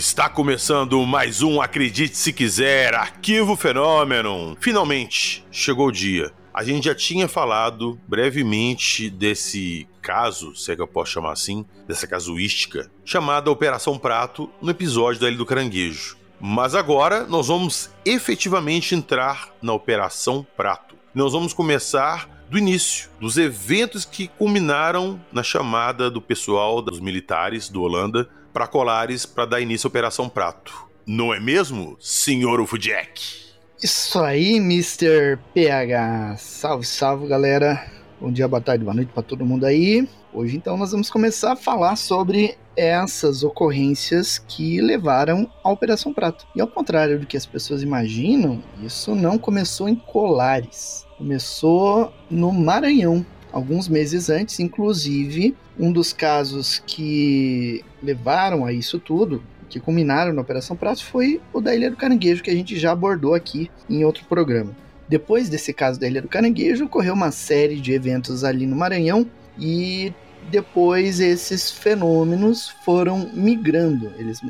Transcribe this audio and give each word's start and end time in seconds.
Está 0.00 0.30
começando 0.30 1.04
mais 1.04 1.42
um 1.42 1.60
Acredite 1.60 2.16
Se 2.16 2.32
Quiser, 2.32 2.94
Arquivo 2.94 3.54
Fenômeno. 3.54 4.56
Finalmente, 4.58 5.44
chegou 5.52 5.88
o 5.88 5.92
dia. 5.92 6.32
A 6.54 6.64
gente 6.64 6.86
já 6.86 6.94
tinha 6.94 7.28
falado 7.28 8.00
brevemente 8.08 9.10
desse 9.10 9.86
caso, 10.00 10.56
se 10.56 10.72
é 10.72 10.74
que 10.74 10.80
eu 10.80 10.88
posso 10.88 11.12
chamar 11.12 11.32
assim, 11.32 11.66
dessa 11.86 12.06
casuística, 12.06 12.90
chamada 13.04 13.50
Operação 13.50 13.98
Prato, 13.98 14.48
no 14.62 14.70
episódio 14.70 15.20
da 15.20 15.28
Ilha 15.28 15.36
do 15.36 15.44
Caranguejo. 15.44 16.16
Mas 16.40 16.74
agora 16.74 17.26
nós 17.26 17.48
vamos 17.48 17.90
efetivamente 18.02 18.94
entrar 18.94 19.50
na 19.60 19.74
Operação 19.74 20.46
Prato. 20.56 20.96
Nós 21.14 21.34
vamos 21.34 21.52
começar 21.52 22.26
do 22.48 22.56
início, 22.56 23.10
dos 23.20 23.36
eventos 23.36 24.06
que 24.06 24.28
culminaram 24.28 25.20
na 25.30 25.42
chamada 25.42 26.10
do 26.10 26.22
pessoal 26.22 26.80
dos 26.80 27.00
militares 27.00 27.68
do 27.68 27.82
Holanda 27.82 28.30
para 28.52 28.66
Colares 28.66 29.26
para 29.26 29.46
dar 29.46 29.60
início 29.60 29.86
à 29.86 29.88
Operação 29.88 30.28
Prato. 30.28 30.88
Não 31.06 31.32
é 31.32 31.40
mesmo, 31.40 31.96
senhor 31.98 32.60
Ufudjack? 32.60 33.40
Isso 33.82 34.18
aí, 34.20 34.56
Mr. 34.56 35.38
PH. 35.54 36.36
Salve, 36.38 36.86
salve, 36.86 37.26
galera. 37.26 37.90
Bom 38.20 38.30
dia, 38.30 38.46
boa 38.46 38.60
tarde, 38.60 38.84
boa 38.84 38.94
noite 38.94 39.10
para 39.12 39.22
todo 39.22 39.46
mundo 39.46 39.64
aí. 39.64 40.06
Hoje, 40.32 40.56
então, 40.56 40.76
nós 40.76 40.92
vamos 40.92 41.08
começar 41.08 41.52
a 41.52 41.56
falar 41.56 41.96
sobre 41.96 42.56
essas 42.76 43.42
ocorrências 43.42 44.38
que 44.38 44.80
levaram 44.80 45.50
à 45.64 45.70
Operação 45.70 46.12
Prato. 46.12 46.46
E 46.54 46.60
ao 46.60 46.68
contrário 46.68 47.18
do 47.18 47.26
que 47.26 47.36
as 47.36 47.46
pessoas 47.46 47.82
imaginam, 47.82 48.62
isso 48.82 49.14
não 49.14 49.38
começou 49.38 49.88
em 49.88 49.96
Colares. 49.96 51.06
Começou 51.16 52.12
no 52.30 52.52
Maranhão, 52.52 53.24
alguns 53.52 53.88
meses 53.88 54.30
antes, 54.30 54.60
inclusive 54.60 55.54
um 55.78 55.92
dos 55.92 56.12
casos 56.12 56.82
que 56.86 57.84
levaram 58.02 58.64
a 58.64 58.72
isso 58.72 58.98
tudo, 58.98 59.42
que 59.68 59.80
culminaram 59.80 60.32
na 60.32 60.42
Operação 60.42 60.76
Prato, 60.76 61.04
foi 61.04 61.40
o 61.52 61.60
da 61.60 61.74
Ilha 61.74 61.90
do 61.90 61.96
Caranguejo, 61.96 62.42
que 62.42 62.50
a 62.50 62.54
gente 62.54 62.78
já 62.78 62.92
abordou 62.92 63.34
aqui 63.34 63.70
em 63.88 64.04
outro 64.04 64.24
programa. 64.24 64.74
Depois 65.08 65.48
desse 65.48 65.72
caso 65.72 65.98
da 65.98 66.06
Ilha 66.06 66.22
do 66.22 66.28
Caranguejo, 66.28 66.84
ocorreu 66.84 67.14
uma 67.14 67.30
série 67.30 67.80
de 67.80 67.92
eventos 67.92 68.44
ali 68.44 68.66
no 68.66 68.76
Maranhão 68.76 69.26
e 69.58 70.12
depois 70.50 71.20
esses 71.20 71.70
fenômenos 71.70 72.68
foram 72.84 73.30
migrando. 73.32 74.12
Eles 74.18 74.40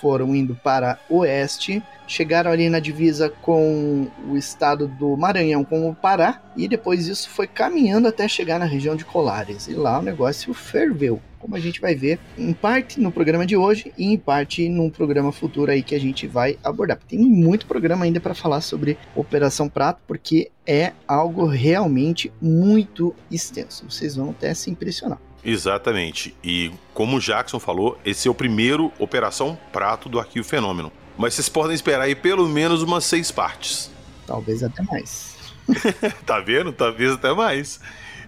foram 0.00 0.34
indo 0.34 0.54
para 0.54 0.98
oeste, 1.08 1.82
chegaram 2.06 2.50
ali 2.50 2.68
na 2.68 2.80
divisa 2.80 3.28
com 3.28 4.08
o 4.28 4.36
estado 4.36 4.88
do 4.88 5.16
Maranhão 5.16 5.62
com 5.62 5.88
o 5.88 5.94
Pará 5.94 6.42
e 6.56 6.66
depois 6.66 7.06
isso 7.06 7.28
foi 7.28 7.46
caminhando 7.46 8.08
até 8.08 8.26
chegar 8.26 8.58
na 8.58 8.64
região 8.64 8.96
de 8.96 9.04
Colares. 9.04 9.68
E 9.68 9.74
lá 9.74 9.98
o 9.98 10.02
negócio 10.02 10.52
ferveu, 10.54 11.20
como 11.38 11.54
a 11.54 11.60
gente 11.60 11.80
vai 11.80 11.94
ver 11.94 12.18
em 12.36 12.52
parte 12.52 12.98
no 12.98 13.12
programa 13.12 13.44
de 13.44 13.56
hoje 13.56 13.92
e 13.96 14.06
em 14.06 14.16
parte 14.16 14.68
num 14.68 14.90
programa 14.90 15.30
futuro 15.30 15.70
aí 15.70 15.82
que 15.82 15.94
a 15.94 16.00
gente 16.00 16.26
vai 16.26 16.58
abordar. 16.64 16.98
Tem 17.06 17.18
muito 17.18 17.66
programa 17.66 18.04
ainda 18.04 18.20
para 18.20 18.34
falar 18.34 18.62
sobre 18.62 18.96
Operação 19.14 19.68
Prato, 19.68 20.00
porque 20.06 20.50
é 20.66 20.92
algo 21.06 21.46
realmente 21.46 22.32
muito 22.40 23.14
extenso. 23.30 23.84
Vocês 23.88 24.16
vão 24.16 24.30
até 24.30 24.54
se 24.54 24.70
impressionar. 24.70 25.27
Exatamente. 25.44 26.34
E 26.42 26.72
como 26.92 27.16
o 27.16 27.20
Jackson 27.20 27.58
falou, 27.58 27.98
esse 28.04 28.28
é 28.28 28.30
o 28.30 28.34
primeiro 28.34 28.92
Operação 28.98 29.58
Prato 29.72 30.08
do 30.08 30.18
Arquivo 30.18 30.46
Fenômeno. 30.46 30.92
Mas 31.16 31.34
vocês 31.34 31.48
podem 31.48 31.74
esperar 31.74 32.04
aí 32.04 32.14
pelo 32.14 32.48
menos 32.48 32.82
umas 32.82 33.04
seis 33.04 33.30
partes. 33.30 33.90
Talvez 34.26 34.62
até 34.62 34.82
mais. 34.82 35.36
tá 36.24 36.40
vendo? 36.40 36.72
Talvez 36.72 37.12
até 37.12 37.32
mais. 37.32 37.80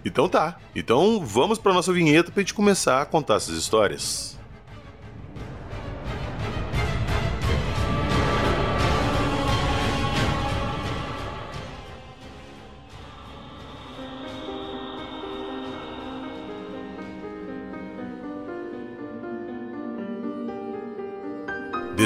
Então 0.03 0.27
tá. 0.27 0.57
Então 0.75 1.23
vamos 1.23 1.57
para 1.57 1.73
nossa 1.73 1.93
vinheta 1.93 2.31
para 2.31 2.41
gente 2.41 2.53
começar 2.53 3.01
a 3.01 3.05
contar 3.05 3.35
essas 3.35 3.55
histórias. 3.55 4.37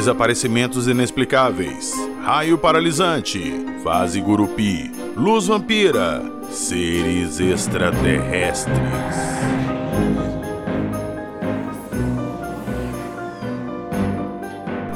Desaparecimentos 0.05 0.87
inexplicáveis, 0.87 1.91
raio 2.23 2.59
paralisante, 2.59 3.41
fase 3.83 4.21
gurupi, 4.21 4.91
luz 5.17 5.47
vampira, 5.47 6.21
seres 6.51 7.39
extraterrestres. 7.39 8.77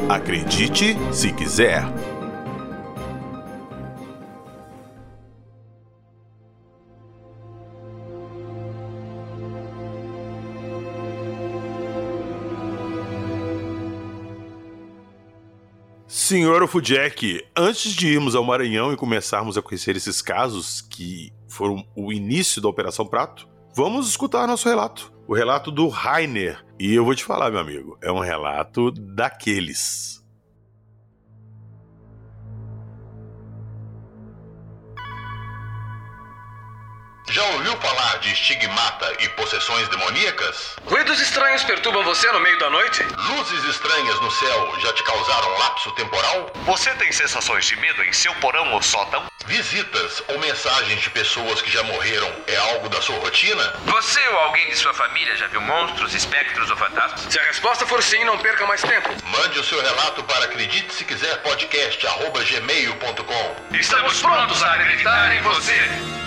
Acredite 0.07 0.95
se 1.11 1.31
quiser. 1.31 1.83
Senhor 16.09 16.63
Ofudjack, 16.63 17.45
antes 17.55 17.93
de 17.93 18.07
irmos 18.07 18.33
ao 18.33 18.43
Maranhão 18.43 18.91
e 18.91 18.97
começarmos 18.97 19.59
a 19.59 19.61
conhecer 19.61 19.95
esses 19.95 20.23
casos 20.23 20.81
que 20.81 21.31
foram 21.47 21.85
o 21.95 22.11
início 22.11 22.59
da 22.59 22.67
Operação 22.67 23.05
Prato, 23.05 23.47
vamos 23.75 24.09
escutar 24.09 24.47
nosso 24.47 24.67
relato. 24.67 25.13
O 25.27 25.35
relato 25.35 25.69
do 25.69 25.87
Rainer. 25.87 26.65
E 26.79 26.95
eu 26.95 27.05
vou 27.05 27.13
te 27.13 27.23
falar, 27.23 27.51
meu 27.51 27.59
amigo, 27.59 27.95
é 28.01 28.11
um 28.11 28.17
relato 28.17 28.89
daqueles. 28.89 30.18
Já 37.31 37.43
ouviu 37.43 37.77
falar 37.77 38.17
de 38.17 38.31
estigmata 38.33 39.13
e 39.19 39.29
possessões 39.29 39.87
demoníacas? 39.89 40.75
Ruídos 40.83 41.21
estranhos 41.21 41.63
perturbam 41.63 42.03
você 42.03 42.31
no 42.31 42.39
meio 42.39 42.57
da 42.57 42.71
noite? 42.71 43.03
Luzes 43.03 43.65
estranhas 43.65 44.19
no 44.19 44.31
céu 44.31 44.73
já 44.79 44.91
te 44.93 45.03
causaram 45.03 45.57
lapso 45.59 45.91
temporal? 45.91 46.51
Você 46.65 46.89
tem 46.95 47.11
sensações 47.11 47.65
de 47.67 47.75
medo 47.75 48.03
em 48.03 48.11
seu 48.11 48.33
porão 48.35 48.73
ou 48.73 48.81
sótão? 48.81 49.23
Visitas 49.45 50.23
ou 50.27 50.39
mensagens 50.39 51.01
de 51.01 51.09
pessoas 51.11 51.61
que 51.61 51.69
já 51.69 51.83
morreram 51.83 52.31
é 52.47 52.55
algo 52.55 52.89
da 52.89 52.99
sua 52.99 53.19
rotina? 53.19 53.75
Você 53.85 54.27
ou 54.29 54.39
alguém 54.39 54.67
de 54.69 54.75
sua 54.75 54.93
família 54.95 55.35
já 55.35 55.45
viu 55.47 55.61
monstros, 55.61 56.15
espectros 56.15 56.71
ou 56.71 56.77
fantasmas? 56.77 57.21
Se 57.29 57.39
a 57.39 57.43
resposta 57.43 57.85
for 57.85 58.01
sim, 58.01 58.23
não 58.23 58.39
perca 58.39 58.65
mais 58.65 58.81
tempo. 58.81 59.09
Mande 59.25 59.59
o 59.59 59.63
seu 59.63 59.79
relato 59.79 60.23
para 60.23 60.45
acredite 60.45 60.91
se 60.91 61.05
quiser 61.05 61.43
podcast 61.43 62.03
gmail.com. 62.03 63.75
Estamos 63.75 64.19
prontos 64.19 64.63
a 64.63 64.73
acreditar 64.73 65.35
em 65.35 65.41
você. 65.43 66.19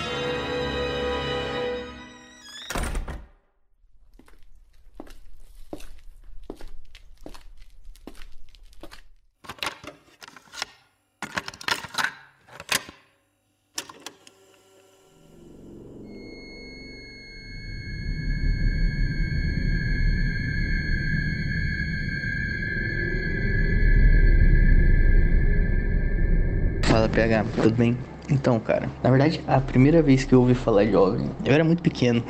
Tudo 27.61 27.75
bem? 27.75 27.97
Então, 28.29 28.59
cara, 28.59 28.89
na 29.01 29.09
verdade, 29.09 29.43
a 29.45 29.59
primeira 29.59 30.01
vez 30.01 30.23
que 30.23 30.33
eu 30.33 30.39
ouvi 30.39 30.55
falar 30.55 30.85
de 30.85 30.95
OVNI, 30.95 31.31
eu 31.43 31.53
era 31.53 31.63
muito 31.63 31.83
pequeno. 31.83 32.23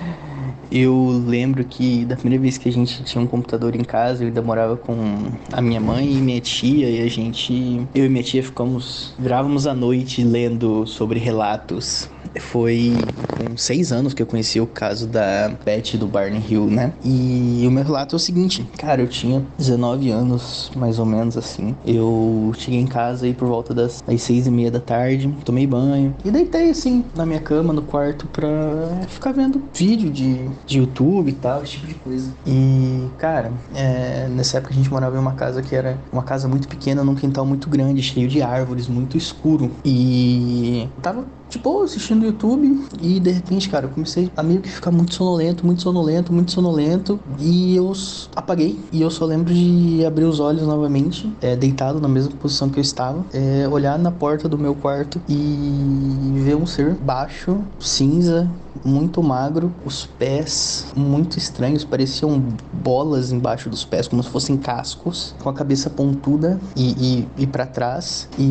eu 0.70 1.22
lembro 1.26 1.64
que 1.64 2.04
da 2.06 2.16
primeira 2.16 2.40
vez 2.40 2.56
que 2.56 2.68
a 2.68 2.72
gente 2.72 3.04
tinha 3.04 3.22
um 3.22 3.26
computador 3.26 3.76
em 3.76 3.84
casa, 3.84 4.22
eu 4.22 4.28
ainda 4.28 4.40
morava 4.40 4.76
com 4.76 4.96
a 5.52 5.60
minha 5.60 5.80
mãe 5.80 6.10
e 6.16 6.22
minha 6.22 6.40
tia, 6.40 6.88
e 6.88 7.02
a 7.02 7.08
gente, 7.08 7.86
eu 7.94 8.06
e 8.06 8.08
minha 8.08 8.22
tia 8.22 8.42
ficamos, 8.42 9.14
virávamos 9.18 9.66
à 9.66 9.74
noite 9.74 10.24
lendo 10.24 10.86
sobre 10.86 11.18
relatos 11.18 12.08
foi 12.38 13.14
com 13.36 13.56
seis 13.56 13.92
anos 13.92 14.14
que 14.14 14.22
eu 14.22 14.26
conheci 14.26 14.60
o 14.60 14.66
caso 14.66 15.06
da 15.06 15.48
Beth 15.64 15.96
do 15.98 16.06
Barney 16.06 16.42
Hill, 16.48 16.66
né? 16.66 16.92
E 17.04 17.64
o 17.66 17.70
meu 17.70 17.82
relato 17.82 18.14
é 18.14 18.16
o 18.16 18.20
seguinte, 18.20 18.68
cara, 18.78 19.02
eu 19.02 19.08
tinha 19.08 19.44
19 19.58 20.10
anos, 20.10 20.70
mais 20.76 20.98
ou 20.98 21.06
menos 21.06 21.36
assim. 21.36 21.74
Eu 21.84 22.52
cheguei 22.56 22.80
em 22.80 22.86
casa 22.86 23.26
aí 23.26 23.34
por 23.34 23.48
volta 23.48 23.74
das, 23.74 24.02
seis 24.18 24.46
e 24.46 24.50
meia 24.50 24.70
da 24.70 24.80
tarde, 24.80 25.34
tomei 25.44 25.66
banho 25.66 26.14
e 26.24 26.30
deitei 26.30 26.70
assim 26.70 27.04
na 27.14 27.24
minha 27.24 27.40
cama, 27.40 27.72
no 27.72 27.82
quarto, 27.82 28.26
pra 28.26 28.48
ficar 29.08 29.32
vendo 29.32 29.62
vídeo 29.74 30.10
de, 30.10 30.48
de 30.66 30.78
YouTube 30.78 31.30
e 31.30 31.32
tal, 31.32 31.62
esse 31.62 31.72
tipo 31.72 31.86
de 31.86 31.94
coisa. 31.94 32.34
E, 32.46 33.08
cara, 33.16 33.52
é, 33.74 34.28
nessa 34.28 34.58
época 34.58 34.72
a 34.72 34.76
gente 34.76 34.90
morava 34.90 35.16
em 35.16 35.20
uma 35.20 35.32
casa 35.32 35.62
que 35.62 35.74
era 35.74 35.98
uma 36.12 36.22
casa 36.22 36.46
muito 36.46 36.68
pequena, 36.68 37.02
num 37.02 37.14
quintal 37.14 37.46
muito 37.46 37.68
grande, 37.68 38.02
cheio 38.02 38.28
de 38.28 38.42
árvores, 38.42 38.86
muito 38.88 39.16
escuro. 39.16 39.70
E 39.84 40.88
tava, 41.00 41.24
tipo, 41.50 41.82
assistindo 41.82 42.24
YouTube 42.24 42.86
e 43.02 43.20
de 43.20 43.30
repente, 43.30 43.68
cara, 43.68 43.86
eu 43.86 43.90
comecei 43.90 44.30
a 44.36 44.42
meio 44.42 44.60
que 44.60 44.70
ficar 44.70 44.90
muito 44.90 45.14
sonolento, 45.14 45.66
muito 45.66 45.82
sonolento, 45.82 46.32
muito 46.32 46.52
sonolento. 46.52 47.20
E 47.38 47.76
eu 47.76 47.92
apaguei. 48.34 48.78
E 48.92 49.02
eu 49.02 49.10
só 49.10 49.26
lembro 49.26 49.52
de 49.52 50.04
abrir 50.06 50.24
os 50.24 50.40
olhos 50.40 50.62
novamente, 50.62 51.30
é, 51.40 51.56
deitado 51.56 52.00
na 52.00 52.08
mesma 52.08 52.32
posição 52.36 52.68
que 52.68 52.78
eu 52.78 52.82
estava, 52.82 53.24
é, 53.32 53.68
olhar 53.68 53.98
na 53.98 54.10
porta 54.10 54.48
do 54.48 54.56
meu 54.56 54.74
quarto 54.74 55.20
e 55.28 56.40
ver 56.44 56.56
um 56.56 56.66
ser 56.66 56.94
baixo, 56.94 57.58
cinza, 57.78 58.48
muito 58.84 59.22
magro, 59.22 59.72
os 59.84 60.06
pés 60.06 60.86
muito 60.96 61.38
estranhos, 61.38 61.84
pareciam 61.84 62.42
bolas 62.72 63.32
embaixo 63.32 63.68
dos 63.68 63.84
pés, 63.84 64.08
como 64.08 64.22
se 64.22 64.28
fossem 64.28 64.56
cascos, 64.56 65.34
com 65.42 65.48
a 65.48 65.52
cabeça 65.52 65.90
pontuda 65.90 66.60
e, 66.76 67.26
e, 67.36 67.42
e 67.42 67.46
para 67.46 67.66
trás. 67.66 68.28
E 68.38 68.44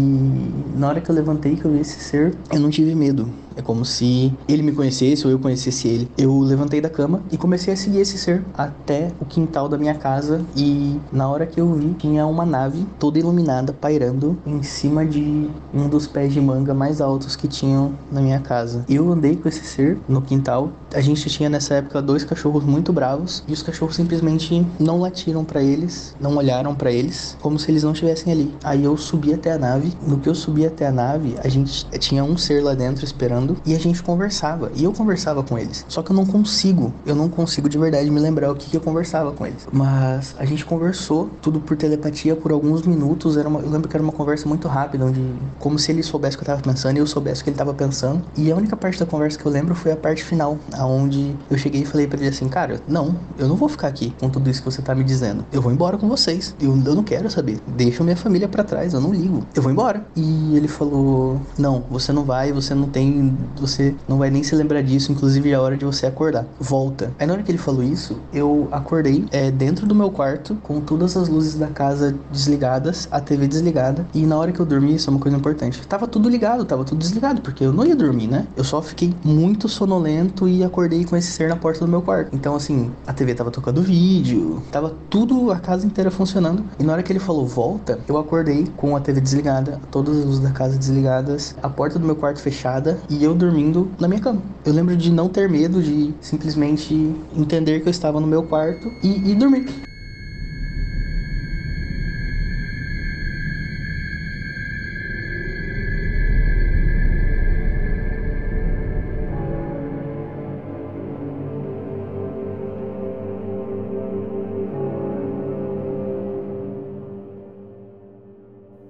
na 0.75 0.89
hora 0.89 1.01
que 1.01 1.09
eu 1.09 1.15
levantei, 1.15 1.55
que 1.55 1.65
eu 1.65 1.71
vi 1.71 1.79
esse 1.79 1.99
ser, 1.99 2.35
eu 2.51 2.59
não 2.59 2.69
tive 2.69 2.88
medo. 2.95 3.29
É 3.55 3.61
como 3.61 3.83
se 3.83 4.33
ele 4.47 4.61
me 4.61 4.71
conhecesse 4.71 5.25
ou 5.25 5.31
eu 5.31 5.37
conhecesse 5.37 5.87
ele. 5.87 6.09
Eu 6.17 6.39
levantei 6.39 6.79
da 6.79 6.89
cama 6.89 7.21
e 7.31 7.37
comecei 7.37 7.73
a 7.73 7.77
seguir 7.77 7.99
esse 7.99 8.17
ser 8.17 8.43
até 8.53 9.11
o 9.19 9.25
quintal 9.25 9.67
da 9.67 9.77
minha 9.77 9.95
casa. 9.95 10.41
E 10.55 10.97
na 11.11 11.27
hora 11.27 11.45
que 11.45 11.59
eu 11.59 11.73
vi, 11.73 11.93
tinha 11.95 12.25
uma 12.25 12.45
nave 12.45 12.85
toda 12.97 13.19
iluminada 13.19 13.73
pairando 13.73 14.37
em 14.45 14.63
cima 14.63 15.05
de 15.05 15.49
um 15.73 15.89
dos 15.89 16.07
pés 16.07 16.33
de 16.33 16.39
manga 16.39 16.73
mais 16.73 17.01
altos 17.01 17.35
que 17.35 17.47
tinham 17.47 17.91
na 18.11 18.21
minha 18.21 18.39
casa. 18.39 18.85
Eu 18.87 19.11
andei 19.11 19.35
com 19.35 19.49
esse 19.49 19.65
ser 19.65 19.97
no 20.07 20.21
quintal. 20.21 20.71
A 20.93 21.01
gente 21.01 21.29
tinha 21.29 21.49
nessa 21.49 21.75
época 21.75 22.01
dois 22.01 22.23
cachorros 22.23 22.63
muito 22.63 22.91
bravos 22.91 23.43
e 23.47 23.53
os 23.53 23.61
cachorros 23.61 23.95
simplesmente 23.95 24.65
não 24.79 24.99
latiram 24.99 25.43
para 25.45 25.61
eles, 25.61 26.15
não 26.19 26.35
olharam 26.35 26.73
para 26.73 26.91
eles, 26.91 27.37
como 27.41 27.59
se 27.59 27.69
eles 27.69 27.83
não 27.83 27.91
estivessem 27.91 28.31
ali. 28.33 28.55
Aí 28.63 28.83
eu 28.83 28.97
subi 28.97 29.33
até 29.33 29.51
a 29.51 29.57
nave. 29.57 29.93
No 30.01 30.17
que 30.17 30.29
eu 30.29 30.35
subi 30.35 30.65
até 30.65 30.87
a 30.87 30.91
nave, 30.91 31.35
a 31.43 31.47
gente 31.47 31.85
tinha 31.99 32.23
um 32.23 32.37
ser 32.37 32.63
lá 32.63 32.73
dentro 32.73 33.05
esperando 33.05 33.57
e 33.65 33.75
a 33.75 33.79
gente 33.79 34.01
conversava. 34.01 34.71
E 34.75 34.83
eu 34.83 34.93
conversava 34.93 35.43
com 35.43 35.57
eles. 35.57 35.85
Só 35.87 36.01
que 36.01 36.11
eu 36.11 36.15
não 36.15 36.25
consigo, 36.25 36.93
eu 37.05 37.15
não 37.15 37.29
consigo 37.29 37.69
de 37.69 37.77
verdade 37.77 38.09
me 38.09 38.19
lembrar 38.19 38.51
o 38.51 38.55
que, 38.55 38.69
que 38.69 38.77
eu 38.77 38.81
conversava 38.81 39.31
com 39.31 39.45
eles. 39.45 39.67
Mas 39.71 40.35
a 40.37 40.45
gente 40.45 40.65
conversou, 40.65 41.29
tudo 41.41 41.59
por 41.59 41.77
telepatia, 41.77 42.35
por 42.35 42.51
alguns 42.51 42.83
minutos. 42.83 43.37
Era 43.37 43.47
uma, 43.47 43.59
eu 43.59 43.69
lembro 43.69 43.87
que 43.87 43.95
era 43.95 44.03
uma 44.03 44.13
conversa 44.13 44.47
muito 44.47 44.67
rápida, 44.67 45.05
onde 45.05 45.33
como 45.59 45.77
se 45.77 45.91
ele 45.91 46.01
soubesse 46.03 46.35
o 46.35 46.39
que 46.39 46.43
eu 46.43 46.47
tava 46.47 46.61
pensando 46.61 46.97
e 46.97 46.99
eu 46.99 47.07
soubesse 47.07 47.41
o 47.41 47.43
que 47.43 47.49
ele 47.49 47.57
tava 47.57 47.73
pensando. 47.73 48.23
E 48.35 48.51
a 48.51 48.55
única 48.55 48.75
parte 48.75 48.99
da 48.99 49.05
conversa 49.05 49.37
que 49.37 49.45
eu 49.45 49.51
lembro 49.51 49.75
foi 49.75 49.91
a 49.91 49.97
parte 49.97 50.23
final, 50.23 50.57
aonde 50.79 51.35
eu 51.51 51.57
cheguei 51.57 51.81
e 51.81 51.85
falei 51.85 52.07
para 52.07 52.19
ele 52.19 52.29
assim, 52.29 52.47
cara, 52.47 52.81
não, 52.87 53.15
eu 53.37 53.47
não 53.47 53.55
vou 53.55 53.67
ficar 53.69 53.87
aqui 53.87 54.13
com 54.19 54.29
tudo 54.29 54.49
isso 54.49 54.61
que 54.63 54.71
você 54.71 54.81
tá 54.81 54.95
me 54.95 55.03
dizendo. 55.03 55.45
Eu 55.51 55.61
vou 55.61 55.71
embora 55.71 55.97
com 55.97 56.07
vocês. 56.07 56.55
Eu, 56.59 56.69
eu 56.69 56.95
não 56.95 57.03
quero 57.03 57.29
saber. 57.29 57.59
Deixa 57.67 58.03
minha 58.03 58.15
família 58.15 58.47
para 58.47 58.63
trás, 58.63 58.93
eu 58.93 59.01
não 59.01 59.13
ligo. 59.13 59.45
Eu 59.53 59.61
vou 59.61 59.71
embora. 59.71 60.05
E 60.15 60.55
ele 60.55 60.67
falou: 60.67 61.41
Não, 61.57 61.83
você 61.89 62.13
não 62.13 62.23
vai, 62.23 62.51
você 62.51 62.73
não 62.73 62.87
tem 62.87 63.37
você 63.57 63.93
não 64.07 64.17
vai 64.17 64.29
nem 64.29 64.43
se 64.43 64.55
lembrar 64.55 64.81
disso, 64.81 65.11
inclusive 65.11 65.51
é 65.51 65.55
a 65.55 65.61
hora 65.61 65.75
de 65.75 65.85
você 65.85 66.05
acordar. 66.05 66.45
Volta. 66.59 67.11
Aí 67.19 67.27
na 67.27 67.33
hora 67.33 67.43
que 67.43 67.51
ele 67.51 67.57
falou 67.57 67.83
isso, 67.83 68.19
eu 68.33 68.67
acordei 68.71 69.25
é, 69.31 69.51
dentro 69.51 69.85
do 69.85 69.93
meu 69.93 70.09
quarto, 70.09 70.55
com 70.63 70.79
todas 70.79 71.17
as 71.17 71.27
luzes 71.27 71.55
da 71.55 71.67
casa 71.67 72.15
desligadas, 72.31 73.07
a 73.11 73.19
TV 73.19 73.47
desligada, 73.47 74.05
e 74.13 74.25
na 74.25 74.37
hora 74.37 74.51
que 74.51 74.59
eu 74.59 74.65
dormi, 74.65 74.95
isso 74.95 75.09
é 75.09 75.11
uma 75.11 75.19
coisa 75.19 75.37
importante, 75.37 75.85
tava 75.87 76.07
tudo 76.07 76.29
ligado, 76.29 76.63
tava 76.65 76.83
tudo 76.83 76.99
desligado, 76.99 77.41
porque 77.41 77.63
eu 77.63 77.73
não 77.73 77.85
ia 77.85 77.95
dormir, 77.95 78.27
né? 78.27 78.47
Eu 78.55 78.63
só 78.63 78.81
fiquei 78.81 79.13
muito 79.23 79.67
sonolento 79.67 80.47
e 80.47 80.63
acordei 80.69 81.03
com 81.03 81.15
esse 81.15 81.31
ser 81.31 81.49
na 81.49 81.55
porta 81.55 81.85
do 81.85 81.87
meu 81.91 82.01
quarto. 82.01 82.33
Então, 82.33 82.55
assim, 82.55 82.91
a 83.05 83.13
TV 83.13 83.35
tava 83.35 83.51
tocando 83.51 83.81
vídeo, 83.81 84.63
tava 84.71 84.95
tudo, 85.09 85.51
a 85.51 85.59
casa 85.59 85.85
inteira 85.85 86.09
funcionando, 86.09 86.63
e 86.79 86.83
na 86.83 86.93
hora 86.93 87.03
que 87.03 87.11
ele 87.11 87.19
falou 87.19 87.45
volta, 87.45 87.99
eu 88.07 88.17
acordei 88.17 88.67
com 88.77 88.95
a 88.95 89.01
TV 89.01 89.19
desligada, 89.19 89.79
todas 89.91 90.17
as 90.17 90.25
luzes 90.25 90.39
da 90.39 90.51
casa 90.51 90.77
desligadas, 90.77 91.55
a 91.61 91.69
porta 91.69 91.99
do 91.99 92.05
meu 92.05 92.15
quarto 92.15 92.39
fechada, 92.39 92.97
e 93.09 93.23
eu 93.23 93.35
dormindo 93.35 93.89
na 93.99 94.07
minha 94.07 94.21
cama. 94.21 94.41
Eu 94.65 94.73
lembro 94.73 94.95
de 94.95 95.11
não 95.11 95.27
ter 95.27 95.49
medo, 95.49 95.81
de 95.81 96.13
simplesmente 96.21 97.13
entender 97.35 97.81
que 97.81 97.87
eu 97.87 97.91
estava 97.91 98.19
no 98.19 98.27
meu 98.27 98.43
quarto 98.43 98.91
e, 99.03 99.31
e 99.31 99.35
dormir. 99.35 99.88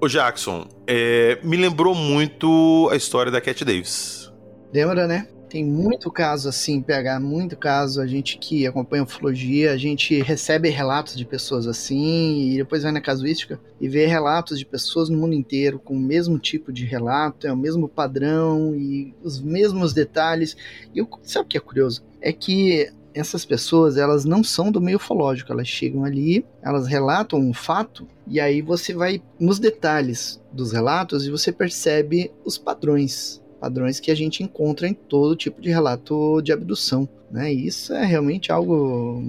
Ô 0.01 0.07
Jackson, 0.07 0.65
é, 0.87 1.37
me 1.43 1.57
lembrou 1.57 1.93
muito 1.93 2.87
a 2.89 2.95
história 2.95 3.29
da 3.29 3.41
Cat 3.41 3.65
Davis. 3.65 4.31
Lembra, 4.73 5.05
né? 5.05 5.27
Tem 5.49 5.65
muito 5.65 6.09
caso 6.09 6.47
assim, 6.47 6.81
PH, 6.81 7.19
muito 7.19 7.57
caso. 7.57 7.99
A 7.99 8.07
gente 8.07 8.37
que 8.37 8.65
acompanha 8.65 9.03
ufologia, 9.03 9.73
a 9.73 9.77
gente 9.77 10.21
recebe 10.21 10.69
relatos 10.69 11.17
de 11.17 11.25
pessoas 11.25 11.67
assim, 11.67 12.49
e 12.49 12.57
depois 12.57 12.83
vai 12.83 12.93
na 12.93 13.01
casuística 13.01 13.59
e 13.81 13.89
vê 13.89 14.05
relatos 14.05 14.57
de 14.57 14.65
pessoas 14.65 15.09
no 15.09 15.17
mundo 15.17 15.33
inteiro 15.33 15.79
com 15.79 15.95
o 15.95 15.99
mesmo 15.99 16.39
tipo 16.39 16.71
de 16.71 16.85
relato, 16.85 17.45
é 17.45 17.51
o 17.51 17.57
mesmo 17.57 17.89
padrão 17.89 18.73
e 18.75 19.13
os 19.21 19.41
mesmos 19.41 19.91
detalhes. 19.91 20.55
E 20.95 20.99
eu, 20.99 21.09
sabe 21.23 21.45
o 21.45 21.49
que 21.49 21.57
é 21.57 21.61
curioso? 21.61 22.05
É 22.21 22.31
que 22.31 22.89
essas 23.13 23.45
pessoas, 23.45 23.97
elas 23.97 24.25
não 24.25 24.43
são 24.43 24.71
do 24.71 24.81
meio 24.81 24.97
ufológico, 24.97 25.51
elas 25.51 25.67
chegam 25.67 26.03
ali, 26.05 26.45
elas 26.61 26.87
relatam 26.87 27.39
um 27.39 27.53
fato, 27.53 28.07
e 28.27 28.39
aí 28.39 28.61
você 28.61 28.93
vai 28.93 29.21
nos 29.39 29.59
detalhes 29.59 30.41
dos 30.51 30.71
relatos 30.71 31.25
e 31.25 31.31
você 31.31 31.51
percebe 31.51 32.31
os 32.43 32.57
padrões 32.57 33.41
padrões 33.59 33.99
que 33.99 34.09
a 34.09 34.15
gente 34.15 34.41
encontra 34.41 34.87
em 34.87 34.93
todo 34.93 35.35
tipo 35.35 35.61
de 35.61 35.69
relato 35.69 36.41
de 36.41 36.53
abdução. 36.53 37.07
Né? 37.29 37.53
E 37.53 37.67
isso 37.67 37.93
é 37.93 38.05
realmente 38.05 38.51
algo 38.51 39.21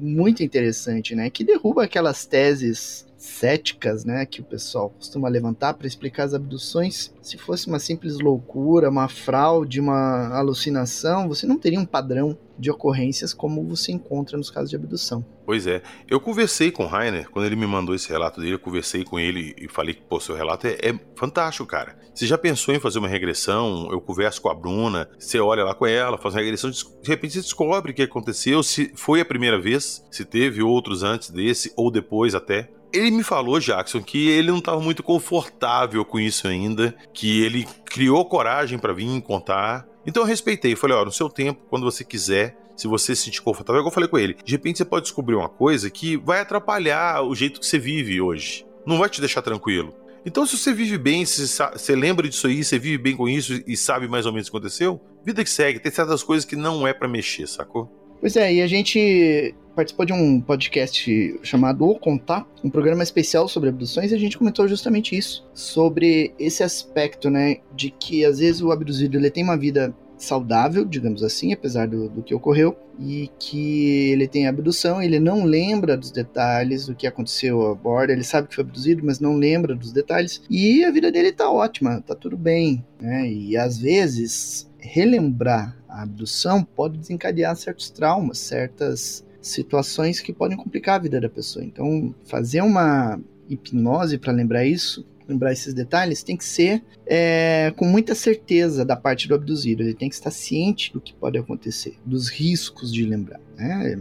muito 0.00 0.42
interessante, 0.42 1.14
né? 1.14 1.30
Que 1.30 1.44
derruba 1.44 1.84
aquelas 1.84 2.26
teses 2.26 3.06
céticas, 3.18 4.04
né, 4.04 4.24
que 4.24 4.40
o 4.40 4.44
pessoal 4.44 4.90
costuma 4.90 5.28
levantar 5.28 5.74
para 5.74 5.88
explicar 5.88 6.22
as 6.22 6.34
abduções. 6.34 7.12
Se 7.20 7.36
fosse 7.36 7.66
uma 7.66 7.80
simples 7.80 8.18
loucura, 8.20 8.88
uma 8.88 9.08
fraude, 9.08 9.80
uma 9.80 10.28
alucinação, 10.38 11.28
você 11.28 11.44
não 11.44 11.58
teria 11.58 11.80
um 11.80 11.84
padrão 11.84 12.38
de 12.56 12.70
ocorrências 12.70 13.34
como 13.34 13.62
você 13.64 13.92
encontra 13.92 14.36
nos 14.36 14.50
casos 14.50 14.70
de 14.70 14.76
abdução. 14.76 15.24
Pois 15.44 15.66
é. 15.66 15.80
Eu 16.08 16.20
conversei 16.20 16.70
com 16.70 16.84
o 16.84 16.86
Rainer, 16.86 17.30
quando 17.30 17.46
ele 17.46 17.56
me 17.56 17.66
mandou 17.66 17.94
esse 17.94 18.08
relato 18.08 18.40
dele, 18.40 18.54
eu 18.54 18.58
conversei 18.58 19.04
com 19.04 19.18
ele 19.18 19.54
e 19.56 19.68
falei 19.68 19.94
que, 19.94 20.02
pô, 20.02 20.20
seu 20.20 20.34
relato 20.34 20.66
é, 20.66 20.72
é, 20.82 20.98
fantástico, 21.14 21.66
cara. 21.66 21.96
Você 22.12 22.26
já 22.26 22.36
pensou 22.36 22.74
em 22.74 22.80
fazer 22.80 22.98
uma 22.98 23.08
regressão? 23.08 23.88
Eu 23.90 24.00
converso 24.00 24.42
com 24.42 24.48
a 24.48 24.54
Bruna, 24.54 25.08
você 25.18 25.38
olha 25.38 25.64
lá 25.64 25.74
com 25.74 25.86
ela, 25.86 26.18
faz 26.18 26.34
uma 26.34 26.40
regressão, 26.40 26.70
de 26.70 27.08
repente 27.08 27.34
você 27.34 27.40
descobre 27.40 27.92
o 27.92 27.94
que 27.94 28.02
aconteceu, 28.02 28.62
se 28.62 28.92
foi 28.94 29.20
a 29.20 29.24
primeira 29.24 29.58
vez, 29.58 30.04
se 30.10 30.24
teve 30.24 30.62
outros 30.62 31.02
antes 31.02 31.30
desse, 31.30 31.72
ou 31.76 31.90
depois 31.90 32.34
até. 32.34 32.68
Ele 32.92 33.10
me 33.10 33.22
falou, 33.22 33.60
Jackson, 33.60 34.02
que 34.02 34.28
ele 34.28 34.50
não 34.50 34.58
estava 34.58 34.80
muito 34.80 35.02
confortável 35.02 36.04
com 36.04 36.18
isso 36.18 36.48
ainda, 36.48 36.94
que 37.12 37.42
ele 37.42 37.66
criou 37.84 38.24
coragem 38.24 38.78
para 38.78 38.92
vir 38.92 39.20
contar, 39.20 39.86
então 40.06 40.22
eu 40.22 40.26
respeitei, 40.26 40.74
falei, 40.74 40.96
ó, 40.96 41.04
no 41.04 41.12
seu 41.12 41.28
tempo, 41.28 41.60
quando 41.68 41.84
você 41.84 42.02
quiser, 42.02 42.56
se 42.74 42.88
você 42.88 43.14
se 43.14 43.24
sentir 43.24 43.42
confortável, 43.42 43.84
eu 43.84 43.90
falei 43.90 44.08
com 44.08 44.18
ele, 44.18 44.36
de 44.42 44.52
repente 44.52 44.78
você 44.78 44.84
pode 44.84 45.02
descobrir 45.02 45.34
uma 45.34 45.48
coisa 45.48 45.90
que 45.90 46.16
vai 46.16 46.40
atrapalhar 46.40 47.22
o 47.22 47.34
jeito 47.34 47.60
que 47.60 47.66
você 47.66 47.78
vive 47.78 48.20
hoje. 48.20 48.64
Não 48.86 48.98
vai 48.98 49.10
te 49.10 49.20
deixar 49.20 49.42
tranquilo. 49.42 49.94
Então, 50.24 50.46
se 50.46 50.56
você 50.56 50.72
vive 50.72 50.96
bem, 50.98 51.24
se 51.24 51.46
você 51.46 51.94
lembra 51.94 52.28
disso 52.28 52.46
aí, 52.46 52.64
você 52.64 52.78
vive 52.78 52.98
bem 52.98 53.16
com 53.16 53.28
isso 53.28 53.62
e 53.66 53.76
sabe 53.76 54.08
mais 54.08 54.26
ou 54.26 54.32
menos 54.32 54.48
o 54.48 54.50
que 54.50 54.56
aconteceu, 54.56 55.00
vida 55.24 55.44
que 55.44 55.50
segue. 55.50 55.78
Tem 55.78 55.92
certas 55.92 56.22
coisas 56.22 56.44
que 56.44 56.56
não 56.56 56.86
é 56.86 56.92
para 56.92 57.08
mexer, 57.08 57.46
sacou? 57.46 57.90
Pois 58.20 58.36
é, 58.36 58.54
e 58.54 58.62
a 58.62 58.66
gente 58.66 59.54
participou 59.76 60.04
de 60.04 60.12
um 60.12 60.40
podcast 60.40 61.38
chamado 61.40 61.84
O 61.84 61.96
Contar, 61.96 62.44
um 62.64 62.68
programa 62.68 63.04
especial 63.04 63.46
sobre 63.46 63.68
abduções, 63.68 64.10
e 64.10 64.14
a 64.14 64.18
gente 64.18 64.36
comentou 64.36 64.66
justamente 64.66 65.16
isso, 65.16 65.48
sobre 65.54 66.34
esse 66.36 66.64
aspecto, 66.64 67.30
né, 67.30 67.58
de 67.76 67.90
que 67.90 68.24
às 68.24 68.40
vezes 68.40 68.60
o 68.60 68.72
abduzido 68.72 69.16
ele 69.16 69.30
tem 69.30 69.44
uma 69.44 69.56
vida 69.56 69.94
saudável, 70.16 70.84
digamos 70.84 71.22
assim, 71.22 71.52
apesar 71.52 71.86
do, 71.86 72.08
do 72.08 72.24
que 72.24 72.34
ocorreu, 72.34 72.76
e 72.98 73.30
que 73.38 74.10
ele 74.10 74.26
tem 74.26 74.48
abdução, 74.48 75.00
ele 75.00 75.20
não 75.20 75.44
lembra 75.44 75.96
dos 75.96 76.10
detalhes 76.10 76.86
do 76.86 76.96
que 76.96 77.06
aconteceu 77.06 77.68
a 77.68 77.74
bordo, 77.76 78.10
ele 78.10 78.24
sabe 78.24 78.48
que 78.48 78.56
foi 78.56 78.64
abduzido, 78.64 79.06
mas 79.06 79.20
não 79.20 79.36
lembra 79.36 79.76
dos 79.76 79.92
detalhes, 79.92 80.42
e 80.50 80.84
a 80.84 80.90
vida 80.90 81.12
dele 81.12 81.30
tá 81.30 81.48
ótima, 81.48 82.00
tá 82.00 82.16
tudo 82.16 82.36
bem, 82.36 82.84
né? 83.00 83.30
E 83.30 83.56
às 83.56 83.78
vezes 83.78 84.68
relembrar 84.80 85.77
a 85.88 86.02
abdução 86.02 86.62
pode 86.62 86.98
desencadear 86.98 87.56
certos 87.56 87.90
traumas, 87.90 88.38
certas 88.38 89.24
situações 89.40 90.20
que 90.20 90.32
podem 90.32 90.56
complicar 90.56 90.96
a 90.96 91.02
vida 91.02 91.20
da 91.20 91.28
pessoa. 91.28 91.64
Então, 91.64 92.14
fazer 92.24 92.60
uma 92.60 93.18
hipnose 93.48 94.18
para 94.18 94.32
lembrar 94.32 94.66
isso, 94.66 95.06
lembrar 95.26 95.52
esses 95.52 95.74
detalhes, 95.74 96.22
tem 96.22 96.36
que 96.36 96.44
ser 96.44 96.82
é, 97.06 97.72
com 97.76 97.84
muita 97.84 98.14
certeza 98.14 98.84
da 98.84 98.96
parte 98.96 99.28
do 99.28 99.34
abduzido. 99.34 99.82
Ele 99.82 99.94
tem 99.94 100.08
que 100.08 100.14
estar 100.14 100.30
ciente 100.30 100.92
do 100.92 101.00
que 101.00 101.14
pode 101.14 101.38
acontecer, 101.38 101.96
dos 102.04 102.28
riscos 102.28 102.92
de 102.92 103.04
lembrar. 103.04 103.40
Né? 103.56 104.00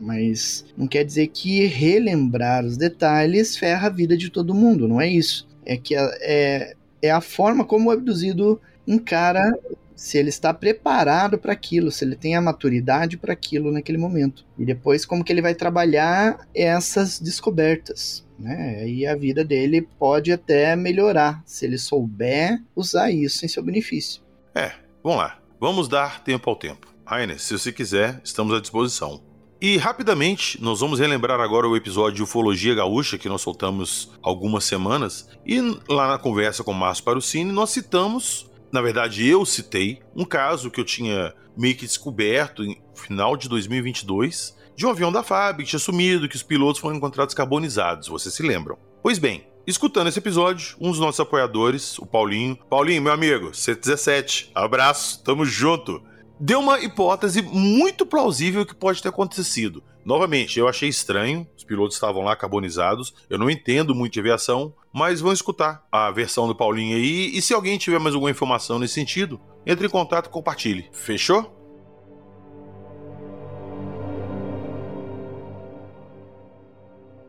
Mas 0.00 0.64
não 0.76 0.86
quer 0.86 1.04
dizer 1.04 1.28
que 1.28 1.66
relembrar 1.66 2.64
os 2.64 2.76
detalhes 2.76 3.56
ferra 3.56 3.88
a 3.88 3.90
vida 3.90 4.16
de 4.16 4.30
todo 4.30 4.54
mundo, 4.54 4.86
não 4.86 5.00
é 5.00 5.08
isso. 5.08 5.48
É 5.64 5.76
que 5.76 5.94
é, 5.96 6.74
é 7.02 7.10
a 7.10 7.20
forma 7.20 7.64
como 7.64 7.88
o 7.88 7.92
abduzido 7.92 8.60
encara 8.86 9.52
se 9.98 10.16
ele 10.16 10.28
está 10.28 10.54
preparado 10.54 11.36
para 11.36 11.52
aquilo, 11.52 11.90
se 11.90 12.04
ele 12.04 12.14
tem 12.14 12.36
a 12.36 12.40
maturidade 12.40 13.16
para 13.16 13.32
aquilo 13.32 13.72
naquele 13.72 13.98
momento. 13.98 14.46
E 14.56 14.64
depois 14.64 15.04
como 15.04 15.24
que 15.24 15.32
ele 15.32 15.42
vai 15.42 15.56
trabalhar 15.56 16.46
essas 16.54 17.18
descobertas. 17.18 18.24
Né? 18.38 18.88
E 18.88 19.04
a 19.04 19.16
vida 19.16 19.44
dele 19.44 19.88
pode 19.98 20.30
até 20.30 20.76
melhorar 20.76 21.42
se 21.44 21.66
ele 21.66 21.76
souber 21.76 22.62
usar 22.76 23.10
isso 23.10 23.44
em 23.44 23.48
seu 23.48 23.60
benefício. 23.60 24.22
É, 24.54 24.70
vamos 25.02 25.18
lá. 25.18 25.40
Vamos 25.58 25.88
dar 25.88 26.22
tempo 26.22 26.48
ao 26.48 26.54
tempo. 26.54 26.86
Rainer, 27.04 27.40
se 27.40 27.58
você 27.58 27.72
quiser, 27.72 28.20
estamos 28.22 28.54
à 28.54 28.60
disposição. 28.60 29.20
E 29.60 29.78
rapidamente, 29.78 30.62
nós 30.62 30.78
vamos 30.78 31.00
relembrar 31.00 31.40
agora 31.40 31.66
o 31.66 31.76
episódio 31.76 32.14
de 32.14 32.22
Ufologia 32.22 32.76
Gaúcha 32.76 33.18
que 33.18 33.28
nós 33.28 33.42
soltamos 33.42 34.12
algumas 34.22 34.62
semanas. 34.62 35.28
E 35.44 35.60
lá 35.88 36.06
na 36.06 36.18
conversa 36.18 36.62
com 36.62 36.70
o 36.70 36.74
Márcio 36.74 37.02
Parucini, 37.02 37.50
nós 37.50 37.70
citamos, 37.70 38.48
na 38.72 38.80
verdade 38.80 39.26
eu 39.26 39.44
citei, 39.44 40.00
um 40.14 40.24
caso 40.24 40.70
que 40.70 40.80
eu 40.80 40.84
tinha 40.84 41.34
meio 41.56 41.76
que 41.76 41.86
descoberto 41.86 42.62
em 42.62 42.80
final 42.94 43.36
de 43.36 43.48
2022 43.48 44.56
de 44.76 44.86
um 44.86 44.90
avião 44.90 45.10
da 45.10 45.24
FAB 45.24 45.58
que 45.58 45.70
tinha 45.70 45.78
sumido, 45.78 46.28
que 46.28 46.36
os 46.36 46.42
pilotos 46.42 46.80
foram 46.80 46.96
encontrados 46.96 47.34
carbonizados, 47.34 48.06
vocês 48.06 48.32
se 48.32 48.44
lembram. 48.44 48.78
Pois 49.02 49.18
bem, 49.18 49.44
escutando 49.66 50.06
esse 50.06 50.20
episódio, 50.20 50.76
um 50.80 50.90
dos 50.90 51.00
nossos 51.00 51.18
apoiadores, 51.18 51.98
o 51.98 52.06
Paulinho, 52.06 52.56
Paulinho, 52.70 53.02
meu 53.02 53.12
amigo, 53.12 53.50
C17, 53.50 54.50
abraço, 54.54 55.22
tamo 55.24 55.44
junto 55.44 56.00
deu 56.40 56.60
uma 56.60 56.80
hipótese 56.80 57.42
muito 57.42 58.06
plausível 58.06 58.64
que 58.64 58.74
pode 58.74 59.02
ter 59.02 59.08
acontecido. 59.08 59.82
Novamente, 60.04 60.58
eu 60.58 60.66
achei 60.66 60.88
estranho, 60.88 61.46
os 61.56 61.64
pilotos 61.64 61.96
estavam 61.96 62.22
lá 62.22 62.34
carbonizados, 62.34 63.12
eu 63.28 63.38
não 63.38 63.50
entendo 63.50 63.94
muito 63.94 64.14
de 64.14 64.20
aviação, 64.20 64.72
mas 64.92 65.20
vão 65.20 65.32
escutar 65.32 65.86
a 65.92 66.10
versão 66.10 66.46
do 66.46 66.54
Paulinho 66.54 66.96
aí, 66.96 67.30
e 67.36 67.42
se 67.42 67.52
alguém 67.52 67.76
tiver 67.76 67.98
mais 67.98 68.14
alguma 68.14 68.30
informação 68.30 68.78
nesse 68.78 68.94
sentido, 68.94 69.38
entre 69.66 69.86
em 69.86 69.90
contato 69.90 70.26
e 70.26 70.30
compartilhe. 70.30 70.88
Fechou? 70.92 71.57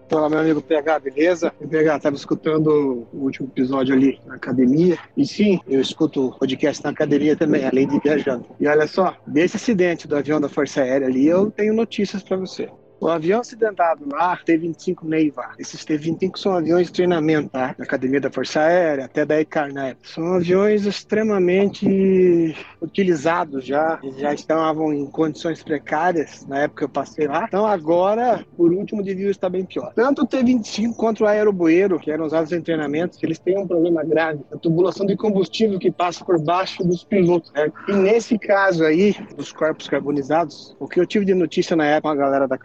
Fala, 0.09 0.27
meu 0.27 0.39
amigo 0.39 0.59
PH, 0.59 0.99
beleza? 0.99 1.51
PH 1.51 1.97
estava 1.97 2.15
escutando 2.15 3.07
o 3.13 3.25
último 3.25 3.47
episódio 3.47 3.93
ali 3.93 4.19
na 4.25 4.35
academia. 4.35 4.97
E 5.15 5.23
sim, 5.23 5.59
eu 5.67 5.79
escuto 5.79 6.35
podcast 6.39 6.83
na 6.83 6.89
academia 6.89 7.35
também, 7.35 7.63
além 7.63 7.87
de 7.87 7.99
viajando. 7.99 8.43
E 8.59 8.67
olha 8.67 8.87
só, 8.87 9.15
desse 9.27 9.57
acidente 9.57 10.07
do 10.07 10.17
avião 10.17 10.41
da 10.41 10.49
Força 10.49 10.81
Aérea 10.81 11.07
ali, 11.07 11.27
eu 11.27 11.51
tenho 11.51 11.75
notícias 11.75 12.23
para 12.23 12.37
você. 12.37 12.67
O 12.99 13.07
avião 13.07 13.39
acidentado 13.39 14.05
lá, 14.11 14.37
T-25 14.43 15.03
Neiva. 15.03 15.51
Esses 15.57 15.85
T-25 15.85 16.37
são 16.37 16.53
aviões 16.53 16.87
de 16.87 16.93
treinamento, 16.93 17.49
tá? 17.49 17.73
Da 17.77 17.83
Academia 17.85 18.19
da 18.19 18.29
Força 18.29 18.59
Aérea, 18.59 19.05
até 19.05 19.25
da 19.25 19.39
ECAR 19.39 19.73
na 19.73 19.87
época. 19.87 20.09
São 20.09 20.33
aviões 20.33 20.85
extremamente 20.85 22.55
utilizados 22.81 23.65
já. 23.65 23.99
Eles 24.03 24.17
já 24.17 24.33
estavam 24.33 24.91
em 24.91 25.05
condições 25.05 25.63
precárias 25.63 26.45
na 26.45 26.59
época 26.59 26.79
que 26.79 26.83
eu 26.85 26.89
passei 26.89 27.27
lá. 27.27 27.45
Então 27.47 27.65
agora, 27.65 28.45
por 28.57 28.73
último, 28.73 29.01
devia 29.01 29.31
estar 29.31 29.49
bem 29.49 29.63
pior. 29.63 29.93
Tanto 29.95 30.23
o 30.23 30.27
T-25 30.27 30.95
quanto 30.95 31.23
o 31.23 31.27
aerobueiro, 31.27 31.99
que 31.99 32.11
eram 32.11 32.25
usados 32.25 32.51
em 32.51 32.61
treinamentos, 32.61 33.21
eles 33.23 33.39
têm 33.39 33.57
um 33.57 33.67
problema 33.67 34.03
grave. 34.03 34.41
A 34.51 34.57
tubulação 34.57 35.05
de 35.05 35.15
combustível 35.15 35.79
que 35.79 35.89
passa 35.89 36.25
por 36.25 36.37
baixo 36.41 36.83
dos 36.83 37.03
pilotos. 37.05 37.51
Né? 37.53 37.71
E 37.87 37.93
nesse 37.93 38.37
caso 38.37 38.83
aí, 38.83 39.15
dos 39.37 39.53
corpos 39.53 39.87
carbonizados, 39.87 40.75
o 40.79 40.87
que 40.87 40.99
eu 40.99 41.05
tive 41.05 41.23
de 41.23 41.33
notícia 41.33 41.75
na 41.77 41.85
época 41.85 41.99
com 42.01 42.07
a 42.09 42.15
galera 42.15 42.47
da 42.47 42.57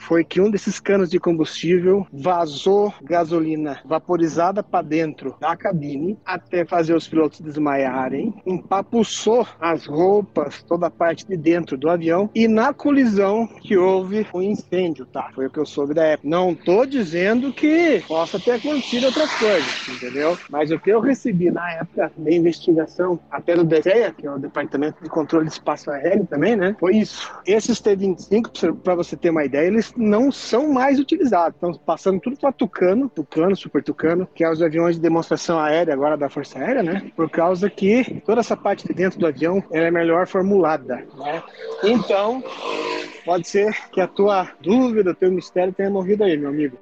foi 0.00 0.24
que 0.24 0.40
um 0.40 0.50
desses 0.50 0.80
canos 0.80 1.10
de 1.10 1.18
combustível 1.18 2.06
vazou 2.12 2.92
gasolina 3.02 3.80
vaporizada 3.84 4.62
para 4.62 4.82
dentro 4.82 5.36
da 5.40 5.56
cabine 5.56 6.18
até 6.24 6.64
fazer 6.64 6.94
os 6.94 7.06
pilotos 7.08 7.40
desmaiarem, 7.40 8.34
empapuçou 8.46 9.46
as 9.60 9.86
roupas, 9.86 10.62
toda 10.62 10.86
a 10.86 10.90
parte 10.90 11.26
de 11.26 11.36
dentro 11.36 11.76
do 11.76 11.88
avião 11.88 12.30
e 12.34 12.48
na 12.48 12.72
colisão 12.72 13.46
que 13.46 13.76
houve 13.76 14.26
um 14.34 14.42
incêndio, 14.42 15.06
tá? 15.06 15.30
Foi 15.34 15.46
o 15.46 15.50
que 15.50 15.58
eu 15.58 15.66
soube 15.66 15.94
da 15.94 16.04
época. 16.04 16.28
Não 16.28 16.54
tô 16.54 16.84
dizendo 16.86 17.52
que 17.52 18.02
possa 18.06 18.38
ter 18.38 18.52
acontecido 18.52 19.06
outras 19.06 19.32
coisas, 19.34 19.88
entendeu? 19.88 20.36
Mas 20.48 20.70
o 20.70 20.78
que 20.78 20.90
eu 20.90 21.00
recebi 21.00 21.50
na 21.50 21.72
época 21.72 22.12
da 22.16 22.32
investigação, 22.32 23.18
até 23.30 23.54
do 23.54 23.64
DECEA, 23.64 24.12
que 24.12 24.26
é 24.26 24.30
o 24.30 24.38
Departamento 24.38 25.02
de 25.02 25.08
Controle 25.08 25.46
de 25.46 25.52
Espaço 25.52 25.90
Aéreo 25.90 26.26
também, 26.26 26.56
né? 26.56 26.76
Foi 26.78 26.96
isso. 26.96 27.30
Esses 27.46 27.80
T-25, 27.80 28.76
para 28.82 28.94
você 28.94 29.16
ter 29.16 29.30
uma 29.30 29.44
ideia, 29.44 29.61
eles 29.66 29.92
não 29.96 30.30
são 30.30 30.72
mais 30.72 30.98
utilizados. 30.98 31.54
Estão 31.54 31.74
passando 31.74 32.20
tudo 32.20 32.36
para 32.36 32.52
Tucano, 32.52 33.08
Tucano, 33.08 33.56
Super 33.56 33.82
Tucano, 33.82 34.28
que 34.34 34.44
é 34.44 34.50
os 34.50 34.62
aviões 34.62 34.96
de 34.96 35.02
demonstração 35.02 35.58
aérea 35.58 35.94
agora 35.94 36.16
da 36.16 36.28
Força 36.28 36.58
Aérea, 36.58 36.82
né? 36.82 37.10
Por 37.16 37.30
causa 37.30 37.68
que 37.68 38.22
toda 38.24 38.40
essa 38.40 38.56
parte 38.56 38.86
de 38.86 38.94
dentro 38.94 39.18
do 39.18 39.26
avião 39.26 39.62
é 39.70 39.90
melhor 39.90 40.26
formulada, 40.26 41.04
né? 41.16 41.42
Então, 41.84 42.42
pode 43.24 43.48
ser 43.48 43.74
que 43.90 44.00
a 44.00 44.06
tua 44.06 44.48
dúvida, 44.60 45.10
o 45.10 45.14
teu 45.14 45.30
mistério 45.30 45.72
tenha 45.72 45.90
morrido 45.90 46.24
aí, 46.24 46.36
meu 46.36 46.50
amigo. 46.50 46.78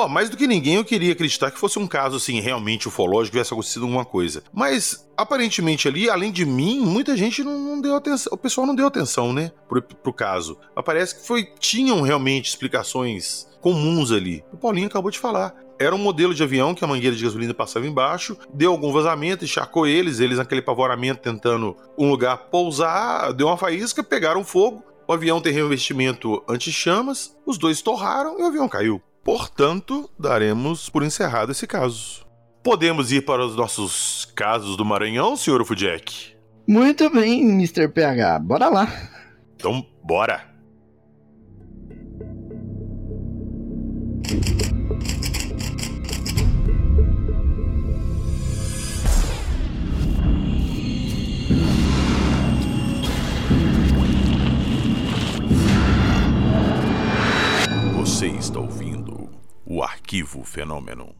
Ó, 0.00 0.08
mais 0.08 0.30
do 0.30 0.36
que 0.36 0.46
ninguém 0.46 0.76
eu 0.76 0.84
queria 0.84 1.12
acreditar 1.12 1.50
que 1.50 1.58
fosse 1.58 1.78
um 1.78 1.86
caso 1.86 2.16
assim, 2.16 2.40
realmente 2.40 2.88
ufológico, 2.88 3.32
tivesse 3.32 3.52
acontecido 3.52 3.82
alguma 3.82 4.02
coisa. 4.02 4.42
Mas, 4.50 5.06
aparentemente 5.14 5.86
ali, 5.86 6.08
além 6.08 6.32
de 6.32 6.46
mim, 6.46 6.80
muita 6.80 7.14
gente 7.14 7.44
não, 7.44 7.58
não 7.58 7.80
deu 7.82 7.94
atenção. 7.94 8.32
O 8.32 8.38
pessoal 8.38 8.66
não 8.66 8.74
deu 8.74 8.86
atenção, 8.86 9.30
né? 9.30 9.52
Pro, 9.68 9.82
pro 9.82 10.12
caso. 10.14 10.56
Mas 10.74 10.84
parece 10.86 11.16
que 11.16 11.26
foi. 11.26 11.50
Tinham 11.58 12.00
realmente 12.00 12.48
explicações 12.48 13.46
comuns 13.60 14.10
ali. 14.10 14.42
O 14.50 14.56
Paulinho 14.56 14.86
acabou 14.86 15.10
de 15.10 15.18
falar. 15.18 15.54
Era 15.78 15.94
um 15.94 15.98
modelo 15.98 16.34
de 16.34 16.42
avião 16.42 16.74
que 16.74 16.82
a 16.82 16.88
mangueira 16.88 17.14
de 17.14 17.22
gasolina 17.22 17.52
passava 17.52 17.86
embaixo, 17.86 18.38
deu 18.54 18.72
algum 18.72 18.92
vazamento, 18.92 19.44
encharcou 19.44 19.86
eles, 19.86 20.18
eles 20.18 20.38
naquele 20.38 20.62
pavoramento 20.62 21.20
tentando 21.20 21.76
um 21.98 22.08
lugar 22.08 22.38
pousar, 22.50 23.34
deu 23.34 23.48
uma 23.48 23.56
faísca, 23.58 24.02
pegaram 24.02 24.44
fogo. 24.44 24.82
O 25.06 25.12
avião 25.12 25.42
tem 25.42 25.52
revestimento 25.52 26.42
anti-chamas, 26.48 27.36
os 27.44 27.58
dois 27.58 27.82
torraram 27.82 28.38
e 28.38 28.42
o 28.42 28.46
avião 28.46 28.68
caiu. 28.68 29.02
Portanto, 29.22 30.10
daremos 30.18 30.88
por 30.88 31.02
encerrado 31.02 31.52
esse 31.52 31.66
caso. 31.66 32.26
Podemos 32.62 33.12
ir 33.12 33.24
para 33.24 33.44
os 33.44 33.56
nossos 33.56 34.26
casos 34.34 34.76
do 34.76 34.84
Maranhão, 34.84 35.36
senhor 35.36 35.62
Ufudek? 35.62 36.34
Muito 36.66 37.10
bem, 37.10 37.42
Mr. 37.42 37.88
PH. 37.88 38.38
Bora 38.38 38.68
lá. 38.68 38.88
Então, 39.56 39.84
bora. 40.02 40.48
Você 57.96 58.26
está 58.26 58.60
ouvindo 58.60 58.79
o 59.70 59.84
Arquivo 59.84 60.42
Fenômeno. 60.42 61.14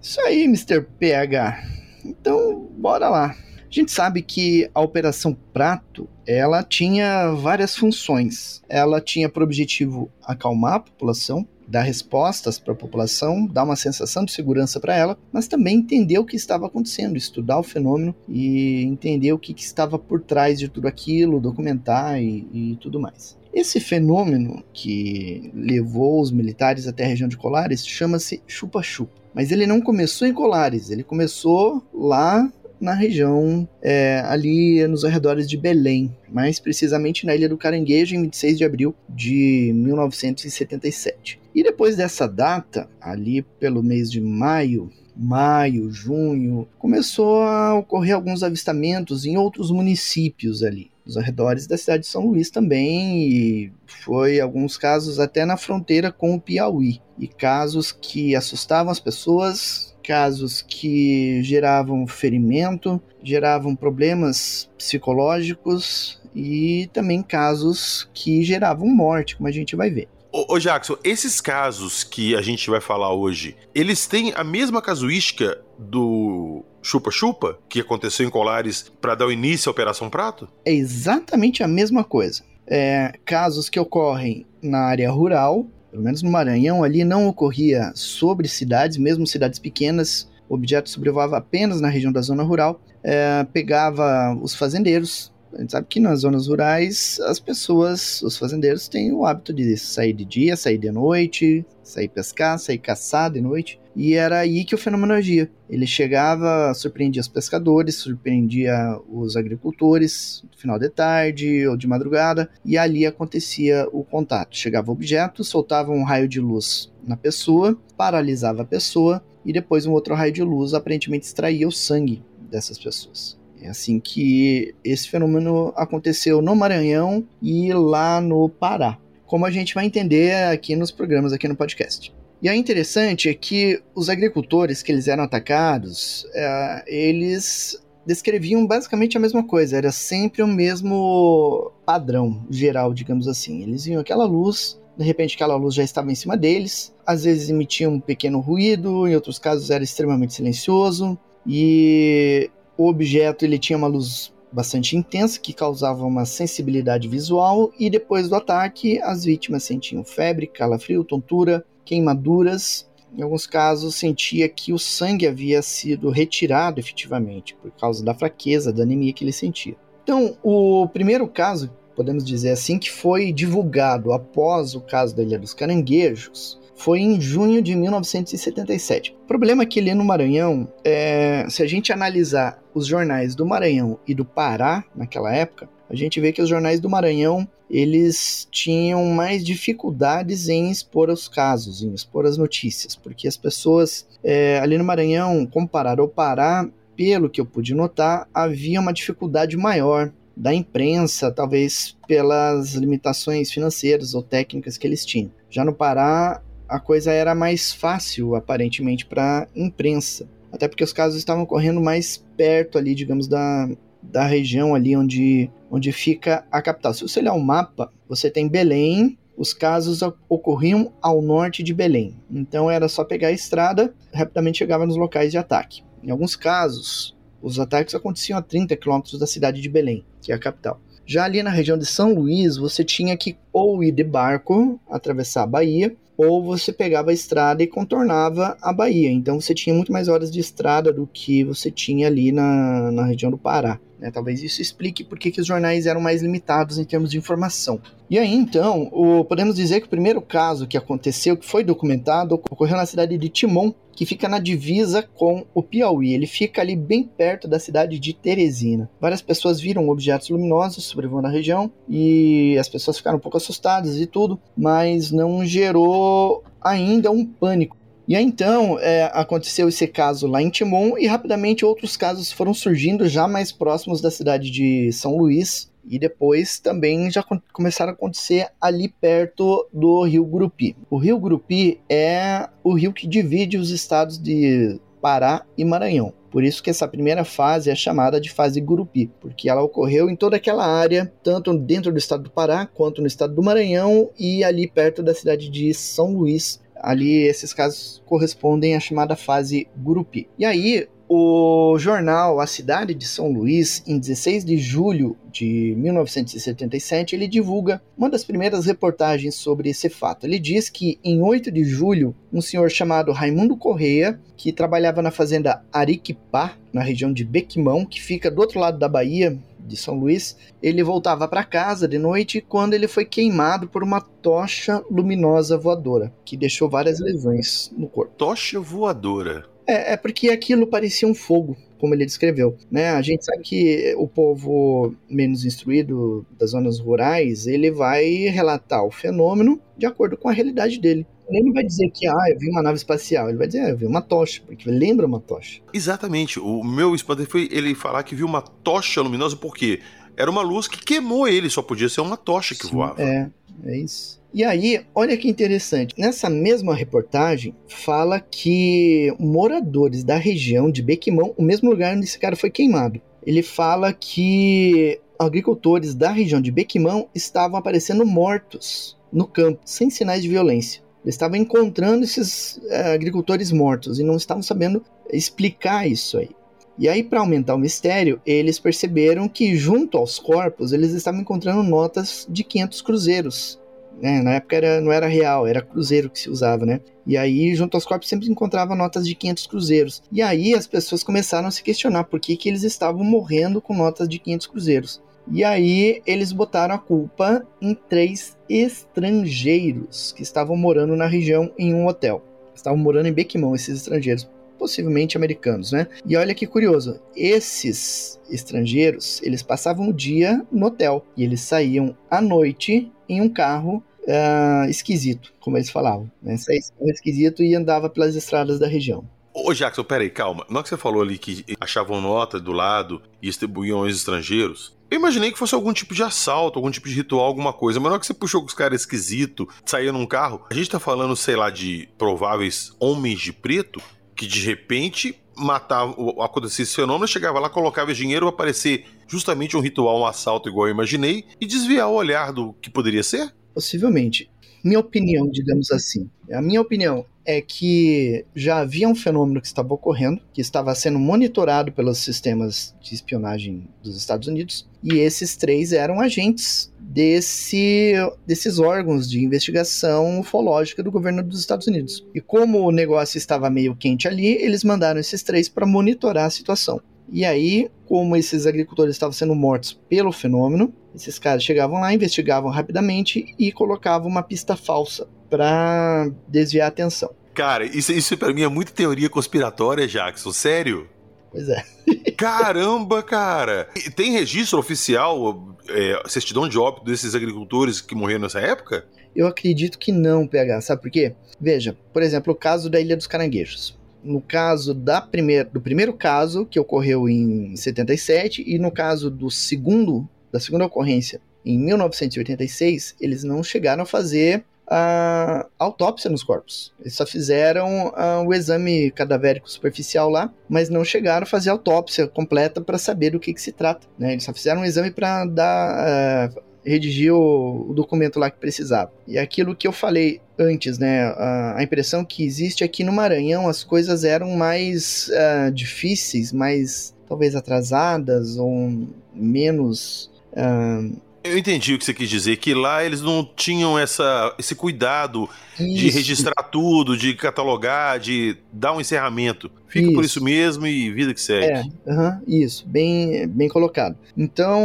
Isso 0.00 0.20
aí, 0.20 0.44
Mr. 0.44 0.82
PH. 0.82 1.60
Então, 2.04 2.70
bora 2.78 3.08
lá. 3.08 3.26
A 3.26 3.70
gente 3.70 3.90
sabe 3.90 4.22
que 4.22 4.70
a 4.72 4.80
Operação 4.80 5.34
Prato, 5.52 6.08
ela 6.24 6.62
tinha 6.62 7.32
várias 7.32 7.76
funções. 7.76 8.62
Ela 8.68 9.00
tinha 9.00 9.28
por 9.28 9.42
objetivo 9.42 10.08
acalmar 10.22 10.74
a 10.74 10.80
população, 10.80 11.44
dar 11.66 11.82
respostas 11.82 12.58
para 12.58 12.72
a 12.72 12.76
população, 12.76 13.46
dar 13.46 13.64
uma 13.64 13.76
sensação 13.76 14.24
de 14.24 14.32
segurança 14.32 14.78
para 14.80 14.96
ela, 14.96 15.18
mas 15.32 15.48
também 15.48 15.78
entender 15.78 16.18
o 16.18 16.24
que 16.24 16.36
estava 16.36 16.66
acontecendo, 16.66 17.16
estudar 17.16 17.58
o 17.58 17.62
fenômeno 17.62 18.14
e 18.28 18.82
entender 18.82 19.32
o 19.32 19.38
que, 19.38 19.54
que 19.54 19.62
estava 19.62 19.98
por 19.98 20.20
trás 20.20 20.58
de 20.58 20.68
tudo 20.68 20.88
aquilo, 20.88 21.40
documentar 21.40 22.20
e, 22.20 22.46
e 22.52 22.78
tudo 22.80 23.00
mais. 23.00 23.36
Esse 23.52 23.78
fenômeno 23.78 24.64
que 24.72 25.50
levou 25.54 26.20
os 26.20 26.32
militares 26.32 26.88
até 26.88 27.04
a 27.04 27.08
região 27.08 27.28
de 27.28 27.36
Colares 27.36 27.86
chama-se 27.86 28.42
chupa-chupa. 28.48 29.22
Mas 29.32 29.52
ele 29.52 29.66
não 29.66 29.80
começou 29.80 30.26
em 30.26 30.32
Colares, 30.32 30.90
ele 30.90 31.02
começou 31.02 31.82
lá 31.92 32.50
na 32.80 32.94
região 32.94 33.68
é, 33.80 34.22
ali 34.26 34.86
nos 34.86 35.04
arredores 35.04 35.48
de 35.48 35.56
Belém, 35.56 36.14
mais 36.28 36.58
precisamente 36.58 37.24
na 37.24 37.34
Ilha 37.34 37.48
do 37.48 37.56
Caranguejo, 37.56 38.14
em 38.14 38.22
26 38.22 38.58
de 38.58 38.64
abril 38.64 38.94
de 39.08 39.72
1977. 39.74 41.40
E 41.54 41.62
depois 41.62 41.96
dessa 41.96 42.26
data, 42.26 42.88
ali 43.00 43.42
pelo 43.42 43.82
mês 43.82 44.10
de 44.10 44.20
maio, 44.20 44.90
maio, 45.16 45.90
junho, 45.90 46.66
começou 46.78 47.42
a 47.42 47.74
ocorrer 47.74 48.14
alguns 48.14 48.42
avistamentos 48.42 49.24
em 49.24 49.36
outros 49.36 49.70
municípios 49.70 50.62
ali, 50.64 50.90
nos 51.06 51.16
arredores 51.16 51.66
da 51.66 51.76
cidade 51.76 52.02
de 52.02 52.08
São 52.08 52.26
Luís 52.26 52.50
também, 52.50 53.28
e 53.28 53.72
foi 53.86 54.40
alguns 54.40 54.76
casos 54.76 55.20
até 55.20 55.44
na 55.44 55.56
fronteira 55.56 56.10
com 56.10 56.34
o 56.34 56.40
Piauí, 56.40 57.00
e 57.18 57.28
casos 57.28 57.92
que 57.92 58.34
assustavam 58.34 58.90
as 58.90 58.98
pessoas 58.98 59.94
casos 60.02 60.60
que 60.60 61.42
geravam 61.42 62.06
ferimento, 62.06 63.00
geravam 63.22 63.74
problemas 63.74 64.68
psicológicos 64.76 66.20
e 66.34 66.90
também 66.92 67.22
casos 67.22 68.08
que 68.12 68.44
geravam 68.44 68.86
morte, 68.86 69.36
como 69.36 69.48
a 69.48 69.52
gente 69.52 69.74
vai 69.74 69.88
ver. 69.88 70.08
Ô, 70.36 70.54
ô, 70.54 70.58
Jackson, 70.58 70.96
esses 71.04 71.40
casos 71.40 72.02
que 72.02 72.34
a 72.34 72.42
gente 72.42 72.68
vai 72.68 72.80
falar 72.80 73.14
hoje, 73.14 73.56
eles 73.72 74.04
têm 74.08 74.32
a 74.34 74.42
mesma 74.42 74.82
casuística 74.82 75.62
do 75.78 76.64
chupa-chupa 76.82 77.56
que 77.68 77.78
aconteceu 77.78 78.26
em 78.26 78.30
Colares 78.30 78.90
para 79.00 79.14
dar 79.14 79.26
o 79.26 79.32
início 79.32 79.70
à 79.70 79.70
Operação 79.70 80.10
Prato? 80.10 80.48
É 80.64 80.72
exatamente 80.74 81.62
a 81.62 81.68
mesma 81.68 82.02
coisa. 82.02 82.42
É, 82.66 83.12
casos 83.24 83.68
que 83.68 83.78
ocorrem 83.78 84.44
na 84.60 84.80
área 84.80 85.08
rural, 85.08 85.68
pelo 85.88 86.02
menos 86.02 86.20
no 86.20 86.32
Maranhão, 86.32 86.82
ali 86.82 87.04
não 87.04 87.28
ocorria 87.28 87.92
sobre 87.94 88.48
cidades, 88.48 88.96
mesmo 88.96 89.28
cidades 89.28 89.60
pequenas, 89.60 90.28
o 90.48 90.54
objeto 90.56 90.90
sobrevoava 90.90 91.38
apenas 91.38 91.80
na 91.80 91.88
região 91.88 92.10
da 92.10 92.20
zona 92.20 92.42
rural, 92.42 92.80
é, 93.04 93.46
pegava 93.52 94.36
os 94.42 94.52
fazendeiros, 94.52 95.32
a 95.56 95.60
gente 95.60 95.72
sabe 95.72 95.86
que 95.88 96.00
nas 96.00 96.20
zonas 96.20 96.48
rurais 96.48 97.20
as 97.20 97.38
pessoas, 97.38 98.20
os 98.22 98.36
fazendeiros, 98.36 98.88
têm 98.88 99.12
o 99.12 99.24
hábito 99.24 99.52
de 99.52 99.76
sair 99.76 100.12
de 100.12 100.24
dia, 100.24 100.56
sair 100.56 100.78
de 100.78 100.90
noite, 100.90 101.64
sair 101.82 102.08
pescar, 102.08 102.58
sair 102.58 102.78
caçar 102.78 103.30
de 103.30 103.40
noite. 103.40 103.80
E 103.94 104.14
era 104.14 104.40
aí 104.40 104.64
que 104.64 104.74
o 104.74 104.78
fenômeno 104.78 105.14
agia. 105.14 105.48
Ele 105.70 105.86
chegava, 105.86 106.74
surpreendia 106.74 107.20
os 107.20 107.28
pescadores, 107.28 107.94
surpreendia 107.96 108.98
os 109.08 109.36
agricultores 109.36 110.42
no 110.50 110.58
final 110.58 110.78
de 110.78 110.88
tarde 110.88 111.66
ou 111.68 111.76
de 111.76 111.86
madrugada, 111.86 112.50
e 112.64 112.76
ali 112.76 113.06
acontecia 113.06 113.86
o 113.92 114.02
contato. 114.02 114.56
Chegava 114.56 114.90
o 114.90 114.94
objeto, 114.94 115.44
soltava 115.44 115.92
um 115.92 116.02
raio 116.02 116.26
de 116.26 116.40
luz 116.40 116.92
na 117.06 117.16
pessoa, 117.16 117.78
paralisava 117.96 118.62
a 118.62 118.66
pessoa, 118.66 119.24
e 119.44 119.52
depois 119.52 119.86
um 119.86 119.92
outro 119.92 120.14
raio 120.14 120.32
de 120.32 120.42
luz 120.42 120.74
aparentemente 120.74 121.26
extraía 121.26 121.68
o 121.68 121.72
sangue 121.72 122.22
dessas 122.50 122.78
pessoas. 122.78 123.43
Assim 123.68 123.98
que 123.98 124.74
esse 124.84 125.08
fenômeno 125.08 125.72
aconteceu 125.76 126.40
no 126.42 126.54
Maranhão 126.54 127.26
e 127.42 127.72
lá 127.72 128.20
no 128.20 128.48
Pará, 128.48 128.98
como 129.26 129.46
a 129.46 129.50
gente 129.50 129.74
vai 129.74 129.86
entender 129.86 130.34
aqui 130.52 130.76
nos 130.76 130.90
programas, 130.90 131.32
aqui 131.32 131.48
no 131.48 131.56
podcast. 131.56 132.14
E 132.42 132.48
é 132.48 132.54
interessante 132.54 133.28
é 133.28 133.34
que 133.34 133.82
os 133.94 134.10
agricultores 134.10 134.82
que 134.82 134.92
eles 134.92 135.08
eram 135.08 135.24
atacados, 135.24 136.26
é, 136.34 136.84
eles 136.86 137.82
descreviam 138.06 138.66
basicamente 138.66 139.16
a 139.16 139.20
mesma 139.20 139.42
coisa, 139.42 139.76
era 139.76 139.90
sempre 139.90 140.42
o 140.42 140.46
mesmo 140.46 141.72
padrão 141.86 142.44
geral, 142.50 142.92
digamos 142.92 143.26
assim. 143.26 143.62
Eles 143.62 143.86
viam 143.86 144.00
aquela 144.00 144.26
luz, 144.26 144.78
de 144.96 145.04
repente 145.04 145.34
aquela 145.34 145.56
luz 145.56 145.74
já 145.74 145.82
estava 145.82 146.12
em 146.12 146.14
cima 146.14 146.36
deles, 146.36 146.94
às 147.06 147.24
vezes 147.24 147.48
emitia 147.48 147.88
um 147.88 147.98
pequeno 147.98 148.40
ruído, 148.40 149.08
em 149.08 149.14
outros 149.14 149.38
casos 149.38 149.70
era 149.70 149.82
extremamente 149.82 150.34
silencioso, 150.34 151.18
e 151.46 152.50
o 152.76 152.88
objeto 152.88 153.44
ele 153.44 153.58
tinha 153.58 153.76
uma 153.76 153.86
luz 153.86 154.32
bastante 154.52 154.96
intensa 154.96 155.40
que 155.40 155.52
causava 155.52 156.04
uma 156.04 156.24
sensibilidade 156.24 157.08
visual 157.08 157.72
e 157.78 157.90
depois 157.90 158.28
do 158.28 158.36
ataque 158.36 159.00
as 159.02 159.24
vítimas 159.24 159.64
sentiam 159.64 160.04
febre, 160.04 160.46
calafrio, 160.46 161.02
tontura, 161.02 161.64
queimaduras. 161.84 162.88
Em 163.16 163.22
alguns 163.22 163.46
casos 163.46 163.96
sentia 163.96 164.48
que 164.48 164.72
o 164.72 164.78
sangue 164.78 165.26
havia 165.26 165.60
sido 165.62 166.10
retirado 166.10 166.80
efetivamente 166.80 167.54
por 167.56 167.70
causa 167.72 168.04
da 168.04 168.14
fraqueza, 168.14 168.72
da 168.72 168.82
anemia 168.82 169.12
que 169.12 169.24
ele 169.24 169.32
sentia. 169.32 169.76
Então, 170.02 170.36
o 170.42 170.86
primeiro 170.88 171.26
caso, 171.26 171.70
podemos 171.96 172.24
dizer 172.24 172.50
assim, 172.50 172.78
que 172.78 172.90
foi 172.90 173.32
divulgado 173.32 174.12
após 174.12 174.74
o 174.74 174.80
caso 174.80 175.16
da 175.16 175.22
Ilha 175.22 175.38
dos 175.38 175.54
Caranguejos, 175.54 176.60
foi 176.76 177.00
em 177.00 177.20
junho 177.20 177.62
de 177.62 177.74
1977. 177.74 179.16
O 179.22 179.26
problema 179.26 179.62
é 179.62 179.66
que 179.66 179.80
ali 179.80 179.94
no 179.94 180.04
Maranhão, 180.04 180.68
é, 180.84 181.46
se 181.48 181.62
a 181.62 181.66
gente 181.66 181.92
analisar 181.92 182.62
os 182.74 182.86
jornais 182.86 183.34
do 183.34 183.46
Maranhão 183.46 183.98
e 184.06 184.14
do 184.14 184.24
Pará 184.24 184.84
naquela 184.94 185.34
época, 185.34 185.68
a 185.88 185.94
gente 185.94 186.20
vê 186.20 186.32
que 186.32 186.42
os 186.42 186.48
jornais 186.48 186.80
do 186.80 186.90
Maranhão 186.90 187.48
eles 187.70 188.46
tinham 188.50 189.04
mais 189.06 189.44
dificuldades 189.44 190.48
em 190.48 190.70
expor 190.70 191.10
os 191.10 191.28
casos, 191.28 191.82
em 191.82 191.92
expor 191.92 192.26
as 192.26 192.36
notícias, 192.36 192.94
porque 192.94 193.26
as 193.26 193.36
pessoas 193.36 194.06
é, 194.22 194.58
ali 194.60 194.78
no 194.78 194.84
Maranhão, 194.84 195.46
comparado 195.46 196.02
ao 196.02 196.08
Pará, 196.08 196.68
pelo 196.96 197.28
que 197.28 197.40
eu 197.40 197.46
pude 197.46 197.74
notar, 197.74 198.28
havia 198.32 198.80
uma 198.80 198.92
dificuldade 198.92 199.56
maior 199.56 200.12
da 200.36 200.52
imprensa, 200.52 201.30
talvez 201.30 201.96
pelas 202.06 202.74
limitações 202.74 203.50
financeiras 203.50 204.14
ou 204.14 204.22
técnicas 204.22 204.76
que 204.76 204.86
eles 204.86 205.04
tinham. 205.04 205.30
Já 205.48 205.64
no 205.64 205.74
Pará, 205.74 206.42
a 206.74 206.80
coisa 206.80 207.12
era 207.12 207.36
mais 207.36 207.72
fácil, 207.72 208.34
aparentemente, 208.34 209.06
para 209.06 209.46
imprensa. 209.54 210.28
Até 210.50 210.66
porque 210.66 210.82
os 210.82 210.92
casos 210.92 211.16
estavam 211.16 211.44
ocorrendo 211.44 211.80
mais 211.80 212.16
perto 212.36 212.76
ali, 212.76 212.96
digamos, 212.96 213.28
da, 213.28 213.68
da 214.02 214.26
região 214.26 214.74
ali 214.74 214.96
onde, 214.96 215.48
onde 215.70 215.92
fica 215.92 216.44
a 216.50 216.60
capital. 216.60 216.92
Se 216.92 217.02
você 217.02 217.20
olhar 217.20 217.34
o 217.34 217.40
mapa, 217.40 217.92
você 218.08 218.28
tem 218.28 218.48
Belém, 218.48 219.16
os 219.36 219.54
casos 219.54 220.00
ocorriam 220.28 220.92
ao 221.00 221.22
norte 221.22 221.62
de 221.62 221.72
Belém. 221.72 222.16
Então 222.28 222.68
era 222.68 222.88
só 222.88 223.04
pegar 223.04 223.28
a 223.28 223.32
estrada, 223.32 223.94
rapidamente 224.12 224.58
chegava 224.58 224.84
nos 224.84 224.96
locais 224.96 225.30
de 225.30 225.38
ataque. 225.38 225.84
Em 226.02 226.10
alguns 226.10 226.34
casos, 226.34 227.16
os 227.40 227.60
ataques 227.60 227.94
aconteciam 227.94 228.36
a 228.36 228.42
30 228.42 228.74
quilômetros 228.74 229.16
da 229.16 229.28
cidade 229.28 229.60
de 229.60 229.68
Belém, 229.68 230.04
que 230.20 230.32
é 230.32 230.34
a 230.34 230.40
capital. 230.40 230.80
Já 231.06 231.24
ali 231.24 231.40
na 231.40 231.50
região 231.50 231.78
de 231.78 231.86
São 231.86 232.14
Luís, 232.14 232.56
você 232.56 232.82
tinha 232.82 233.16
que 233.16 233.36
ou 233.52 233.84
ir 233.84 233.92
de 233.92 234.02
barco, 234.02 234.80
atravessar 234.90 235.42
a 235.42 235.46
Bahia, 235.46 235.94
ou 236.16 236.42
você 236.42 236.72
pegava 236.72 237.10
a 237.10 237.14
estrada 237.14 237.62
e 237.62 237.66
contornava 237.66 238.56
a 238.60 238.72
Bahia. 238.72 239.10
Então 239.10 239.40
você 239.40 239.54
tinha 239.54 239.74
muito 239.74 239.92
mais 239.92 240.08
horas 240.08 240.30
de 240.30 240.40
estrada 240.40 240.92
do 240.92 241.06
que 241.06 241.44
você 241.44 241.70
tinha 241.70 242.06
ali 242.06 242.30
na, 242.32 242.90
na 242.92 243.04
região 243.04 243.30
do 243.30 243.38
Pará. 243.38 243.80
Né? 244.04 244.10
Talvez 244.10 244.42
isso 244.42 244.60
explique 244.60 245.02
por 245.02 245.18
que, 245.18 245.40
os 245.40 245.46
jornais 245.46 245.86
eram 245.86 245.98
mais 245.98 246.20
limitados 246.20 246.78
em 246.78 246.84
termos 246.84 247.10
de 247.10 247.16
informação. 247.16 247.80
E 248.10 248.18
aí, 248.18 248.34
então, 248.34 248.90
o, 248.92 249.24
podemos 249.24 249.56
dizer 249.56 249.80
que 249.80 249.86
o 249.86 249.90
primeiro 249.90 250.20
caso 250.20 250.66
que 250.66 250.76
aconteceu, 250.76 251.38
que 251.38 251.46
foi 251.46 251.64
documentado, 251.64 252.34
ocorreu 252.34 252.76
na 252.76 252.84
cidade 252.84 253.16
de 253.16 253.28
Timon, 253.30 253.72
que 253.92 254.04
fica 254.04 254.28
na 254.28 254.38
divisa 254.38 255.02
com 255.02 255.46
o 255.54 255.62
Piauí. 255.62 256.12
Ele 256.12 256.26
fica 256.26 256.60
ali 256.60 256.76
bem 256.76 257.02
perto 257.02 257.48
da 257.48 257.58
cidade 257.58 257.98
de 257.98 258.12
Teresina. 258.12 258.90
Várias 259.00 259.22
pessoas 259.22 259.58
viram 259.58 259.88
objetos 259.88 260.28
luminosos 260.28 260.84
sobrevoando 260.84 261.28
a 261.28 261.30
região 261.30 261.72
e 261.88 262.58
as 262.58 262.68
pessoas 262.68 262.98
ficaram 262.98 263.16
um 263.16 263.20
pouco 263.20 263.38
assustadas 263.38 263.98
e 263.98 264.04
tudo, 264.04 264.38
mas 264.54 265.10
não 265.10 265.46
gerou 265.46 266.44
ainda 266.60 267.10
um 267.10 267.24
pânico 267.24 267.76
e 268.06 268.14
aí, 268.14 268.24
então 268.24 268.78
é, 268.80 269.10
aconteceu 269.14 269.68
esse 269.68 269.86
caso 269.86 270.26
lá 270.26 270.42
em 270.42 270.50
Timon 270.50 270.98
e 270.98 271.06
rapidamente 271.06 271.64
outros 271.64 271.96
casos 271.96 272.30
foram 272.30 272.52
surgindo 272.52 273.08
já 273.08 273.26
mais 273.26 273.50
próximos 273.50 274.00
da 274.00 274.10
cidade 274.10 274.50
de 274.50 274.92
São 274.92 275.16
Luís 275.16 275.70
e 275.86 275.98
depois 275.98 276.58
também 276.58 277.10
já 277.10 277.24
começaram 277.52 277.92
a 277.92 277.94
acontecer 277.94 278.48
ali 278.60 278.88
perto 278.88 279.68
do 279.72 280.02
rio 280.04 280.24
Grupi. 280.24 280.76
O 280.90 280.98
rio 280.98 281.18
Grupi 281.18 281.80
é 281.88 282.48
o 282.62 282.74
rio 282.74 282.92
que 282.92 283.06
divide 283.06 283.56
os 283.56 283.70
estados 283.70 284.18
de 284.18 284.80
Pará 285.00 285.44
e 285.56 285.64
Maranhão. 285.64 286.12
Por 286.30 286.42
isso 286.42 286.62
que 286.62 286.70
essa 286.70 286.88
primeira 286.88 287.24
fase 287.24 287.70
é 287.70 287.76
chamada 287.76 288.20
de 288.20 288.28
fase 288.28 288.60
Gurupi, 288.60 289.08
porque 289.20 289.48
ela 289.48 289.62
ocorreu 289.62 290.10
em 290.10 290.16
toda 290.16 290.34
aquela 290.34 290.66
área, 290.66 291.12
tanto 291.22 291.56
dentro 291.56 291.92
do 291.92 291.98
estado 291.98 292.24
do 292.24 292.30
Pará 292.30 292.66
quanto 292.66 293.00
no 293.00 293.06
estado 293.06 293.34
do 293.34 293.42
Maranhão 293.42 294.10
e 294.18 294.42
ali 294.42 294.66
perto 294.66 295.00
da 295.00 295.14
cidade 295.14 295.48
de 295.48 295.72
São 295.72 296.12
Luís, 296.12 296.60
Ali, 296.84 297.22
esses 297.22 297.54
casos 297.54 298.02
correspondem 298.04 298.76
à 298.76 298.80
chamada 298.80 299.16
fase 299.16 299.66
Gurupi. 299.74 300.28
E 300.38 300.44
aí, 300.44 300.86
o 301.08 301.78
jornal 301.78 302.40
A 302.40 302.46
Cidade 302.46 302.94
de 302.94 303.06
São 303.06 303.30
Luís, 303.30 303.82
em 303.86 303.98
16 303.98 304.44
de 304.44 304.58
julho 304.58 305.16
de 305.32 305.74
1977, 305.78 307.14
ele 307.14 307.26
divulga 307.26 307.82
uma 307.96 308.10
das 308.10 308.24
primeiras 308.24 308.66
reportagens 308.66 309.34
sobre 309.34 309.70
esse 309.70 309.88
fato. 309.88 310.26
Ele 310.26 310.38
diz 310.38 310.68
que 310.68 310.98
em 311.02 311.22
8 311.22 311.50
de 311.50 311.64
julho, 311.64 312.14
um 312.32 312.40
senhor 312.40 312.70
chamado 312.70 313.12
Raimundo 313.12 313.56
Correia, 313.56 314.20
que 314.36 314.52
trabalhava 314.52 315.00
na 315.00 315.10
fazenda 315.10 315.62
Ariquipá, 315.72 316.56
na 316.72 316.82
região 316.82 317.12
de 317.12 317.24
Bequimão, 317.24 317.86
que 317.86 318.02
fica 318.02 318.30
do 318.30 318.40
outro 318.40 318.60
lado 318.60 318.78
da 318.78 318.88
Bahia, 318.88 319.38
de 319.66 319.76
São 319.76 319.98
Luís, 319.98 320.36
ele 320.62 320.82
voltava 320.82 321.26
para 321.26 321.44
casa 321.44 321.88
de 321.88 321.98
noite 321.98 322.40
quando 322.40 322.74
ele 322.74 322.86
foi 322.86 323.04
queimado 323.04 323.66
por 323.68 323.82
uma 323.82 324.00
tocha 324.00 324.84
luminosa 324.90 325.56
voadora, 325.56 326.12
que 326.24 326.36
deixou 326.36 326.68
várias 326.68 327.00
lesões 327.00 327.72
no 327.76 327.88
corpo. 327.88 328.12
Tocha 328.16 328.60
voadora? 328.60 329.46
É, 329.66 329.94
é 329.94 329.96
porque 329.96 330.28
aquilo 330.30 330.66
parecia 330.66 331.08
um 331.08 331.14
fogo, 331.14 331.56
como 331.78 331.94
ele 331.94 332.04
descreveu. 332.04 332.56
Né? 332.70 332.90
A 332.90 333.02
gente 333.02 333.24
sabe 333.24 333.42
que 333.42 333.94
o 333.96 334.06
povo 334.06 334.94
menos 335.08 335.44
instruído 335.44 336.26
das 336.38 336.50
zonas 336.50 336.78
rurais, 336.78 337.46
ele 337.46 337.70
vai 337.70 338.04
relatar 338.28 338.84
o 338.84 338.90
fenômeno 338.90 339.60
de 339.76 339.86
acordo 339.86 340.16
com 340.16 340.28
a 340.28 340.32
realidade 340.32 340.78
dele. 340.78 341.06
Ele 341.28 341.44
não 341.44 341.52
vai 341.52 341.64
dizer 341.64 341.90
que, 341.90 342.06
ah, 342.06 342.30
eu 342.30 342.38
vi 342.38 342.50
uma 342.50 342.62
nave 342.62 342.76
espacial. 342.76 343.28
Ele 343.28 343.38
vai 343.38 343.46
dizer, 343.46 343.60
ah, 343.60 343.68
eu 343.70 343.76
vi 343.76 343.86
uma 343.86 344.02
tocha, 344.02 344.42
porque 344.46 344.68
lembra 344.68 345.06
uma 345.06 345.20
tocha. 345.20 345.60
Exatamente. 345.72 346.38
O 346.38 346.62
meu 346.62 346.94
espanto 346.94 347.24
foi 347.26 347.48
ele 347.50 347.74
falar 347.74 348.02
que 348.02 348.14
viu 348.14 348.26
uma 348.26 348.42
tocha 348.42 349.00
luminosa, 349.00 349.36
porque 349.36 349.80
era 350.16 350.30
uma 350.30 350.42
luz 350.42 350.68
que 350.68 350.78
queimou 350.78 351.26
ele, 351.26 351.50
só 351.50 351.62
podia 351.62 351.88
ser 351.88 352.00
uma 352.00 352.16
tocha 352.16 352.54
que 352.54 352.66
Sim, 352.66 352.72
voava. 352.72 353.02
É, 353.02 353.30
é 353.64 353.76
isso. 353.78 354.22
E 354.32 354.42
aí, 354.42 354.84
olha 354.94 355.16
que 355.16 355.28
interessante. 355.28 355.94
Nessa 355.96 356.28
mesma 356.28 356.74
reportagem, 356.74 357.54
fala 357.68 358.18
que 358.18 359.14
moradores 359.18 360.02
da 360.02 360.16
região 360.16 360.70
de 360.70 360.82
Bequimão, 360.82 361.32
o 361.36 361.42
mesmo 361.42 361.70
lugar 361.70 361.96
onde 361.96 362.04
esse 362.04 362.18
cara 362.18 362.34
foi 362.34 362.50
queimado, 362.50 363.00
ele 363.24 363.42
fala 363.42 363.92
que 363.92 365.00
agricultores 365.18 365.94
da 365.94 366.10
região 366.10 366.40
de 366.40 366.50
Bequimão 366.50 367.08
estavam 367.14 367.56
aparecendo 367.56 368.04
mortos 368.04 368.98
no 369.12 369.26
campo, 369.26 369.60
sem 369.64 369.88
sinais 369.88 370.22
de 370.22 370.28
violência. 370.28 370.82
Eles 371.04 371.14
estavam 371.14 371.36
encontrando 371.36 372.02
esses 372.02 372.58
eh, 372.68 372.94
agricultores 372.94 373.52
mortos 373.52 373.98
e 373.98 374.02
não 374.02 374.16
estavam 374.16 374.42
sabendo 374.42 374.82
explicar 375.12 375.86
isso 375.86 376.16
aí. 376.16 376.30
E 376.76 376.88
aí, 376.88 377.04
para 377.04 377.20
aumentar 377.20 377.54
o 377.54 377.58
mistério, 377.58 378.20
eles 378.26 378.58
perceberam 378.58 379.28
que 379.28 379.54
junto 379.54 379.96
aos 379.96 380.18
corpos 380.18 380.72
eles 380.72 380.92
estavam 380.92 381.20
encontrando 381.20 381.62
notas 381.62 382.26
de 382.28 382.42
500 382.42 382.82
cruzeiros. 382.82 383.60
né? 384.02 384.20
na 384.22 384.34
época 384.34 384.56
era, 384.56 384.80
não 384.80 384.90
era 384.90 385.06
real, 385.06 385.46
era 385.46 385.62
cruzeiro 385.62 386.10
que 386.10 386.18
se 386.18 386.28
usava, 386.28 386.66
né? 386.66 386.80
E 387.06 387.16
aí, 387.16 387.54
junto 387.54 387.76
aos 387.76 387.84
corpos, 387.84 388.08
sempre 388.08 388.28
encontrava 388.28 388.74
notas 388.74 389.06
de 389.06 389.14
500 389.14 389.46
cruzeiros. 389.46 390.02
E 390.10 390.20
aí 390.20 390.54
as 390.54 390.66
pessoas 390.66 391.04
começaram 391.04 391.46
a 391.46 391.50
se 391.50 391.62
questionar 391.62 392.04
por 392.04 392.18
que, 392.18 392.36
que 392.36 392.48
eles 392.48 392.64
estavam 392.64 393.04
morrendo 393.04 393.60
com 393.60 393.76
notas 393.76 394.08
de 394.08 394.18
500 394.18 394.46
cruzeiros. 394.48 395.02
E 395.30 395.42
aí 395.42 396.02
eles 396.06 396.32
botaram 396.32 396.74
a 396.74 396.78
culpa 396.78 397.46
em 397.60 397.74
três 397.74 398.36
estrangeiros 398.48 400.12
que 400.12 400.22
estavam 400.22 400.56
morando 400.56 400.96
na 400.96 401.06
região 401.06 401.50
em 401.58 401.74
um 401.74 401.86
hotel. 401.86 402.22
Estavam 402.54 402.78
morando 402.78 403.06
em 403.06 403.12
Bequimão, 403.12 403.54
esses 403.54 403.78
estrangeiros, 403.80 404.28
possivelmente 404.58 405.16
americanos, 405.16 405.72
né? 405.72 405.88
E 406.06 406.16
olha 406.16 406.34
que 406.34 406.46
curioso, 406.46 407.00
esses 407.16 408.20
estrangeiros, 408.30 409.20
eles 409.22 409.42
passavam 409.42 409.88
o 409.88 409.92
dia 409.92 410.44
no 410.50 410.66
hotel 410.66 411.04
e 411.16 411.24
eles 411.24 411.40
saíam 411.40 411.96
à 412.10 412.20
noite 412.20 412.90
em 413.08 413.20
um 413.20 413.28
carro 413.28 413.82
ah, 414.08 414.66
esquisito, 414.68 415.32
como 415.40 415.56
eles 415.56 415.70
falavam. 415.70 416.10
Né? 416.22 416.36
Saía 416.36 416.60
esquisito 416.82 417.42
e 417.42 417.54
andava 417.54 417.88
pelas 417.88 418.14
estradas 418.14 418.58
da 418.58 418.66
região. 418.66 419.04
Ô, 419.32 419.52
Jackson, 419.52 419.82
peraí, 419.82 420.10
calma. 420.10 420.46
Na 420.48 420.58
hora 420.58 420.62
que 420.62 420.68
você 420.68 420.76
falou 420.76 421.02
ali 421.02 421.18
que 421.18 421.44
achavam 421.60 422.00
nota 422.00 422.38
do 422.38 422.52
lado 422.52 423.02
e 423.20 423.26
distribuíam 423.26 423.80
aos 423.80 423.96
estrangeiros, 423.96 424.76
eu 424.94 424.98
imaginei 424.98 425.32
que 425.32 425.38
fosse 425.38 425.54
algum 425.54 425.72
tipo 425.72 425.94
de 425.94 426.02
assalto, 426.02 426.58
algum 426.58 426.70
tipo 426.70 426.88
de 426.88 426.94
ritual, 426.94 427.26
alguma 427.26 427.52
coisa. 427.52 427.80
Mas 427.80 427.84
na 427.84 427.90
hora 427.92 428.00
que 428.00 428.06
você 428.06 428.14
puxou 428.14 428.40
com 428.40 428.46
os 428.46 428.54
caras 428.54 428.82
esquisitos, 428.82 429.46
saía 429.66 429.92
num 429.92 430.06
carro, 430.06 430.44
a 430.50 430.54
gente 430.54 430.70
tá 430.70 430.78
falando, 430.78 431.16
sei 431.16 431.36
lá, 431.36 431.50
de 431.50 431.88
prováveis 431.98 432.72
homens 432.78 433.20
de 433.20 433.32
preto 433.32 433.82
que 434.14 434.26
de 434.26 434.40
repente 434.40 435.18
matavam, 435.36 436.22
acontecia 436.22 436.62
esse 436.62 436.76
fenômeno, 436.76 437.08
chegava 437.08 437.40
lá, 437.40 437.50
colocava 437.50 437.92
dinheiro, 437.92 438.28
aparecer 438.28 438.86
justamente 439.08 439.56
um 439.56 439.60
ritual, 439.60 439.98
um 439.98 440.06
assalto 440.06 440.48
igual 440.48 440.68
eu 440.68 440.72
imaginei, 440.72 441.24
e 441.40 441.46
desviar 441.46 441.88
o 441.88 441.94
olhar 441.94 442.32
do 442.32 442.52
que 442.54 442.70
poderia 442.70 443.02
ser? 443.02 443.34
Possivelmente. 443.52 444.30
Minha 444.64 444.80
opinião, 444.80 445.30
digamos 445.30 445.70
assim. 445.70 446.08
A 446.32 446.40
minha 446.40 446.60
opinião 446.60 447.04
é 447.22 447.40
que 447.40 448.24
já 448.34 448.58
havia 448.58 448.88
um 448.88 448.94
fenômeno 448.94 449.40
que 449.40 449.46
estava 449.46 449.74
ocorrendo, 449.74 450.22
que 450.32 450.40
estava 450.40 450.74
sendo 450.74 450.98
monitorado 450.98 451.70
pelos 451.70 451.98
sistemas 451.98 452.74
de 452.80 452.94
espionagem 452.94 453.68
dos 453.82 453.96
Estados 453.96 454.26
Unidos, 454.26 454.66
e 454.82 454.94
esses 454.98 455.36
três 455.36 455.72
eram 455.72 456.00
agentes 456.00 456.72
desse, 456.80 457.94
desses 458.26 458.58
órgãos 458.58 459.08
de 459.08 459.22
investigação 459.22 460.20
ufológica 460.20 460.82
do 460.82 460.90
governo 460.90 461.22
dos 461.22 461.40
Estados 461.40 461.66
Unidos. 461.66 462.06
E 462.14 462.20
como 462.20 462.60
o 462.60 462.70
negócio 462.70 463.18
estava 463.18 463.50
meio 463.50 463.76
quente 463.76 464.08
ali, 464.08 464.26
eles 464.26 464.64
mandaram 464.64 465.00
esses 465.00 465.22
três 465.22 465.48
para 465.48 465.66
monitorar 465.66 466.26
a 466.26 466.30
situação. 466.30 466.80
E 467.10 467.24
aí, 467.24 467.70
como 467.86 468.16
esses 468.16 468.46
agricultores 468.46 468.94
estavam 468.94 469.12
sendo 469.12 469.34
mortos 469.34 469.78
pelo 469.88 470.12
fenômeno, 470.12 470.72
esses 470.94 471.18
caras 471.18 471.42
chegavam 471.42 471.80
lá, 471.80 471.92
investigavam 471.92 472.50
rapidamente 472.50 473.34
e 473.38 473.52
colocavam 473.52 474.08
uma 474.08 474.22
pista 474.22 474.56
falsa 474.56 475.08
para 475.28 476.10
desviar 476.28 476.66
a 476.66 476.68
atenção. 476.68 477.10
Cara, 477.34 477.64
isso, 477.64 477.92
isso 477.92 478.16
pra 478.16 478.32
mim 478.32 478.42
é 478.42 478.48
muito 478.48 478.72
teoria 478.72 479.10
conspiratória, 479.10 479.88
Jackson. 479.88 480.32
Sério? 480.32 480.88
Pois 481.30 481.48
é. 481.48 481.64
Caramba, 482.16 483.02
cara! 483.02 483.68
Tem 483.96 484.12
registro 484.12 484.58
oficial, 484.58 485.56
é, 485.68 486.00
certidão 486.06 486.48
de 486.48 486.56
óbito 486.56 486.84
desses 486.84 487.14
agricultores 487.14 487.80
que 487.80 487.94
morreram 487.94 488.20
nessa 488.20 488.38
época? 488.38 488.86
Eu 489.16 489.26
acredito 489.26 489.78
que 489.78 489.90
não, 489.90 490.26
PH. 490.26 490.60
Sabe 490.60 490.82
por 490.82 490.90
quê? 490.90 491.14
Veja, 491.40 491.76
por 491.92 492.02
exemplo, 492.02 492.32
o 492.32 492.36
caso 492.36 492.70
da 492.70 492.80
Ilha 492.80 492.96
dos 492.96 493.08
Caranguejos. 493.08 493.76
No 494.04 494.20
caso 494.20 494.74
da 494.74 495.00
primeir, 495.00 495.46
do 495.46 495.60
primeiro 495.60 495.92
caso, 495.94 496.44
que 496.44 496.60
ocorreu 496.60 497.08
em 497.08 497.56
77, 497.56 498.44
e 498.46 498.58
no 498.58 498.70
caso 498.70 499.10
do 499.10 499.30
segundo, 499.30 500.08
da 500.30 500.38
segunda 500.38 500.66
ocorrência, 500.66 501.20
em 501.44 501.58
1986, 501.58 502.96
eles 503.00 503.24
não 503.24 503.42
chegaram 503.42 503.82
a 503.82 503.86
fazer 503.86 504.44
a 504.66 505.46
autópsia 505.58 506.10
nos 506.10 506.22
corpos. 506.22 506.72
Eles 506.80 506.94
só 506.94 507.04
fizeram 507.04 507.92
ah, 507.94 508.22
o 508.26 508.32
exame 508.32 508.90
cadavérico 508.90 509.50
superficial 509.50 510.08
lá, 510.08 510.32
mas 510.48 510.70
não 510.70 510.84
chegaram 510.84 511.24
a 511.24 511.26
fazer 511.26 511.50
a 511.50 511.52
autópsia 511.52 512.06
completa 512.08 512.60
para 512.60 512.78
saber 512.78 513.10
do 513.10 513.20
que, 513.20 513.34
que 513.34 513.42
se 513.42 513.52
trata. 513.52 513.86
né? 513.98 514.12
Eles 514.12 514.24
só 514.24 514.32
fizeram 514.32 514.62
um 514.62 514.64
exame 514.64 514.90
para 514.90 515.24
dar. 515.26 516.30
ah, 516.36 516.42
redigir 516.64 517.12
o, 517.12 517.66
o 517.70 517.74
documento 517.74 518.18
lá 518.18 518.30
que 518.30 518.38
precisava. 518.38 518.92
E 519.06 519.18
aquilo 519.18 519.54
que 519.54 519.66
eu 519.66 519.72
falei 519.72 520.20
antes, 520.38 520.78
né? 520.78 521.04
A, 521.04 521.56
a 521.58 521.62
impressão 521.62 522.04
que 522.04 522.24
existe 522.24 522.64
aqui 522.64 522.82
no 522.82 522.92
Maranhão, 522.92 523.48
as 523.48 523.62
coisas 523.62 524.04
eram 524.04 524.30
mais 524.30 525.10
ah, 525.12 525.50
difíceis, 525.50 526.32
mais 526.32 526.94
talvez 527.06 527.34
atrasadas 527.34 528.36
ou 528.36 528.88
menos. 529.14 530.10
ah, 530.36 530.88
Eu 531.24 531.38
entendi 531.38 531.72
o 531.72 531.78
que 531.78 531.86
você 531.86 531.94
quis 531.94 532.10
dizer, 532.10 532.36
que 532.36 532.52
lá 532.52 532.84
eles 532.84 533.00
não 533.00 533.24
tinham 533.24 533.78
essa, 533.78 534.34
esse 534.38 534.54
cuidado 534.54 535.26
de 535.56 535.86
isso. 535.86 535.96
registrar 535.96 536.42
tudo, 536.52 536.98
de 536.98 537.14
catalogar, 537.14 537.98
de 537.98 538.36
dar 538.52 538.74
um 538.74 538.80
encerramento. 538.80 539.50
Fica 539.66 539.90
por 539.92 540.04
Isso. 540.04 540.18
isso 540.18 540.24
mesmo 540.24 540.66
e 540.66 540.92
vida 540.92 541.14
que 541.14 541.20
segue. 541.20 541.72
É, 541.86 542.18
isso, 542.28 542.68
bem, 542.68 543.26
bem 543.26 543.48
colocado. 543.48 543.96
Então, 544.16 544.60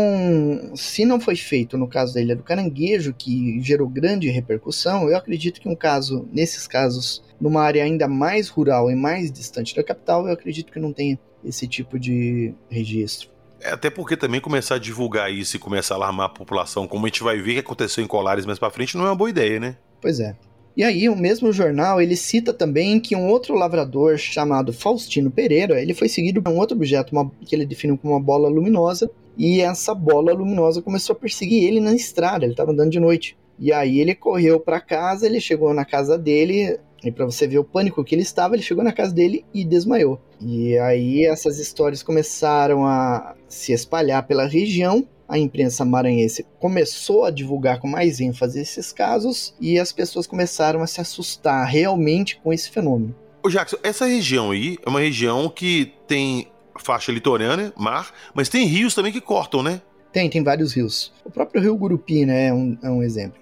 se 0.75 1.05
não 1.05 1.19
foi 1.19 1.37
feito 1.37 1.77
no 1.77 1.87
caso 1.87 2.13
da 2.13 2.21
Ilha 2.21 2.35
do 2.35 2.43
Caranguejo, 2.43 3.13
que 3.17 3.59
gerou 3.61 3.87
grande 3.87 4.29
repercussão, 4.29 5.09
eu 5.09 5.15
acredito 5.15 5.61
que 5.61 5.69
um 5.69 5.75
caso, 5.75 6.27
nesses 6.31 6.67
casos, 6.67 7.23
numa 7.39 7.63
área 7.63 7.83
ainda 7.83 8.07
mais 8.07 8.49
rural 8.49 8.91
e 8.91 8.95
mais 8.95 9.31
distante 9.31 9.73
da 9.73 9.83
capital, 9.83 10.27
eu 10.27 10.33
acredito 10.33 10.71
que 10.73 10.79
não 10.79 10.91
tenha 10.91 11.17
esse 11.43 11.67
tipo 11.67 11.97
de 11.97 12.53
registro. 12.69 13.29
É, 13.61 13.71
Até 13.71 13.89
porque 13.89 14.15
também 14.15 14.39
começar 14.41 14.75
a 14.75 14.79
divulgar 14.79 15.31
isso 15.31 15.55
e 15.55 15.59
começar 15.59 15.95
a 15.95 15.97
alarmar 15.97 16.27
a 16.27 16.29
população, 16.29 16.87
como 16.87 17.05
a 17.05 17.09
gente 17.09 17.23
vai 17.23 17.37
ver 17.37 17.53
que 17.53 17.59
aconteceu 17.59 18.03
em 18.03 18.07
Colares 18.07 18.45
mais 18.45 18.59
pra 18.59 18.69
frente, 18.69 18.97
não 18.97 19.05
é 19.05 19.09
uma 19.09 19.15
boa 19.15 19.29
ideia, 19.29 19.59
né? 19.59 19.75
Pois 20.01 20.19
é. 20.19 20.35
E 20.77 20.83
aí, 20.83 21.09
o 21.09 21.15
mesmo 21.15 21.51
jornal, 21.51 22.01
ele 22.01 22.15
cita 22.15 22.53
também 22.53 22.99
que 23.01 23.15
um 23.15 23.27
outro 23.27 23.53
lavrador 23.55 24.17
chamado 24.17 24.71
Faustino 24.71 25.29
Pereira, 25.29 25.81
ele 25.81 25.93
foi 25.93 26.07
seguido 26.07 26.41
por 26.41 26.51
um 26.53 26.57
outro 26.57 26.77
objeto 26.77 27.11
uma- 27.11 27.29
que 27.45 27.53
ele 27.53 27.65
definiu 27.65 27.97
como 27.97 28.13
uma 28.13 28.19
bola 28.19 28.47
luminosa, 28.47 29.11
e 29.37 29.59
essa 29.59 29.93
bola 29.93 30.31
luminosa 30.31 30.81
começou 30.81 31.15
a 31.15 31.19
perseguir 31.19 31.63
ele 31.65 31.81
na 31.81 31.93
estrada, 31.93 32.45
ele 32.45 32.53
estava 32.53 32.71
andando 32.71 32.91
de 32.91 32.99
noite. 32.99 33.35
E 33.57 33.73
aí 33.73 33.99
ele 33.99 34.15
correu 34.15 34.57
para 34.57 34.79
casa, 34.79 35.25
ele 35.25 35.41
chegou 35.41 35.73
na 35.73 35.83
casa 35.83 36.17
dele, 36.17 36.79
e 37.03 37.11
para 37.11 37.25
você 37.25 37.47
ver 37.47 37.59
o 37.59 37.63
pânico 37.63 38.03
que 38.03 38.15
ele 38.15 38.21
estava, 38.21 38.55
ele 38.55 38.63
chegou 38.63 38.83
na 38.83 38.91
casa 38.91 39.13
dele 39.13 39.45
e 39.53 39.63
desmaiou. 39.63 40.19
E 40.41 40.77
aí 40.79 41.25
essas 41.25 41.59
histórias 41.59 42.03
começaram 42.03 42.85
a 42.85 43.35
se 43.47 43.71
espalhar 43.71 44.25
pela 44.27 44.45
região, 44.45 45.07
a 45.27 45.37
imprensa 45.37 45.85
maranhense 45.85 46.45
começou 46.59 47.23
a 47.23 47.29
divulgar 47.29 47.79
com 47.79 47.87
mais 47.87 48.19
ênfase 48.19 48.59
esses 48.59 48.91
casos 48.91 49.53
e 49.61 49.77
as 49.77 49.91
pessoas 49.91 50.25
começaram 50.25 50.81
a 50.81 50.87
se 50.87 50.99
assustar 50.99 51.67
realmente 51.67 52.39
com 52.43 52.51
esse 52.51 52.69
fenômeno. 52.71 53.15
Ô 53.43 53.49
Jackson, 53.49 53.77
essa 53.83 54.05
região 54.05 54.51
aí 54.51 54.77
é 54.83 54.89
uma 54.89 54.99
região 54.99 55.47
que 55.47 55.93
tem 56.07 56.47
faixa 56.79 57.11
litorânea, 57.11 57.71
mar, 57.77 58.11
mas 58.33 58.49
tem 58.49 58.65
rios 58.65 58.95
também 58.95 59.11
que 59.11 59.21
cortam, 59.21 59.61
né? 59.61 59.81
Tem, 60.11 60.29
tem 60.29 60.43
vários 60.43 60.73
rios. 60.73 61.11
O 61.23 61.29
próprio 61.29 61.61
rio 61.61 61.75
Gurupi, 61.75 62.25
né, 62.25 62.47
é 62.47 62.53
um, 62.53 62.77
é 62.81 62.89
um 62.89 63.03
exemplo. 63.03 63.39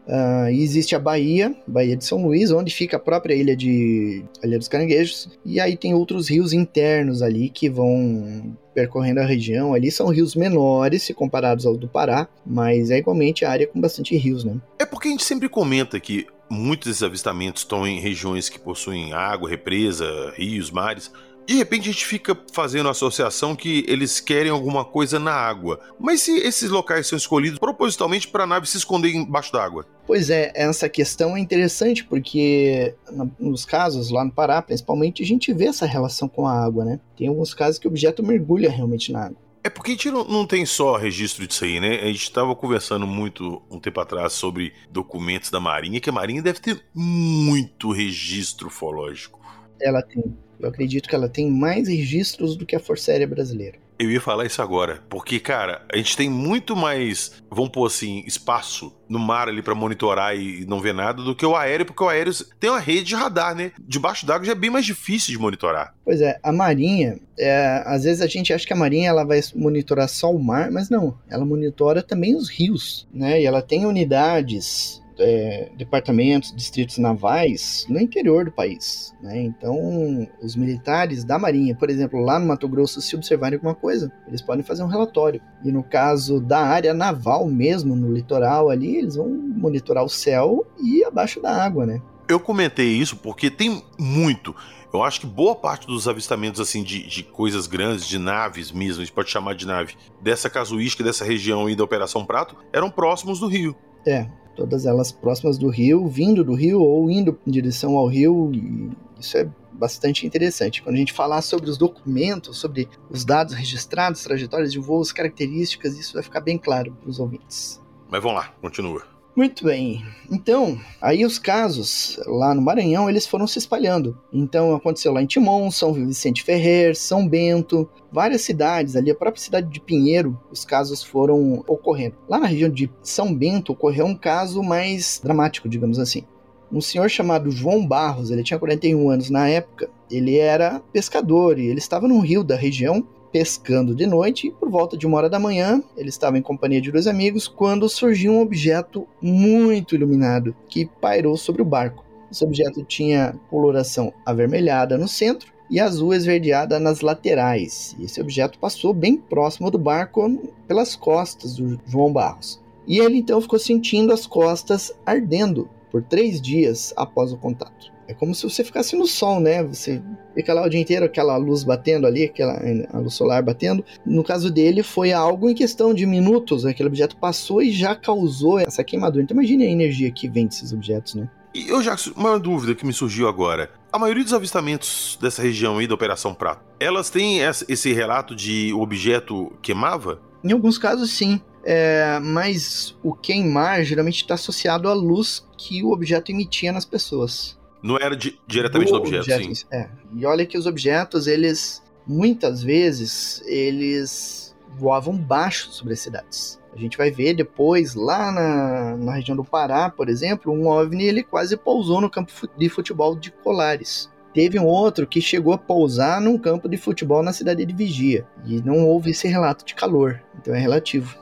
E 0.51 0.62
existe 0.62 0.95
a 0.95 0.99
Baía, 0.99 1.56
Baía 1.65 1.95
de 1.95 2.03
São 2.03 2.21
Luís, 2.21 2.51
onde 2.51 2.73
fica 2.73 2.97
a 2.97 2.99
própria 2.99 3.34
ilha 3.34 3.56
de 3.56 4.23
Ilha 4.43 4.58
dos 4.58 4.67
Caranguejos. 4.67 5.30
E 5.45 5.60
aí 5.60 5.77
tem 5.77 5.93
outros 5.93 6.30
rios 6.30 6.51
internos 6.51 7.21
ali 7.21 7.49
que 7.49 7.69
vão 7.69 8.58
percorrendo 8.73 9.21
a 9.21 9.25
região. 9.25 9.73
Ali 9.73 9.89
são 9.89 10.10
rios 10.10 10.36
menores 10.36 11.03
se 11.03 11.13
comparados 11.13 11.65
aos 11.65 11.77
do 11.77 11.88
Pará, 11.88 12.27
mas 12.45 12.91
é 12.91 12.97
igualmente 12.97 13.45
a 13.45 13.49
área 13.49 13.65
com 13.65 13.80
bastante 13.80 14.15
rios, 14.17 14.43
né? 14.43 14.56
É 14.77 14.86
porque 14.86 15.08
a 15.08 15.12
gente 15.12 15.23
sempre 15.23 15.49
comenta 15.49 15.99
que 15.99 16.27
muitos 16.49 16.88
desses 16.88 17.03
avistamentos 17.03 17.63
estão 17.63 17.88
em 17.88 17.99
regiões 17.99 18.49
que 18.49 18.60
possuem 18.60 19.13
água, 19.13 19.49
represa, 19.49 20.06
rios, 20.36 20.69
mares. 20.69 21.12
De 21.47 21.53
repente 21.53 21.88
a 21.88 21.93
gente 21.93 22.05
fica 22.05 22.38
fazendo 22.51 22.89
a 22.89 22.91
associação 22.91 23.55
que 23.55 23.86
eles 23.88 24.19
querem 24.19 24.51
alguma 24.51 24.83
coisa 24.83 25.17
na 25.17 25.31
água. 25.31 25.79
Mas 25.97 26.21
se 26.21 26.38
esses 26.39 26.69
locais 26.69 27.07
são 27.07 27.17
escolhidos 27.17 27.57
propositalmente 27.57 28.27
para 28.27 28.43
a 28.43 28.47
nave 28.47 28.67
se 28.67 28.75
esconder 28.75 29.15
embaixo 29.15 29.53
d'água? 29.53 29.86
Pois 30.05 30.29
é, 30.29 30.51
essa 30.53 30.89
questão 30.89 31.38
é 31.38 31.39
interessante 31.39 32.03
porque 32.03 32.93
nos 33.39 33.63
casos 33.63 34.10
lá 34.10 34.25
no 34.25 34.31
Pará, 34.31 34.62
principalmente, 34.62 35.23
a 35.23 35.25
gente 35.25 35.53
vê 35.53 35.67
essa 35.67 35.86
relação 35.86 36.27
com 36.27 36.45
a 36.45 36.65
água, 36.65 36.83
né? 36.83 36.99
Tem 37.15 37.29
alguns 37.29 37.53
casos 37.53 37.79
que 37.79 37.88
o 37.88 37.91
objeto 37.91 38.21
mergulha 38.21 38.69
realmente 38.69 39.13
na 39.13 39.27
água. 39.27 39.38
É 39.63 39.69
porque 39.69 39.91
a 39.91 39.93
gente 39.93 40.12
não, 40.12 40.23
não 40.25 40.45
tem 40.45 40.65
só 40.65 40.97
registro 40.97 41.47
disso 41.47 41.63
aí, 41.63 41.79
né? 41.79 41.99
A 42.01 42.07
gente 42.07 42.23
estava 42.23 42.53
conversando 42.55 43.07
muito 43.07 43.62
um 43.69 43.79
tempo 43.79 43.99
atrás 44.01 44.33
sobre 44.33 44.73
documentos 44.91 45.49
da 45.49 45.60
Marinha, 45.60 45.99
que 45.99 46.10
a 46.10 46.13
Marinha 46.13 46.41
deve 46.41 46.60
ter 46.60 46.86
muito 46.93 47.91
registro 47.91 48.67
ufológico. 48.67 49.39
Ela 49.81 50.01
tem. 50.01 50.23
Eu 50.60 50.70
acredito 50.70 51.08
que 51.08 51.15
ela 51.15 51.30
tem 51.30 51.50
mais 51.50 51.88
registros 51.88 52.56
do 52.56 52.65
que 52.65 52.76
a 52.76 52.80
Força 52.80 53.12
Aérea 53.12 53.28
Brasileira. 53.28 53.78
Eu 54.00 54.12
ia 54.12 54.22
falar 54.22 54.46
isso 54.46 54.62
agora, 54.62 55.02
porque, 55.10 55.39
cara, 55.39 55.82
a 55.91 55.98
gente 55.98 56.15
tem 56.15 56.30
muito 56.30 56.76
mais, 56.76 57.32
vamos 57.50 57.72
pôr 57.72 57.88
assim, 57.88 58.24
espaço 58.28 58.96
no 59.10 59.17
mar 59.17 59.48
ali 59.50 59.63
para 59.63 59.74
monitorar 59.74 60.38
e 60.38 60.65
não 60.67 60.80
ver 60.80 60.93
nada 60.93 61.24
do 61.24 61.36
que 61.36 61.43
o 61.43 61.56
aéreo, 61.56 61.88
porque 61.88 62.04
o 62.04 62.08
aéreo 62.08 62.32
tem 62.60 62.70
uma 62.70 62.80
rede 62.80 63.06
de 63.06 63.15
radar, 63.15 63.56
né? 63.56 63.72
Debaixo 63.80 64.24
d'água 64.24 64.46
já 64.46 64.52
é 64.52 64.56
bem 64.56 64.70
mais 64.70 64.86
difícil 64.86 65.32
de 65.32 65.39
monitorar. 65.39 65.96
Pois 66.06 66.22
é, 66.22 66.39
a 66.43 66.52
Marinha, 66.52 67.17
é, 67.39 67.82
às 67.88 68.04
vezes 68.04 68.22
a 68.22 68.28
gente 68.28 68.54
acha 68.54 68.67
que 68.67 68.74
a 68.74 68.76
Marinha 68.76 69.10
ela 69.10 69.24
vai 69.24 69.41
monitorar 69.56 70.08
só 70.08 70.32
o 70.32 70.43
mar, 70.43 70.70
mas 70.70 70.91
não, 70.91 71.17
ela 71.28 71.43
monitora 71.43 72.04
também 72.04 72.36
os 72.36 72.50
rios, 72.50 73.08
né? 73.12 73.41
E 73.41 73.46
ela 73.48 73.63
tem 73.63 73.88
unidades 73.88 75.02
é, 75.19 75.71
departamentos, 75.75 76.53
distritos 76.56 76.97
navais 76.97 77.86
no 77.89 77.99
interior 77.99 78.45
do 78.45 78.51
país. 78.51 79.13
Né? 79.21 79.41
Então, 79.41 80.27
os 80.41 80.56
militares 80.56 81.23
da 81.23 81.38
Marinha, 81.39 81.75
por 81.75 81.89
exemplo, 81.89 82.19
lá 82.19 82.39
no 82.39 82.47
Mato 82.47 82.67
Grosso, 82.67 83.01
se 83.01 83.15
observarem 83.15 83.56
alguma 83.56 83.75
coisa, 83.75 84.12
eles 84.27 84.41
podem 84.41 84.63
fazer 84.63 84.84
um 84.84 84.88
relatório. 84.88 85.41
E 85.63 85.71
no 85.71 85.84
caso 85.84 86.39
da 86.39 86.60
área 86.60 86.93
naval 86.93 87.47
mesmo, 87.47 87.95
no 87.95 88.13
litoral 88.13 88.69
ali, 88.69 88.97
eles 88.97 89.15
vão 89.15 89.30
monitorar 89.30 90.03
o 90.03 90.10
céu 90.10 90.65
e 90.82 91.03
abaixo 91.03 91.41
da 91.41 91.51
água, 91.51 91.86
né? 91.86 92.01
Eu 92.27 92.39
comentei 92.39 92.89
isso 92.89 93.15
porque 93.15 93.49
tem 93.49 93.82
muito. 93.97 94.53
Eu 94.93 95.03
acho 95.03 95.21
que 95.21 95.27
boa 95.27 95.56
parte 95.56 95.86
dos 95.86 96.08
avistamentos 96.08 96.60
assim 96.60 96.82
de, 96.82 97.06
de, 97.08 97.23
coisas 97.23 97.67
grandes, 97.67 98.08
de 98.08 98.17
naves 98.17 98.71
mesmo, 98.71 99.01
a 99.01 99.06
gente 99.06 99.13
pode 99.13 99.30
chamar 99.30 99.53
de 99.53 99.65
nave, 99.65 99.95
dessa 100.21 100.49
casuística, 100.49 101.03
dessa 101.03 101.25
região 101.25 101.67
aí 101.67 101.75
da 101.75 101.84
Operação 101.84 102.25
Prato, 102.25 102.56
eram 102.71 102.89
próximos 102.89 103.39
do 103.39 103.47
Rio. 103.47 103.75
É, 104.06 104.27
todas 104.58 104.88
elas 104.88 105.12
próximas 105.12 105.58
do 105.58 105.70
rio, 105.70 106.08
vindo 106.08 106.43
do 106.43 106.56
rio 106.56 106.82
ou 106.82 107.10
indo 107.10 107.38
em 107.46 107.52
direção 107.52 107.96
ao 107.96 108.08
rio, 108.08 108.52
e 108.52 108.89
isso 109.20 109.38
é 109.38 109.48
bastante 109.72 110.26
interessante. 110.26 110.82
Quando 110.82 110.96
a 110.96 111.00
gente 111.00 111.13
falar 111.13 111.41
sobre 111.43 111.70
os 111.70 111.78
documentos, 111.78 112.58
sobre 112.58 112.89
os 113.10 113.24
dados 113.24 113.54
registrados, 113.54 114.24
trajetórias 114.24 114.72
de 114.72 114.80
voos, 114.80 115.12
características, 115.12 115.98
isso 115.98 116.15
vai 116.15 116.24
ficar 116.24 116.41
bem 116.41 116.58
claro 116.58 116.91
para 117.00 117.10
os 117.10 117.20
ouvintes. 117.20 117.80
Mas 118.10 118.22
vamos 118.22 118.39
lá, 118.39 118.52
continua. 118.60 119.16
Muito 119.38 119.65
bem. 119.65 120.04
Então, 120.32 120.80
aí 121.00 121.23
os 121.23 121.38
casos 121.38 122.19
lá 122.26 122.56
no 122.56 122.62
Maranhão, 122.62 123.08
eles 123.08 123.28
foram 123.28 123.45
se 123.45 123.60
espalhando. 123.60 124.17
Então, 124.34 124.73
aconteceu 124.73 125.13
lá 125.13 125.21
em 125.21 125.28
Timon, 125.28 125.69
São 125.69 125.93
Vicente 125.93 126.41
Ferrer, 126.41 126.97
São 126.97 127.30
Bento, 127.30 127.88
várias 128.12 128.41
cidades 128.41 128.95
ali, 128.95 129.12
a 129.12 129.15
própria 129.15 129.39
cidade 129.39 129.69
de 129.69 129.80
Pinheiro, 129.80 130.41
os 130.52 130.65
casos 130.65 131.04
foram 131.04 131.63
ocorrendo. 131.67 132.15
Lá 132.28 132.39
na 132.39 132.47
região 132.47 132.67
de 132.67 132.89
São 133.04 133.32
Bento 133.32 133.73
ocorreu 133.73 134.08
um 134.08 134.15
caso 134.15 134.63
mais 134.63 135.21
dramático, 135.23 135.69
digamos 135.69 136.00
assim. 136.00 136.23
Um 136.71 136.82
senhor 136.82 137.08
chamado 137.08 137.52
João 137.52 137.86
Barros, 137.86 138.32
ele 138.32 138.43
tinha 138.43 138.58
41 138.58 139.08
anos 139.08 139.30
na 139.30 139.47
época, 139.47 139.88
ele 140.10 140.36
era 140.39 140.82
pescador 140.91 141.60
e 141.60 141.67
ele 141.67 141.78
estava 141.78 142.08
no 142.08 142.19
rio 142.21 142.43
da 142.43 142.56
região 142.56 143.08
pescando 143.38 143.93
de 143.93 144.08
noite 144.08 144.47
e 144.47 144.52
por 144.52 144.67
volta 144.67 144.97
de 144.97 145.06
uma 145.06 145.15
hora 145.15 145.30
da 145.30 145.38
manhã 145.38 145.84
ele 145.95 146.10
estava 146.10 146.39
em 146.39 146.41
companhia 146.41 146.82
de 146.82 146.91
dois 146.91 147.06
amigos 147.06 147.47
quando 147.47 147.88
surgiu 147.88 148.32
um 148.32 148.41
objeto 148.41 149.08
muito 149.21 149.93
iluminado 149.93 150.56
que 150.67 150.88
pairou 150.88 151.38
sobre 151.38 151.62
o 151.62 151.65
barco. 151.65 152.04
Esse 152.32 152.43
objeto 152.43 152.84
tinha 152.84 153.36
coloração 153.47 154.12
avermelhada 154.26 154.97
no 154.97 155.08
centro 155.08 155.54
e 155.69 155.80
azul 155.80 156.15
esverdeada 156.15 156.80
nas 156.80 157.02
laterais. 157.02 157.95
Esse 158.00 158.19
objeto 158.19 158.58
passou 158.58 158.91
bem 158.91 159.15
próximo 159.15 159.69
do 159.69 159.78
barco 159.78 160.36
pelas 160.67 160.95
costas 160.95 161.58
do 161.58 161.80
João 161.86 162.12
Barros. 162.12 162.60
E 162.88 162.97
ele 162.97 163.17
então 163.17 163.39
ficou 163.39 163.60
sentindo 163.60 164.12
as 164.12 164.26
costas 164.26 164.91
ardendo 165.06 165.69
por 165.91 166.02
três 166.02 166.41
dias 166.41 166.91
após 166.97 167.32
o 167.32 167.38
contato. 167.38 167.96
É 168.08 168.13
como 168.13 168.34
se 168.34 168.43
você 168.43 168.63
ficasse 168.63 168.96
no 168.96 169.06
sol, 169.06 169.39
né? 169.39 169.63
Você 169.63 170.02
fica 170.34 170.54
lá 170.54 170.65
o 170.65 170.70
dia 170.70 170.80
inteiro, 170.80 171.06
aquela 171.06 171.36
luz 171.36 171.63
batendo 171.63 172.08
ali, 172.08 172.24
aquela 172.24 172.60
a 172.91 173.00
luz 173.00 173.13
solar 173.13 173.43
batendo. 173.43 173.84
No 174.06 174.24
caso 174.24 174.50
dele, 174.50 174.82
foi 174.82 175.12
algo 175.12 175.50
em 175.50 175.54
questão 175.54 175.93
de 175.93 176.06
minutos. 176.06 176.65
Aquele 176.65 176.88
objeto 176.88 177.17
passou 177.17 177.62
e 177.62 177.72
já 177.72 177.96
causou 177.96 178.60
essa 178.60 178.84
queimadura. 178.84 179.24
Então 179.24 179.36
imagine 179.36 179.65
a 179.65 179.70
energia 179.70 180.10
que 180.10 180.30
vem 180.30 180.48
desses 180.48 180.72
objetos, 180.72 181.15
né? 181.15 181.30
E 181.54 181.70
eu 181.70 181.82
já 181.82 181.96
uma 182.15 182.39
dúvida 182.39 182.76
que 182.76 182.86
me 182.86 182.93
surgiu 182.93 183.28
agora. 183.28 183.72
A 183.91 183.98
maioria 183.98 184.24
dos 184.24 184.34
avistamentos 184.34 185.17
dessa 185.22 185.41
região 185.41 185.78
aí 185.80 185.88
da 185.88 185.96
Operação 185.96 186.34
Prato, 186.34 186.62
elas 186.80 187.10
têm 187.10 187.39
esse 187.39 187.91
relato 187.93 188.36
de 188.36 188.72
o 188.74 188.82
objeto 188.82 189.52
queimava? 189.62 190.22
Em 190.43 190.52
alguns 190.52 190.78
casos, 190.78 191.12
sim. 191.12 191.41
É, 191.65 192.20
mas 192.22 192.96
o 193.04 193.13
queimar 193.13 193.84
geralmente 193.84 194.22
está 194.22 194.36
associado 194.36 194.88
à 194.88 194.93
luz 194.93 195.46
que 195.58 195.84
o 195.84 195.91
objeto 195.91 196.32
emitia 196.32 196.72
nas 196.72 196.86
pessoas. 196.86 197.58
Não 197.88 197.97
era 197.97 198.15
di 198.17 198.38
diretamente 198.45 198.91
do, 198.91 199.00
do 199.00 199.04
objeto, 199.04 199.32
objeto, 199.32 199.56
sim. 199.56 199.65
É. 199.71 199.88
E 200.13 200.26
olha 200.26 200.45
que 200.45 200.58
os 200.58 200.65
objetos, 200.65 201.26
eles 201.26 201.82
muitas 202.06 202.62
vezes 202.62 203.41
eles 203.45 204.56
voavam 204.78 205.17
baixo 205.17 205.71
sobre 205.71 205.93
as 205.93 206.00
cidades. 206.02 206.60
A 206.73 206.78
gente 206.78 206.97
vai 206.97 207.10
ver 207.10 207.34
depois, 207.34 207.95
lá 207.95 208.32
na, 208.32 208.97
na 208.97 209.13
região 209.15 209.36
do 209.36 209.43
Pará, 209.43 209.89
por 209.89 210.10
exemplo, 210.10 210.52
um 210.54 210.67
OVNI 210.67 211.06
ele 211.06 211.23
quase 211.23 211.56
pousou 211.56 212.02
no 212.02 212.10
campo 212.10 212.32
de 212.58 212.69
futebol 212.69 213.15
de 213.15 213.32
Colares. 213.32 214.12
Teve 214.34 214.60
um 214.60 214.65
outro 214.65 215.08
que 215.08 215.19
chegou 215.19 215.54
a 215.54 215.58
pousar 215.58 216.21
num 216.21 216.38
campo 216.38 216.69
de 216.69 216.78
futebol 216.78 217.23
na 217.23 217.34
cidade 217.34 217.65
de 217.65 217.73
Vigia. 217.73 218.28
E 218.45 218.62
não 218.62 218.86
houve 218.86 219.12
esse 219.12 219.28
relato 219.28 219.65
de 219.65 219.73
calor. 219.73 220.21
Então 220.39 220.54
é 220.54 220.60
relativo. 220.60 221.17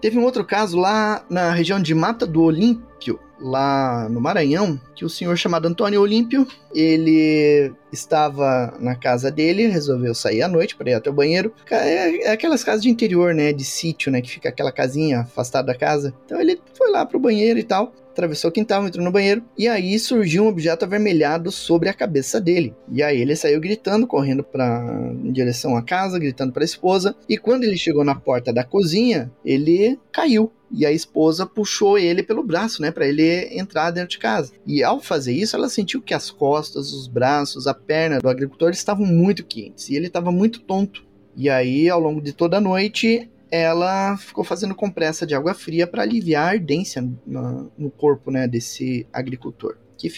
Teve 0.00 0.18
um 0.18 0.24
outro 0.24 0.44
caso 0.44 0.78
lá 0.78 1.24
na 1.28 1.52
região 1.52 1.80
de 1.80 1.94
Mata 1.94 2.26
do 2.26 2.42
Olímpio, 2.42 3.18
lá 3.40 4.08
no 4.08 4.20
Maranhão, 4.20 4.80
que 4.94 5.04
o 5.04 5.08
senhor 5.08 5.36
chamado 5.36 5.66
Antônio 5.66 6.00
Olímpio, 6.00 6.46
ele 6.74 7.72
estava 7.92 8.74
na 8.80 8.94
casa 8.94 9.30
dele, 9.30 9.66
resolveu 9.66 10.14
sair 10.14 10.42
à 10.42 10.48
noite 10.48 10.76
para 10.76 10.90
ir 10.90 10.94
até 10.94 11.10
o 11.10 11.12
banheiro. 11.12 11.52
É, 11.70 12.26
é, 12.26 12.30
aquelas 12.30 12.64
casas 12.64 12.82
de 12.82 12.90
interior, 12.90 13.34
né, 13.34 13.52
de 13.52 13.64
sítio, 13.64 14.10
né, 14.10 14.20
que 14.20 14.30
fica 14.30 14.48
aquela 14.48 14.72
casinha 14.72 15.20
afastada 15.20 15.68
da 15.68 15.78
casa. 15.78 16.14
Então 16.24 16.40
ele 16.40 16.60
foi 16.74 16.90
lá 16.90 17.04
pro 17.06 17.18
banheiro 17.18 17.58
e 17.58 17.64
tal 17.64 17.92
atravessou 18.18 18.50
o 18.50 18.52
quintal, 18.52 18.84
entrou 18.84 19.04
no 19.04 19.12
banheiro, 19.12 19.44
e 19.56 19.68
aí 19.68 19.96
surgiu 19.98 20.44
um 20.44 20.48
objeto 20.48 20.84
avermelhado 20.84 21.52
sobre 21.52 21.88
a 21.88 21.94
cabeça 21.94 22.40
dele. 22.40 22.74
E 22.90 23.02
aí 23.02 23.20
ele 23.20 23.36
saiu 23.36 23.60
gritando, 23.60 24.06
correndo 24.06 24.42
para 24.42 25.12
em 25.24 25.30
direção 25.30 25.76
à 25.76 25.82
casa, 25.82 26.18
gritando 26.18 26.52
para 26.52 26.64
a 26.64 26.64
esposa, 26.64 27.14
e 27.28 27.38
quando 27.38 27.62
ele 27.62 27.76
chegou 27.76 28.04
na 28.04 28.14
porta 28.14 28.52
da 28.52 28.64
cozinha, 28.64 29.30
ele 29.44 29.98
caiu. 30.12 30.52
E 30.70 30.84
a 30.84 30.92
esposa 30.92 31.46
puxou 31.46 31.96
ele 31.96 32.22
pelo 32.22 32.42
braço, 32.42 32.82
né, 32.82 32.90
para 32.90 33.06
ele 33.06 33.48
entrar 33.58 33.90
dentro 33.90 34.10
de 34.10 34.18
casa. 34.18 34.52
E 34.66 34.82
ao 34.82 35.00
fazer 35.00 35.32
isso, 35.32 35.56
ela 35.56 35.68
sentiu 35.68 36.02
que 36.02 36.12
as 36.12 36.30
costas, 36.30 36.92
os 36.92 37.06
braços, 37.06 37.66
a 37.66 37.72
perna 37.72 38.18
do 38.18 38.28
agricultor 38.28 38.70
estavam 38.70 39.06
muito 39.06 39.46
quentes 39.46 39.88
e 39.88 39.96
ele 39.96 40.08
estava 40.08 40.30
muito 40.30 40.60
tonto. 40.60 41.06
E 41.34 41.48
aí, 41.48 41.88
ao 41.88 42.00
longo 42.00 42.20
de 42.20 42.34
toda 42.34 42.58
a 42.58 42.60
noite, 42.60 43.30
ela 43.50 44.16
ficou 44.16 44.44
fazendo 44.44 44.74
compressa 44.74 45.26
de 45.26 45.34
água 45.34 45.54
fria 45.54 45.86
para 45.86 46.02
aliviar 46.02 46.46
a 46.46 46.50
ardência 46.50 47.06
no, 47.26 47.70
no 47.76 47.90
corpo 47.90 48.30
né, 48.30 48.46
desse 48.46 49.06
agricultor. 49.12 49.76
Que, 49.96 50.08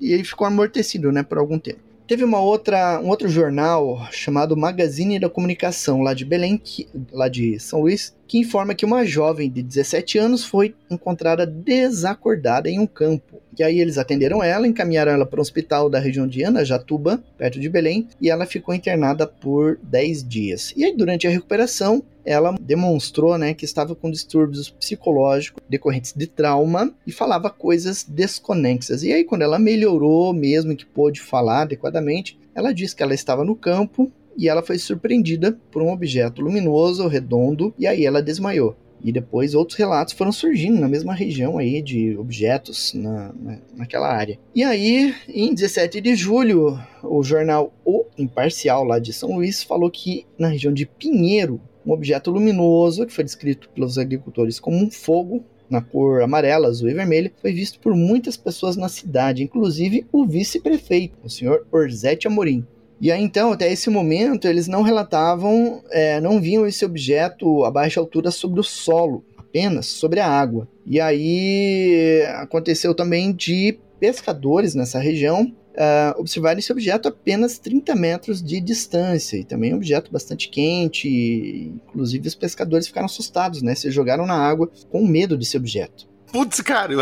e 0.00 0.12
ele 0.12 0.24
ficou 0.24 0.46
amortecido 0.46 1.10
né, 1.10 1.22
por 1.22 1.38
algum 1.38 1.58
tempo. 1.58 1.80
Teve 2.06 2.22
uma 2.22 2.38
outra, 2.38 3.00
um 3.00 3.08
outro 3.08 3.28
jornal 3.28 4.06
chamado 4.12 4.56
Magazine 4.56 5.18
da 5.18 5.28
Comunicação, 5.28 6.02
lá 6.02 6.14
de 6.14 6.24
Belém, 6.24 6.56
que, 6.56 6.88
lá 7.10 7.28
de 7.28 7.58
São 7.58 7.80
Luís, 7.80 8.16
que 8.28 8.38
informa 8.38 8.76
que 8.76 8.84
uma 8.84 9.04
jovem 9.04 9.50
de 9.50 9.60
17 9.60 10.16
anos 10.16 10.44
foi 10.44 10.76
encontrada 10.88 11.44
desacordada 11.44 12.70
em 12.70 12.78
um 12.78 12.86
campo. 12.86 13.42
E 13.58 13.62
aí 13.62 13.80
eles 13.80 13.98
atenderam 13.98 14.42
ela, 14.42 14.66
encaminharam 14.66 15.12
ela 15.12 15.26
para 15.26 15.38
o 15.38 15.42
hospital 15.42 15.88
da 15.88 15.98
região 15.98 16.26
de 16.26 16.44
Anajatuba, 16.44 17.22
perto 17.38 17.58
de 17.58 17.68
Belém, 17.68 18.08
e 18.20 18.30
ela 18.30 18.46
ficou 18.46 18.74
internada 18.74 19.26
por 19.26 19.78
10 19.82 20.28
dias. 20.28 20.72
E 20.76 20.84
aí 20.84 20.94
durante 20.96 21.26
a 21.26 21.30
recuperação, 21.30 22.02
ela 22.24 22.56
demonstrou 22.60 23.38
né, 23.38 23.54
que 23.54 23.64
estava 23.64 23.94
com 23.94 24.10
distúrbios 24.10 24.68
psicológicos 24.68 25.62
decorrentes 25.68 26.12
de 26.12 26.26
trauma 26.26 26.92
e 27.06 27.12
falava 27.12 27.48
coisas 27.48 28.02
desconexas. 28.02 29.04
E 29.04 29.12
aí, 29.12 29.22
quando 29.22 29.42
ela 29.42 29.60
melhorou 29.60 30.32
mesmo, 30.32 30.74
que 30.74 30.84
pôde 30.84 31.20
falar 31.20 31.62
adequadamente, 31.62 32.36
ela 32.52 32.72
disse 32.72 32.96
que 32.96 33.02
ela 33.02 33.14
estava 33.14 33.44
no 33.44 33.54
campo 33.54 34.10
e 34.36 34.48
ela 34.48 34.62
foi 34.62 34.78
surpreendida 34.78 35.56
por 35.70 35.80
um 35.80 35.90
objeto 35.90 36.42
luminoso, 36.42 37.06
redondo, 37.06 37.72
e 37.78 37.86
aí 37.86 38.04
ela 38.04 38.20
desmaiou. 38.20 38.76
E 39.02 39.12
depois 39.12 39.54
outros 39.54 39.78
relatos 39.78 40.14
foram 40.14 40.32
surgindo 40.32 40.80
na 40.80 40.88
mesma 40.88 41.14
região 41.14 41.58
aí 41.58 41.80
de 41.82 42.16
objetos 42.16 42.94
na, 42.94 43.32
na, 43.32 43.58
naquela 43.74 44.08
área. 44.08 44.38
E 44.54 44.64
aí, 44.64 45.14
em 45.28 45.54
17 45.54 46.00
de 46.00 46.14
julho, 46.14 46.78
o 47.02 47.22
jornal 47.22 47.72
O 47.84 48.04
Imparcial 48.18 48.84
lá 48.84 48.98
de 48.98 49.12
São 49.12 49.36
Luís 49.36 49.62
falou 49.62 49.90
que 49.90 50.26
na 50.38 50.48
região 50.48 50.72
de 50.72 50.86
Pinheiro, 50.86 51.60
um 51.84 51.92
objeto 51.92 52.30
luminoso 52.30 53.06
que 53.06 53.12
foi 53.12 53.22
descrito 53.22 53.68
pelos 53.70 53.98
agricultores 53.98 54.58
como 54.58 54.76
um 54.76 54.90
fogo 54.90 55.44
na 55.68 55.80
cor 55.80 56.22
amarela, 56.22 56.68
azul 56.68 56.88
e 56.88 56.94
vermelha, 56.94 57.32
foi 57.40 57.52
visto 57.52 57.78
por 57.80 57.94
muitas 57.94 58.36
pessoas 58.36 58.76
na 58.76 58.88
cidade, 58.88 59.42
inclusive 59.42 60.06
o 60.12 60.24
vice-prefeito, 60.24 61.18
o 61.22 61.30
senhor 61.30 61.66
Orzete 61.72 62.26
Amorim. 62.26 62.64
E 63.00 63.12
aí 63.12 63.22
então, 63.22 63.52
até 63.52 63.70
esse 63.70 63.90
momento, 63.90 64.48
eles 64.48 64.66
não 64.66 64.82
relatavam, 64.82 65.82
é, 65.90 66.20
não 66.20 66.40
viam 66.40 66.66
esse 66.66 66.84
objeto 66.84 67.64
a 67.64 67.70
baixa 67.70 68.00
altura 68.00 68.30
sobre 68.30 68.60
o 68.60 68.64
solo, 68.64 69.24
apenas 69.36 69.86
sobre 69.86 70.20
a 70.20 70.28
água. 70.28 70.68
E 70.86 71.00
aí 71.00 72.22
aconteceu 72.36 72.94
também 72.94 73.32
de 73.32 73.78
pescadores 73.98 74.74
nessa 74.74 74.98
região 74.98 75.52
uh, 75.76 76.18
observarem 76.18 76.58
esse 76.58 76.72
objeto 76.72 77.06
a 77.06 77.10
apenas 77.10 77.58
30 77.58 77.94
metros 77.94 78.42
de 78.42 78.60
distância. 78.60 79.36
E 79.36 79.44
também 79.44 79.72
um 79.72 79.76
objeto 79.76 80.10
bastante 80.10 80.48
quente. 80.48 81.08
E, 81.08 81.68
inclusive, 81.88 82.26
os 82.26 82.34
pescadores 82.34 82.86
ficaram 82.86 83.06
assustados, 83.06 83.62
né? 83.62 83.74
Se 83.74 83.90
jogaram 83.90 84.26
na 84.26 84.36
água 84.36 84.70
com 84.90 85.06
medo 85.06 85.36
desse 85.36 85.56
objeto. 85.56 86.08
Putz, 86.32 86.60
cara, 86.60 86.92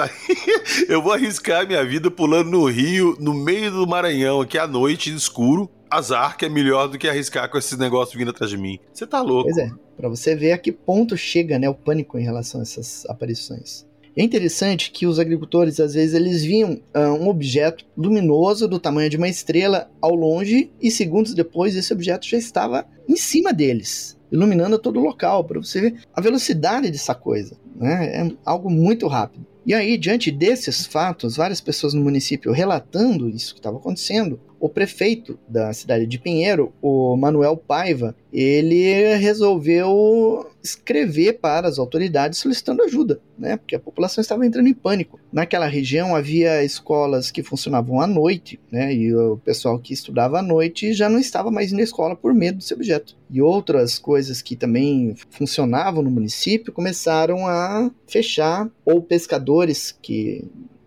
eu 0.89 1.01
vou 1.03 1.13
arriscar 1.13 1.67
minha 1.67 1.85
vida 1.85 2.11
pulando 2.11 2.51
no 2.51 2.67
rio, 2.67 3.17
no 3.19 3.33
meio 3.33 3.71
do 3.71 3.87
Maranhão, 3.87 4.41
aqui 4.41 4.59
à 4.59 4.67
noite, 4.67 5.13
escuro. 5.13 5.69
Azar 5.95 6.37
que 6.37 6.45
é 6.45 6.49
melhor 6.49 6.89
do 6.89 6.99
que 6.99 7.09
arriscar 7.09 7.51
com 7.51 7.59
esses 7.59 7.79
negócios 7.79 8.17
vindo 8.17 8.31
atrás 8.31 8.51
de 8.51 8.59
mim. 8.59 8.79
Você 8.93 9.07
tá 9.07 9.21
louco. 9.21 9.45
Pois 9.45 9.59
é, 9.59 9.71
pra 9.97 10.09
você 10.09 10.35
ver 10.35 10.53
a 10.53 10.59
que 10.59 10.73
ponto 10.73 11.17
chega 11.17 11.59
né, 11.59 11.69
o 11.69 11.75
pânico 11.75 12.19
em 12.19 12.25
relação 12.25 12.61
a 12.61 12.63
essas 12.63 13.05
aparições. 13.07 13.87
É 14.17 14.23
interessante 14.23 14.93
que 14.93 15.07
os 15.07 15.19
agricultores, 15.19 15.81
às 15.81 15.95
vezes, 15.95 16.15
eles 16.15 16.45
viam 16.45 16.81
uh, 16.95 17.01
um 17.21 17.29
objeto 17.29 17.85
luminoso 17.97 18.69
do 18.69 18.79
tamanho 18.79 19.11
de 19.11 19.17
uma 19.17 19.29
estrela 19.29 19.91
ao 20.01 20.15
longe 20.15 20.71
e 20.81 20.89
segundos 20.89 21.35
depois 21.35 21.75
esse 21.75 21.93
objeto 21.93 22.25
já 22.29 22.39
estava 22.39 22.87
em 23.09 23.17
cima 23.17 23.53
deles, 23.53 24.17
iluminando 24.31 24.79
todo 24.79 25.01
o 25.01 25.03
local, 25.03 25.43
para 25.43 25.59
você 25.59 25.81
ver 25.81 25.95
a 26.15 26.21
velocidade 26.21 26.93
dessa 26.93 27.13
coisa. 27.13 27.57
Né? 27.75 28.23
É 28.23 28.33
algo 28.45 28.71
muito 28.71 29.09
rápido. 29.09 29.45
E 29.67 29.75
aí, 29.75 29.97
diante 29.97 30.31
desses 30.31 30.87
fatos, 30.87 31.37
várias 31.37 31.61
pessoas 31.61 31.95
no 31.95 32.03
município 32.03 32.53
relatando 32.53 33.29
isso 33.29 33.55
que 33.55 33.61
estava 33.61 33.79
acontecendo, 33.79 34.39
o 34.65 34.69
prefeito 34.71 35.39
da 35.47 35.75
cidade 35.75 36.07
de 36.07 36.19
Pinheiro, 36.19 36.73
o 36.81 37.15
Manuel 37.19 37.55
Paiva, 37.55 38.17
ele 38.33 39.15
resolveu 39.17 40.51
escrever 40.63 41.35
para 41.35 41.69
as 41.69 41.79
autoridades 41.79 42.39
solicitando 42.39 42.83
ajuda, 42.83 43.21
né? 43.39 43.59
Porque 43.59 43.77
a 43.77 43.79
população 43.79 44.23
estava 44.23 44.47
entrando 44.47 44.67
em 44.67 44.73
pânico. 44.73 45.21
Naquela 45.31 45.67
região 45.67 46.17
havia 46.17 46.65
escolas 46.65 47.31
que 47.31 47.43
funcionavam 47.43 48.01
à 48.01 48.07
noite, 48.07 48.59
né? 48.73 48.95
E 48.95 49.15
o 49.15 49.37
pessoal 49.37 49.79
que 49.79 49.93
estudava 49.93 50.39
à 50.39 50.43
noite 50.43 50.95
já 50.95 51.11
não 51.11 51.19
estava 51.19 51.51
mais 51.51 51.71
na 51.71 51.83
escola 51.83 52.17
por 52.17 52.33
medo 52.33 52.57
desse 52.57 52.73
objeto. 52.73 53.19
E 53.31 53.43
outras 53.43 53.99
coisas 53.99 54.41
que 54.41 54.57
também 54.57 55.15
funcionavam 55.29 56.03
no 56.03 56.11
município 56.11 56.73
começaram 56.73 57.47
a 57.47 57.91
fechar, 58.07 58.71
ou 58.83 59.03
pescadores 59.03 59.95
que 60.01 60.43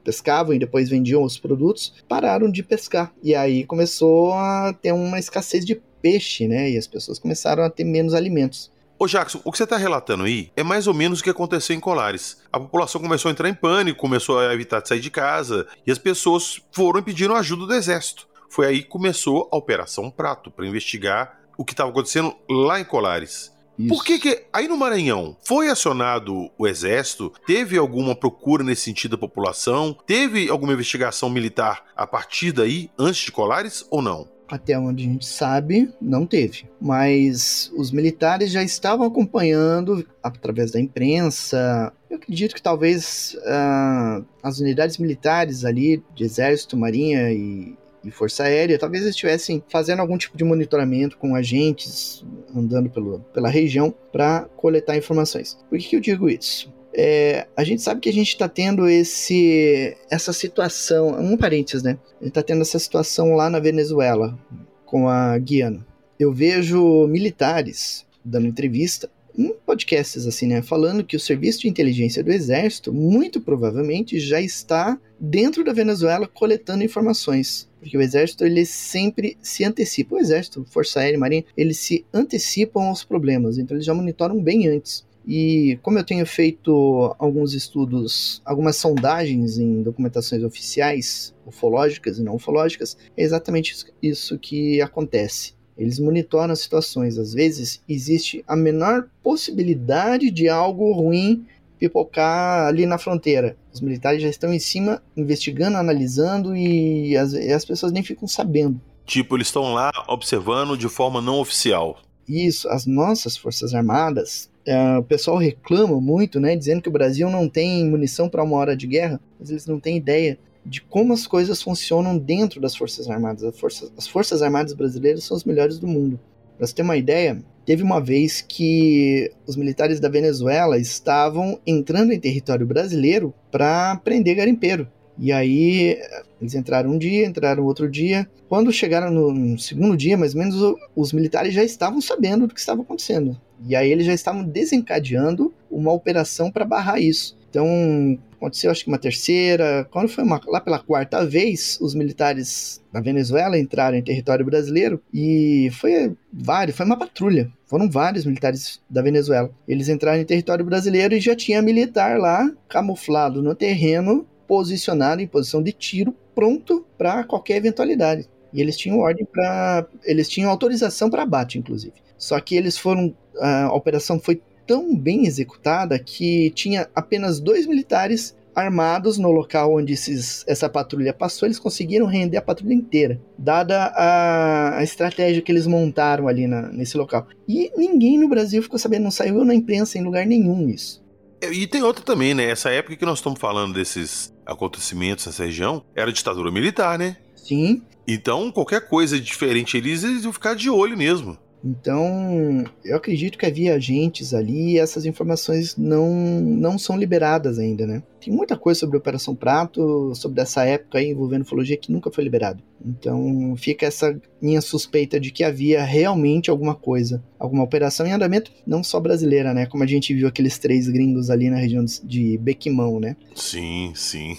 pescavam 0.07 0.53
e 0.53 0.59
depois 0.59 0.89
vendiam 0.89 1.21
os 1.21 1.37
produtos, 1.37 1.93
pararam 2.07 2.49
de 2.49 2.63
pescar. 2.63 3.11
E 3.21 3.35
aí 3.35 3.65
começou 3.65 4.33
a 4.33 4.73
ter 4.81 4.93
uma 4.93 5.19
escassez 5.19 5.65
de 5.65 5.75
peixe, 6.01 6.47
né? 6.47 6.71
E 6.71 6.77
as 6.77 6.87
pessoas 6.87 7.19
começaram 7.19 7.61
a 7.61 7.69
ter 7.69 7.83
menos 7.83 8.13
alimentos. 8.13 8.71
Ô 8.97 9.05
Jackson, 9.05 9.41
o 9.43 9.51
que 9.51 9.57
você 9.57 9.65
está 9.65 9.75
relatando 9.75 10.23
aí 10.23 10.49
é 10.55 10.63
mais 10.63 10.87
ou 10.87 10.93
menos 10.93 11.19
o 11.19 11.23
que 11.23 11.29
aconteceu 11.29 11.75
em 11.75 11.79
Colares. 11.81 12.37
A 12.53 12.57
população 12.57 13.01
começou 13.01 13.27
a 13.27 13.33
entrar 13.33 13.49
em 13.49 13.53
pânico, 13.53 13.99
começou 13.99 14.39
a 14.39 14.53
evitar 14.53 14.79
de 14.79 14.87
sair 14.87 15.01
de 15.01 15.11
casa 15.11 15.67
e 15.85 15.91
as 15.91 15.97
pessoas 15.97 16.61
foram 16.71 17.03
pedindo 17.03 17.33
ajuda 17.33 17.65
do 17.65 17.73
exército. 17.73 18.29
Foi 18.49 18.65
aí 18.65 18.83
que 18.83 18.87
começou 18.87 19.49
a 19.51 19.57
Operação 19.57 20.09
Prato 20.09 20.49
para 20.49 20.65
investigar 20.65 21.37
o 21.57 21.65
que 21.65 21.73
estava 21.73 21.89
acontecendo 21.89 22.33
lá 22.49 22.79
em 22.79 22.85
Colares. 22.85 23.51
Isso. 23.77 23.89
Por 23.89 24.03
que, 24.03 24.17
que 24.17 24.43
aí 24.51 24.67
no 24.67 24.77
Maranhão 24.77 25.37
foi 25.43 25.69
acionado 25.69 26.49
o 26.57 26.67
exército? 26.67 27.31
Teve 27.45 27.77
alguma 27.77 28.15
procura 28.15 28.63
nesse 28.63 28.83
sentido 28.83 29.11
da 29.11 29.17
população? 29.17 29.95
Teve 30.05 30.49
alguma 30.49 30.73
investigação 30.73 31.29
militar 31.29 31.85
a 31.95 32.07
partir 32.07 32.51
daí, 32.51 32.89
antes 32.97 33.25
de 33.25 33.31
Colares 33.31 33.85
ou 33.89 34.01
não? 34.01 34.27
Até 34.49 34.79
onde 34.79 35.03
a 35.03 35.07
gente 35.07 35.25
sabe, 35.25 35.93
não 35.99 36.25
teve. 36.25 36.65
Mas 36.79 37.69
os 37.75 37.91
militares 37.91 38.49
já 38.49 38.63
estavam 38.63 39.05
acompanhando 39.05 40.07
através 40.23 40.71
da 40.71 40.79
imprensa. 40.79 41.91
Eu 42.09 42.15
acredito 42.15 42.55
que 42.55 42.61
talvez 42.61 43.35
uh, 43.39 44.25
as 44.41 44.59
unidades 44.59 44.97
militares 44.97 45.65
ali, 45.65 46.01
de 46.15 46.23
exército, 46.23 46.77
marinha 46.77 47.29
e, 47.29 47.75
e 48.07 48.11
Força 48.11 48.43
Aérea, 48.43 48.79
talvez 48.79 49.05
estivessem 49.05 49.63
fazendo 49.69 49.99
algum 49.99 50.17
tipo 50.17 50.37
de 50.37 50.43
monitoramento 50.43 51.17
com 51.17 51.35
agentes 51.35 52.25
andando 52.55 52.89
pelo, 52.89 53.19
pela 53.33 53.49
região 53.49 53.93
para 54.11 54.47
coletar 54.55 54.97
informações. 54.97 55.57
Por 55.69 55.77
que, 55.77 55.89
que 55.89 55.95
eu 55.95 55.99
digo 55.99 56.29
isso? 56.29 56.73
É, 56.93 57.47
a 57.55 57.63
gente 57.63 57.81
sabe 57.81 58.01
que 58.01 58.09
a 58.09 58.13
gente 58.13 58.29
está 58.29 58.49
tendo 58.49 58.87
esse, 58.87 59.95
essa 60.09 60.33
situação, 60.33 61.19
um 61.19 61.37
parênteses, 61.37 61.83
né? 61.83 61.99
A 62.19 62.23
gente 62.23 62.29
está 62.29 62.41
tendo 62.41 62.61
essa 62.61 62.79
situação 62.79 63.35
lá 63.35 63.49
na 63.49 63.59
Venezuela 63.59 64.37
com 64.85 65.07
a 65.07 65.37
Guiana. 65.37 65.85
Eu 66.19 66.33
vejo 66.33 67.05
militares 67.07 68.05
dando 68.25 68.47
entrevista 68.47 69.09
em 69.37 69.53
podcasts 69.65 70.25
assim, 70.25 70.47
né, 70.47 70.61
falando 70.61 71.03
que 71.03 71.15
o 71.15 71.19
serviço 71.19 71.61
de 71.61 71.69
inteligência 71.69 72.23
do 72.23 72.31
exército 72.31 72.91
muito 72.91 73.39
provavelmente 73.39 74.19
já 74.19 74.41
está 74.41 74.99
dentro 75.19 75.63
da 75.63 75.73
Venezuela 75.73 76.27
coletando 76.27 76.83
informações, 76.83 77.69
porque 77.79 77.97
o 77.97 78.01
exército 78.01 78.43
ele 78.43 78.65
sempre 78.65 79.37
se 79.41 79.63
antecipa, 79.63 80.15
o 80.15 80.19
exército, 80.19 80.65
força 80.69 80.99
aérea, 80.99 81.19
marinha, 81.19 81.45
eles 81.55 81.77
se 81.77 82.05
antecipam 82.13 82.87
aos 82.87 83.03
problemas, 83.03 83.57
então 83.57 83.75
eles 83.75 83.85
já 83.85 83.93
monitoram 83.93 84.41
bem 84.41 84.67
antes. 84.67 85.05
E 85.29 85.77
como 85.81 85.99
eu 85.99 86.05
tenho 86.05 86.25
feito 86.25 87.13
alguns 87.19 87.53
estudos, 87.53 88.41
algumas 88.45 88.77
sondagens 88.77 89.57
em 89.57 89.83
documentações 89.83 90.41
oficiais, 90.41 91.35
ufológicas 91.45 92.17
e 92.17 92.23
não 92.23 92.35
ufológicas, 92.35 92.97
é 93.15 93.23
exatamente 93.23 93.75
isso 94.01 94.39
que 94.39 94.81
acontece. 94.81 95.56
Eles 95.77 95.99
monitoram 95.99 96.53
as 96.53 96.59
situações. 96.59 97.17
Às 97.17 97.33
vezes 97.33 97.81
existe 97.87 98.43
a 98.47 98.55
menor 98.55 99.07
possibilidade 99.23 100.31
de 100.31 100.49
algo 100.49 100.91
ruim 100.91 101.45
pipocar 101.77 102.67
ali 102.67 102.85
na 102.85 102.97
fronteira. 102.97 103.55
Os 103.71 103.81
militares 103.81 104.21
já 104.21 104.27
estão 104.27 104.51
em 104.53 104.59
cima, 104.59 105.01
investigando, 105.15 105.77
analisando 105.77 106.55
e 106.55 107.15
as, 107.15 107.33
e 107.33 107.51
as 107.51 107.63
pessoas 107.63 107.91
nem 107.91 108.01
ficam 108.01 108.27
sabendo. 108.27 108.81
Tipo, 109.05 109.37
eles 109.37 109.47
estão 109.47 109.73
lá 109.73 109.91
observando 110.07 110.75
de 110.75 110.89
forma 110.89 111.21
não 111.21 111.39
oficial. 111.39 111.99
Isso, 112.27 112.67
as 112.69 112.85
nossas 112.85 113.37
Forças 113.37 113.73
Armadas, 113.73 114.49
é, 114.65 114.97
o 114.97 115.03
pessoal 115.03 115.37
reclama 115.37 116.01
muito, 116.01 116.41
né, 116.41 116.57
dizendo 116.57 116.81
que 116.81 116.89
o 116.89 116.91
Brasil 116.91 117.29
não 117.29 117.47
tem 117.47 117.89
munição 117.89 118.27
para 118.27 118.43
uma 118.43 118.57
hora 118.57 118.75
de 118.75 118.85
guerra, 118.85 119.21
mas 119.39 119.49
eles 119.49 119.65
não 119.65 119.79
têm 119.79 119.95
ideia 119.95 120.37
de 120.67 120.81
como 120.81 121.13
as 121.13 121.25
coisas 121.25 121.61
funcionam 121.61 122.17
dentro 122.17 122.59
das 122.59 122.75
Forças 122.75 123.09
Armadas. 123.09 123.43
As 123.43 123.57
Forças, 123.57 123.91
as 123.97 124.07
Forças 124.07 124.41
Armadas 124.41 124.73
brasileiras 124.73 125.23
são 125.23 125.37
as 125.37 125.43
melhores 125.43 125.79
do 125.79 125.87
mundo. 125.87 126.19
Para 126.57 126.67
você 126.67 126.73
ter 126.73 126.81
uma 126.81 126.97
ideia, 126.97 127.41
teve 127.65 127.83
uma 127.83 128.01
vez 128.01 128.41
que 128.41 129.31
os 129.45 129.55
militares 129.55 129.99
da 129.99 130.09
Venezuela 130.09 130.77
estavam 130.77 131.59
entrando 131.65 132.11
em 132.11 132.19
território 132.19 132.65
brasileiro 132.65 133.33
para 133.51 133.95
prender 133.97 134.35
garimpeiro. 134.35 134.87
E 135.19 135.31
aí 135.31 135.99
eles 136.39 136.53
entraram 136.53 136.91
um 136.91 136.97
dia, 136.97 137.25
entraram 137.25 137.63
outro 137.63 137.89
dia. 137.89 138.29
Quando 138.47 138.71
chegaram 138.71 139.11
no 139.11 139.57
segundo 139.57 139.97
dia, 139.97 140.17
mais 140.17 140.35
ou 140.35 140.39
menos, 140.39 140.75
os 140.95 141.13
militares 141.13 141.53
já 141.53 141.63
estavam 141.63 142.01
sabendo 142.01 142.47
do 142.47 142.53
que 142.53 142.59
estava 142.59 142.81
acontecendo. 142.81 143.39
E 143.65 143.75
aí 143.75 143.91
eles 143.91 144.05
já 144.05 144.13
estavam 144.13 144.43
desencadeando 144.43 145.53
uma 145.71 145.91
operação 145.91 146.51
para 146.51 146.65
barrar 146.65 146.99
isso. 146.99 147.37
Então, 147.49 148.17
aconteceu 148.35 148.69
acho 148.71 148.83
que 148.83 148.89
uma 148.89 148.99
terceira, 148.99 149.87
quando 149.91 150.09
foi 150.09 150.23
uma, 150.23 150.39
lá 150.47 150.61
pela 150.61 150.79
quarta 150.79 151.25
vez, 151.25 151.77
os 151.81 151.95
militares 151.95 152.83
da 152.91 153.01
Venezuela 153.01 153.57
entraram 153.57 153.97
em 153.97 154.03
território 154.03 154.45
brasileiro 154.45 155.01
e 155.13 155.69
foi 155.73 156.15
vários, 156.31 156.75
foi 156.75 156.85
uma 156.85 156.97
patrulha. 156.97 157.51
Foram 157.65 157.89
vários 157.89 158.25
militares 158.25 158.81
da 158.89 159.01
Venezuela. 159.01 159.49
Eles 159.67 159.89
entraram 159.89 160.21
em 160.21 160.25
território 160.25 160.63
brasileiro 160.63 161.15
e 161.15 161.19
já 161.19 161.35
tinha 161.35 161.61
militar 161.61 162.17
lá 162.19 162.49
camuflado 162.69 163.41
no 163.41 163.55
terreno, 163.55 164.25
posicionado 164.47 165.21
em 165.21 165.27
posição 165.27 165.61
de 165.61 165.71
tiro, 165.71 166.15
pronto 166.33 166.85
para 166.97 167.23
qualquer 167.23 167.57
eventualidade. 167.57 168.29
E 168.53 168.61
eles 168.61 168.77
tinham 168.77 168.99
ordem 168.99 169.25
para, 169.25 169.85
eles 170.03 170.29
tinham 170.29 170.49
autorização 170.49 171.09
para 171.09 171.23
abate, 171.23 171.57
inclusive. 171.57 171.93
Só 172.17 172.39
que 172.39 172.55
eles 172.55 172.77
foram, 172.77 173.13
a 173.39 173.73
operação 173.73 174.19
foi 174.19 174.41
tão 174.67 174.95
bem 174.95 175.25
executada 175.25 175.97
que 175.97 176.51
tinha 176.51 176.89
apenas 176.93 177.39
dois 177.39 177.65
militares 177.65 178.35
armados 178.53 179.19
no 179.19 179.31
local 179.31 179.75
onde 179.75 179.93
esses, 179.93 180.43
essa 180.47 180.67
patrulha 180.67 181.13
passou, 181.13 181.47
eles 181.47 181.59
conseguiram 181.59 182.07
render 182.07 182.37
a 182.37 182.41
patrulha 182.41 182.73
inteira, 182.73 183.21
dada 183.37 183.93
a, 183.95 184.79
a 184.79 184.83
estratégia 184.83 185.43
que 185.43 185.51
eles 185.51 185.67
montaram 185.67 186.27
ali 186.27 186.47
na, 186.47 186.63
nesse 186.71 186.97
local. 186.97 187.27
E 187.47 187.71
ninguém 187.77 188.19
no 188.19 188.27
Brasil 188.27 188.63
ficou 188.63 188.79
sabendo, 188.79 189.03
não 189.03 189.11
saiu 189.11 189.45
na 189.45 189.53
imprensa 189.53 189.99
em 189.99 190.03
lugar 190.03 190.25
nenhum 190.25 190.67
isso. 190.67 191.05
E 191.39 191.67
tem 191.67 191.83
outra 191.83 192.03
também, 192.03 192.33
né? 192.33 192.49
Essa 192.49 192.71
época 192.71 192.95
que 192.95 193.05
nós 193.05 193.19
estamos 193.19 193.39
falando 193.39 193.75
desses 193.75 194.33
acontecimentos 194.43 195.27
nessa 195.27 195.45
região, 195.45 195.83
era 195.95 196.11
ditadura 196.11 196.51
militar, 196.51 196.97
né? 196.97 197.15
Sim. 197.35 197.83
Então, 198.07 198.51
qualquer 198.51 198.87
coisa 198.87 199.19
diferente 199.19 199.77
eles, 199.77 200.03
eles 200.03 200.23
iam 200.23 200.33
ficar 200.33 200.55
de 200.55 200.67
olho 200.67 200.97
mesmo. 200.97 201.37
Então, 201.63 202.63
eu 202.85 202.95
acredito 202.95 203.37
que 203.37 203.45
havia 203.45 203.75
agentes 203.75 204.33
ali 204.33 204.73
e 204.73 204.79
essas 204.79 205.05
informações 205.05 205.75
não, 205.75 206.09
não 206.41 206.77
são 206.77 206.97
liberadas 206.97 207.57
ainda, 207.57 207.85
né? 207.87 208.03
Tem 208.23 208.33
muita 208.33 208.55
coisa 208.55 208.79
sobre 208.79 208.97
a 208.97 208.99
Operação 208.99 209.35
Prato, 209.35 210.13
sobre 210.15 210.41
essa 210.41 210.63
época 210.63 210.99
aí 210.99 211.09
envolvendo 211.09 211.41
ufologia 211.41 211.77
que 211.77 211.91
nunca 211.91 212.11
foi 212.11 212.23
liberado. 212.23 212.63
Então, 212.85 213.55
fica 213.57 213.85
essa 213.85 214.19
minha 214.41 214.61
suspeita 214.61 215.19
de 215.19 215.31
que 215.31 215.43
havia 215.43 215.83
realmente 215.83 216.49
alguma 216.49 216.75
coisa, 216.75 217.23
alguma 217.39 217.63
operação 217.63 218.05
em 218.05 218.11
andamento, 218.11 218.51
não 218.65 218.83
só 218.83 218.99
brasileira, 218.99 219.53
né? 219.53 219.65
Como 219.65 219.83
a 219.83 219.87
gente 219.87 220.13
viu 220.13 220.27
aqueles 220.27 220.57
três 220.57 220.87
gringos 220.87 221.29
ali 221.29 221.49
na 221.49 221.57
região 221.57 221.83
de 222.03 222.37
Bequimão, 222.37 222.99
né? 222.99 223.15
Sim, 223.35 223.91
sim. 223.95 224.37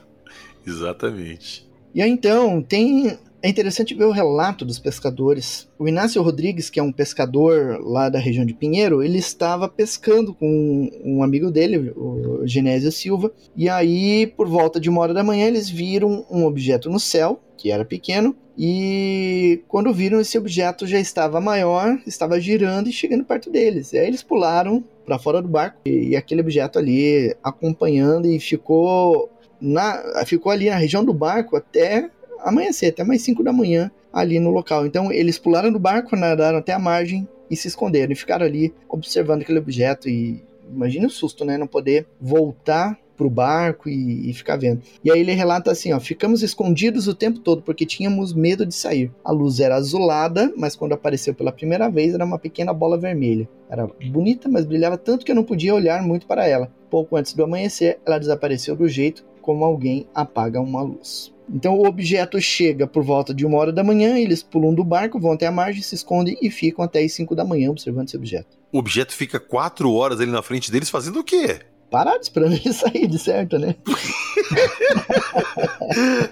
Exatamente. 0.66 1.68
E 1.94 2.02
aí 2.02 2.10
então, 2.10 2.62
tem 2.62 3.18
é 3.42 3.48
interessante 3.48 3.94
ver 3.94 4.04
o 4.04 4.10
relato 4.10 4.64
dos 4.64 4.78
pescadores. 4.78 5.68
O 5.78 5.88
Inácio 5.88 6.22
Rodrigues, 6.22 6.68
que 6.68 6.78
é 6.78 6.82
um 6.82 6.92
pescador 6.92 7.80
lá 7.82 8.08
da 8.08 8.18
região 8.18 8.44
de 8.44 8.54
Pinheiro, 8.54 9.02
ele 9.02 9.18
estava 9.18 9.68
pescando 9.68 10.34
com 10.34 10.90
um 11.04 11.22
amigo 11.22 11.50
dele, 11.50 11.92
o 11.96 12.46
Genésio 12.46 12.92
Silva, 12.92 13.32
e 13.56 13.68
aí, 13.68 14.26
por 14.26 14.48
volta 14.48 14.78
de 14.78 14.90
uma 14.90 15.00
hora 15.00 15.14
da 15.14 15.24
manhã, 15.24 15.46
eles 15.46 15.68
viram 15.68 16.26
um 16.30 16.44
objeto 16.44 16.90
no 16.90 17.00
céu, 17.00 17.40
que 17.56 17.70
era 17.70 17.84
pequeno, 17.84 18.34
e 18.56 19.62
quando 19.68 19.92
viram 19.92 20.20
esse 20.20 20.36
objeto 20.36 20.86
já 20.86 21.00
estava 21.00 21.40
maior, 21.40 21.98
estava 22.06 22.38
girando 22.38 22.88
e 22.88 22.92
chegando 22.92 23.24
perto 23.24 23.50
deles. 23.50 23.92
E 23.92 23.98
aí 23.98 24.06
eles 24.06 24.22
pularam 24.22 24.84
para 25.06 25.18
fora 25.18 25.40
do 25.40 25.48
barco 25.48 25.78
e, 25.86 26.10
e 26.10 26.16
aquele 26.16 26.42
objeto 26.42 26.78
ali 26.78 27.34
acompanhando 27.42 28.26
e 28.26 28.38
ficou 28.38 29.30
na, 29.60 30.24
ficou 30.26 30.52
ali 30.52 30.68
na 30.68 30.76
região 30.76 31.02
do 31.02 31.14
barco 31.14 31.56
até 31.56 32.10
amanhecer, 32.44 32.86
até 32.86 33.04
mais 33.04 33.22
5 33.22 33.42
da 33.42 33.52
manhã 33.52 33.90
ali 34.12 34.38
no 34.40 34.50
local. 34.50 34.86
Então 34.86 35.12
eles 35.12 35.38
pularam 35.38 35.72
do 35.72 35.78
barco, 35.78 36.16
nadaram 36.16 36.58
até 36.58 36.72
a 36.72 36.78
margem 36.78 37.28
e 37.50 37.56
se 37.56 37.68
esconderam 37.68 38.12
e 38.12 38.16
ficaram 38.16 38.46
ali 38.46 38.72
observando 38.88 39.42
aquele 39.42 39.58
objeto 39.58 40.08
e 40.08 40.42
imagina 40.72 41.06
o 41.06 41.10
susto, 41.10 41.44
né, 41.44 41.58
não 41.58 41.66
poder 41.66 42.06
voltar 42.20 42.96
pro 43.20 43.28
barco 43.28 43.86
e, 43.86 44.30
e, 44.30 44.32
ficar 44.32 44.56
vendo. 44.56 44.80
E 45.04 45.12
aí 45.12 45.20
ele 45.20 45.32
relata 45.32 45.70
assim, 45.70 45.92
ó, 45.92 46.00
ficamos 46.00 46.42
escondidos 46.42 47.06
o 47.06 47.14
tempo 47.14 47.38
todo 47.40 47.60
porque 47.60 47.84
tínhamos 47.84 48.32
medo 48.32 48.64
de 48.64 48.74
sair. 48.74 49.12
A 49.22 49.30
luz 49.30 49.60
era 49.60 49.76
azulada, 49.76 50.50
mas 50.56 50.74
quando 50.74 50.94
apareceu 50.94 51.34
pela 51.34 51.52
primeira 51.52 51.90
vez 51.90 52.14
era 52.14 52.24
uma 52.24 52.38
pequena 52.38 52.72
bola 52.72 52.96
vermelha. 52.96 53.46
Era 53.68 53.86
bonita, 54.06 54.48
mas 54.48 54.64
brilhava 54.64 54.96
tanto 54.96 55.26
que 55.26 55.32
eu 55.32 55.36
não 55.36 55.44
podia 55.44 55.74
olhar 55.74 56.02
muito 56.02 56.26
para 56.26 56.46
ela. 56.46 56.72
Pouco 56.88 57.14
antes 57.14 57.34
do 57.34 57.44
amanhecer, 57.44 57.98
ela 58.06 58.18
desapareceu 58.18 58.74
do 58.74 58.88
jeito 58.88 59.22
como 59.42 59.66
alguém 59.66 60.06
apaga 60.14 60.58
uma 60.58 60.80
luz. 60.80 61.30
Então 61.52 61.74
o 61.74 61.86
objeto 61.86 62.40
chega 62.40 62.86
por 62.86 63.02
volta 63.02 63.34
de 63.34 63.44
uma 63.44 63.58
hora 63.58 63.72
da 63.72 63.82
manhã, 63.82 64.16
eles 64.18 64.42
pulam 64.42 64.72
do 64.72 64.84
barco, 64.84 65.18
vão 65.18 65.32
até 65.32 65.46
a 65.46 65.52
margem, 65.52 65.82
se 65.82 65.94
escondem 65.94 66.38
e 66.40 66.50
ficam 66.50 66.84
até 66.84 67.02
as 67.02 67.12
5 67.12 67.34
da 67.34 67.44
manhã 67.44 67.70
observando 67.70 68.06
esse 68.06 68.16
objeto. 68.16 68.56
O 68.72 68.78
objeto 68.78 69.12
fica 69.12 69.40
quatro 69.40 69.92
horas 69.92 70.20
ali 70.20 70.30
na 70.30 70.42
frente 70.42 70.70
deles 70.70 70.88
fazendo 70.88 71.20
o 71.20 71.24
quê? 71.24 71.60
Parado 71.90 72.20
esperando 72.22 72.52
ele 72.52 72.70
sair, 72.72 73.08
de 73.08 73.18
certo, 73.18 73.58
né? 73.58 73.74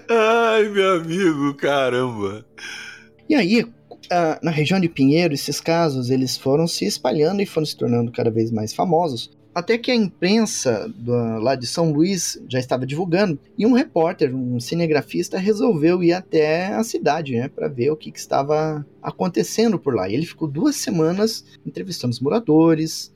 Ai, 0.09 0.69
meu 0.69 1.01
amigo, 1.01 1.55
caramba. 1.55 2.47
E 3.29 3.35
aí, 3.35 3.67
na 4.41 4.53
região 4.53 4.79
de 4.79 4.89
Pinheiro, 4.89 5.35
esses 5.35 5.61
casos 5.61 6.11
eles 6.11 6.37
foram 6.37 6.69
se 6.69 6.85
espalhando 6.85 7.43
e 7.43 7.47
foram 7.47 7.67
se 7.67 7.77
tornando 7.77 8.13
cada 8.13 8.31
vez 8.31 8.53
mais 8.53 8.73
famosos. 8.73 9.37
Até 9.55 9.77
que 9.77 9.91
a 9.91 9.95
imprensa 9.95 10.93
lá 11.41 11.55
de 11.55 11.67
São 11.67 11.93
Luís 11.93 12.41
já 12.49 12.59
estava 12.59 12.87
divulgando, 12.87 13.39
e 13.57 13.67
um 13.67 13.73
repórter, 13.73 14.35
um 14.35 14.61
cinegrafista, 14.61 15.39
resolveu 15.39 16.03
ir 16.03 16.13
até 16.13 16.69
a 16.69 16.85
cidade, 16.85 17.35
né, 17.35 17.49
para 17.49 17.69
ver 17.69 17.91
o 17.91 17.97
que, 17.97 18.13
que 18.13 18.19
estava 18.19 18.87
acontecendo 19.03 19.79
por 19.79 19.95
lá. 19.95 20.09
E 20.09 20.15
ele 20.15 20.27
ficou 20.27 20.47
duas 20.47 20.77
semanas 20.77 21.45
entrevistando 21.67 22.13
os 22.13 22.21
moradores, 22.21 23.13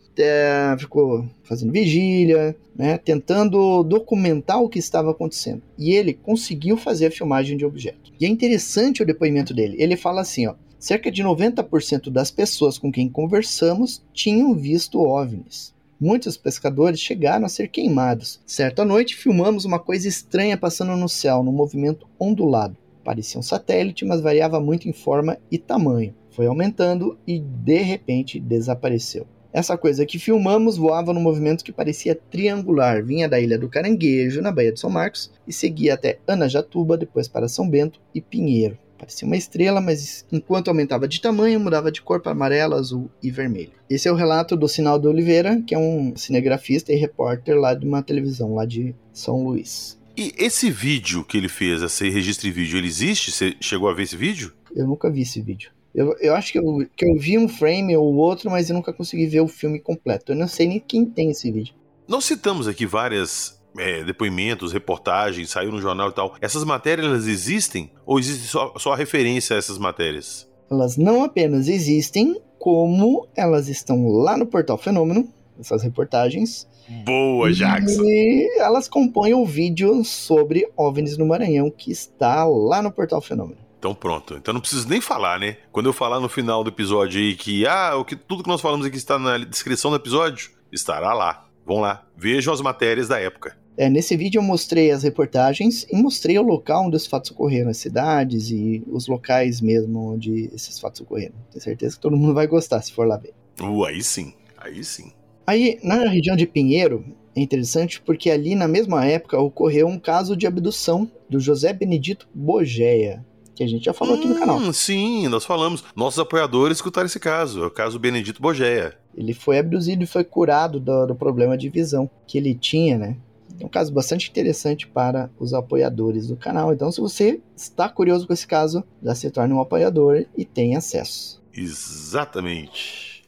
ficou 0.78 1.26
fazendo 1.42 1.72
vigília, 1.72 2.56
né, 2.76 2.98
tentando 2.98 3.82
documentar 3.82 4.60
o 4.60 4.68
que 4.68 4.78
estava 4.78 5.10
acontecendo. 5.10 5.62
E 5.78 5.92
ele 5.92 6.12
conseguiu 6.12 6.76
fazer 6.76 7.06
a 7.06 7.10
filmagem 7.10 7.56
de 7.56 7.64
objeto. 7.64 8.12
E 8.20 8.26
é 8.26 8.28
interessante 8.28 9.02
o 9.02 9.06
depoimento 9.06 9.54
dele. 9.54 9.76
Ele 9.78 9.96
fala 9.96 10.20
assim, 10.20 10.46
ó, 10.46 10.54
cerca 10.78 11.10
de 11.10 11.22
90% 11.22 12.10
das 12.10 12.30
pessoas 12.30 12.76
com 12.76 12.90
quem 12.90 13.08
conversamos 13.08 14.02
tinham 14.12 14.54
visto 14.54 15.00
OVNIs. 15.00 15.72
Muitos 16.02 16.36
pescadores 16.36 16.98
chegaram 16.98 17.46
a 17.46 17.48
ser 17.48 17.68
queimados. 17.68 18.40
Certa 18.44 18.84
noite, 18.84 19.14
filmamos 19.14 19.64
uma 19.64 19.78
coisa 19.78 20.08
estranha 20.08 20.58
passando 20.58 20.96
no 20.96 21.08
céu, 21.08 21.44
num 21.44 21.52
movimento 21.52 22.08
ondulado. 22.18 22.76
Parecia 23.04 23.38
um 23.38 23.42
satélite, 23.42 24.04
mas 24.04 24.20
variava 24.20 24.58
muito 24.58 24.88
em 24.88 24.92
forma 24.92 25.38
e 25.48 25.58
tamanho. 25.58 26.12
Foi 26.30 26.48
aumentando 26.48 27.16
e 27.24 27.38
de 27.38 27.76
repente 27.82 28.40
desapareceu. 28.40 29.28
Essa 29.52 29.78
coisa 29.78 30.04
que 30.04 30.18
filmamos 30.18 30.76
voava 30.76 31.12
num 31.12 31.20
movimento 31.20 31.62
que 31.62 31.70
parecia 31.70 32.16
triangular, 32.16 33.04
vinha 33.04 33.28
da 33.28 33.38
Ilha 33.38 33.56
do 33.56 33.68
Caranguejo, 33.68 34.42
na 34.42 34.50
Baía 34.50 34.72
de 34.72 34.80
São 34.80 34.90
Marcos, 34.90 35.30
e 35.46 35.52
seguia 35.52 35.94
até 35.94 36.18
Anajatuba, 36.26 36.98
depois 36.98 37.28
para 37.28 37.46
São 37.46 37.70
Bento 37.70 38.00
e 38.12 38.20
Pinheiro. 38.20 38.76
Parecia 39.02 39.26
uma 39.26 39.36
estrela, 39.36 39.80
mas 39.80 40.24
enquanto 40.30 40.68
aumentava 40.68 41.08
de 41.08 41.20
tamanho, 41.20 41.58
mudava 41.58 41.90
de 41.90 42.00
cor 42.00 42.20
para 42.20 42.30
amarelo, 42.30 42.76
azul 42.76 43.10
e 43.20 43.32
vermelho. 43.32 43.72
Esse 43.90 44.06
é 44.06 44.12
o 44.12 44.14
relato 44.14 44.56
do 44.56 44.68
Sinaldo 44.68 45.08
Oliveira, 45.08 45.60
que 45.66 45.74
é 45.74 45.78
um 45.78 46.14
cinegrafista 46.14 46.92
e 46.92 46.96
repórter 46.96 47.58
lá 47.58 47.74
de 47.74 47.84
uma 47.84 48.00
televisão 48.00 48.54
lá 48.54 48.64
de 48.64 48.94
São 49.12 49.42
Luís. 49.42 49.98
E 50.16 50.32
esse 50.38 50.70
vídeo 50.70 51.24
que 51.24 51.36
ele 51.36 51.48
fez, 51.48 51.82
esse 51.82 52.08
registro 52.10 52.46
de 52.46 52.52
vídeo, 52.52 52.78
ele 52.78 52.86
existe? 52.86 53.32
Você 53.32 53.56
chegou 53.60 53.88
a 53.88 53.92
ver 53.92 54.04
esse 54.04 54.16
vídeo? 54.16 54.52
Eu 54.72 54.86
nunca 54.86 55.10
vi 55.10 55.22
esse 55.22 55.42
vídeo. 55.42 55.72
Eu, 55.92 56.16
eu 56.20 56.36
acho 56.36 56.52
que 56.52 56.60
eu, 56.60 56.86
que 56.96 57.04
eu 57.04 57.18
vi 57.18 57.36
um 57.36 57.48
frame 57.48 57.96
ou 57.96 58.14
outro, 58.14 58.52
mas 58.52 58.70
eu 58.70 58.76
nunca 58.76 58.92
consegui 58.92 59.26
ver 59.26 59.40
o 59.40 59.48
filme 59.48 59.80
completo. 59.80 60.30
Eu 60.30 60.36
não 60.36 60.46
sei 60.46 60.68
nem 60.68 60.78
quem 60.78 61.04
tem 61.04 61.28
esse 61.28 61.50
vídeo. 61.50 61.74
Nós 62.06 62.24
citamos 62.24 62.68
aqui 62.68 62.86
várias 62.86 63.60
é, 63.78 64.04
depoimentos, 64.04 64.72
reportagens, 64.72 65.50
saiu 65.50 65.70
no 65.70 65.80
jornal 65.80 66.10
e 66.10 66.12
tal. 66.12 66.34
Essas 66.40 66.64
matérias 66.64 67.06
elas 67.06 67.26
existem 67.26 67.90
ou 68.04 68.18
existe 68.18 68.48
só, 68.48 68.72
só 68.76 68.92
a 68.92 68.96
referência 68.96 69.56
a 69.56 69.58
essas 69.58 69.78
matérias? 69.78 70.48
Elas 70.70 70.96
não 70.96 71.24
apenas 71.24 71.68
existem, 71.68 72.40
como 72.58 73.28
elas 73.36 73.68
estão 73.68 74.08
lá 74.08 74.36
no 74.36 74.46
portal 74.46 74.78
Fenômeno, 74.78 75.28
essas 75.58 75.82
reportagens. 75.82 76.66
Boa, 77.04 77.52
Jackson! 77.52 78.02
E 78.04 78.58
elas 78.58 78.88
compõem 78.88 79.34
o 79.34 79.44
vídeo 79.44 80.04
sobre 80.04 80.66
OVNIs 80.76 81.16
no 81.16 81.26
Maranhão, 81.26 81.70
que 81.70 81.90
está 81.90 82.44
lá 82.44 82.82
no 82.82 82.90
portal 82.90 83.20
Fenômeno. 83.20 83.60
Então 83.78 83.94
pronto. 83.94 84.34
Então 84.34 84.54
não 84.54 84.60
preciso 84.60 84.88
nem 84.88 85.00
falar, 85.00 85.40
né? 85.40 85.56
Quando 85.72 85.86
eu 85.86 85.92
falar 85.92 86.20
no 86.20 86.28
final 86.28 86.62
do 86.62 86.70
episódio 86.70 87.20
aí 87.20 87.34
que 87.34 87.66
ah, 87.66 87.96
o 87.96 88.04
que 88.04 88.14
tudo 88.14 88.44
que 88.44 88.48
nós 88.48 88.60
falamos 88.60 88.86
aqui 88.86 88.96
está 88.96 89.18
na 89.18 89.38
descrição 89.38 89.90
do 89.90 89.96
episódio, 89.96 90.50
estará 90.70 91.12
lá. 91.12 91.48
Vão 91.66 91.80
lá, 91.80 92.04
vejam 92.16 92.54
as 92.54 92.60
matérias 92.60 93.08
da 93.08 93.18
época. 93.18 93.56
É, 93.76 93.88
nesse 93.88 94.16
vídeo 94.16 94.38
eu 94.38 94.42
mostrei 94.42 94.90
as 94.90 95.02
reportagens 95.02 95.86
e 95.90 95.96
mostrei 95.96 96.38
o 96.38 96.42
local 96.42 96.86
onde 96.86 96.96
os 96.96 97.06
fatos 97.06 97.30
ocorreram, 97.30 97.70
as 97.70 97.78
cidades 97.78 98.50
e 98.50 98.82
os 98.86 99.06
locais 99.06 99.60
mesmo 99.60 100.12
onde 100.12 100.50
esses 100.54 100.78
fatos 100.78 101.00
ocorreram. 101.00 101.34
Tenho 101.50 101.62
certeza 101.62 101.96
que 101.96 102.02
todo 102.02 102.16
mundo 102.16 102.34
vai 102.34 102.46
gostar 102.46 102.82
se 102.82 102.92
for 102.92 103.06
lá 103.06 103.16
ver. 103.16 103.32
Uh, 103.60 103.84
aí 103.84 104.02
sim, 104.02 104.34
aí 104.58 104.84
sim. 104.84 105.10
Aí, 105.46 105.78
na 105.82 106.08
região 106.08 106.36
de 106.36 106.46
Pinheiro, 106.46 107.04
é 107.34 107.40
interessante 107.40 108.00
porque 108.00 108.30
ali 108.30 108.54
na 108.54 108.68
mesma 108.68 109.04
época 109.04 109.40
ocorreu 109.40 109.88
um 109.88 109.98
caso 109.98 110.36
de 110.36 110.46
abdução 110.46 111.10
do 111.28 111.40
José 111.40 111.72
Benedito 111.72 112.28
Bogeia, 112.34 113.24
que 113.54 113.64
a 113.64 113.66
gente 113.66 113.86
já 113.86 113.92
falou 113.92 114.14
hum, 114.14 114.18
aqui 114.18 114.28
no 114.28 114.38
canal. 114.38 114.56
Hum, 114.58 114.72
sim, 114.72 115.28
nós 115.28 115.44
falamos. 115.44 115.82
Nossos 115.96 116.18
apoiadores 116.18 116.78
escutaram 116.78 117.06
esse 117.06 117.18
caso, 117.18 117.64
é 117.64 117.66
o 117.66 117.70
caso 117.70 117.98
Benedito 117.98 118.40
Bogeia. 118.40 118.96
Ele 119.16 119.34
foi 119.34 119.58
abduzido 119.58 120.04
e 120.04 120.06
foi 120.06 120.24
curado 120.24 120.78
do, 120.78 121.06
do 121.06 121.14
problema 121.14 121.56
de 121.56 121.68
visão 121.68 122.08
que 122.26 122.38
ele 122.38 122.54
tinha, 122.54 122.96
né? 122.96 123.16
É 123.62 123.64
um 123.64 123.68
caso 123.68 123.92
bastante 123.92 124.28
interessante 124.28 124.88
para 124.88 125.30
os 125.38 125.54
apoiadores 125.54 126.26
do 126.26 126.36
canal. 126.36 126.72
Então, 126.72 126.90
se 126.90 127.00
você 127.00 127.40
está 127.56 127.88
curioso 127.88 128.26
com 128.26 128.32
esse 128.32 128.46
caso, 128.46 128.82
já 129.00 129.14
se 129.14 129.30
torne 129.30 129.54
um 129.54 129.60
apoiador 129.60 130.26
e 130.36 130.44
tem 130.44 130.74
acesso. 130.74 131.40
Exatamente. 131.54 133.22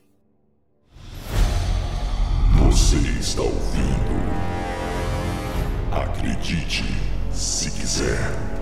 Você 2.64 2.97
está 3.20 3.43
ouvindo? 3.43 4.14
Acredite 5.93 6.82
se 7.30 7.70
quiser. 7.70 8.53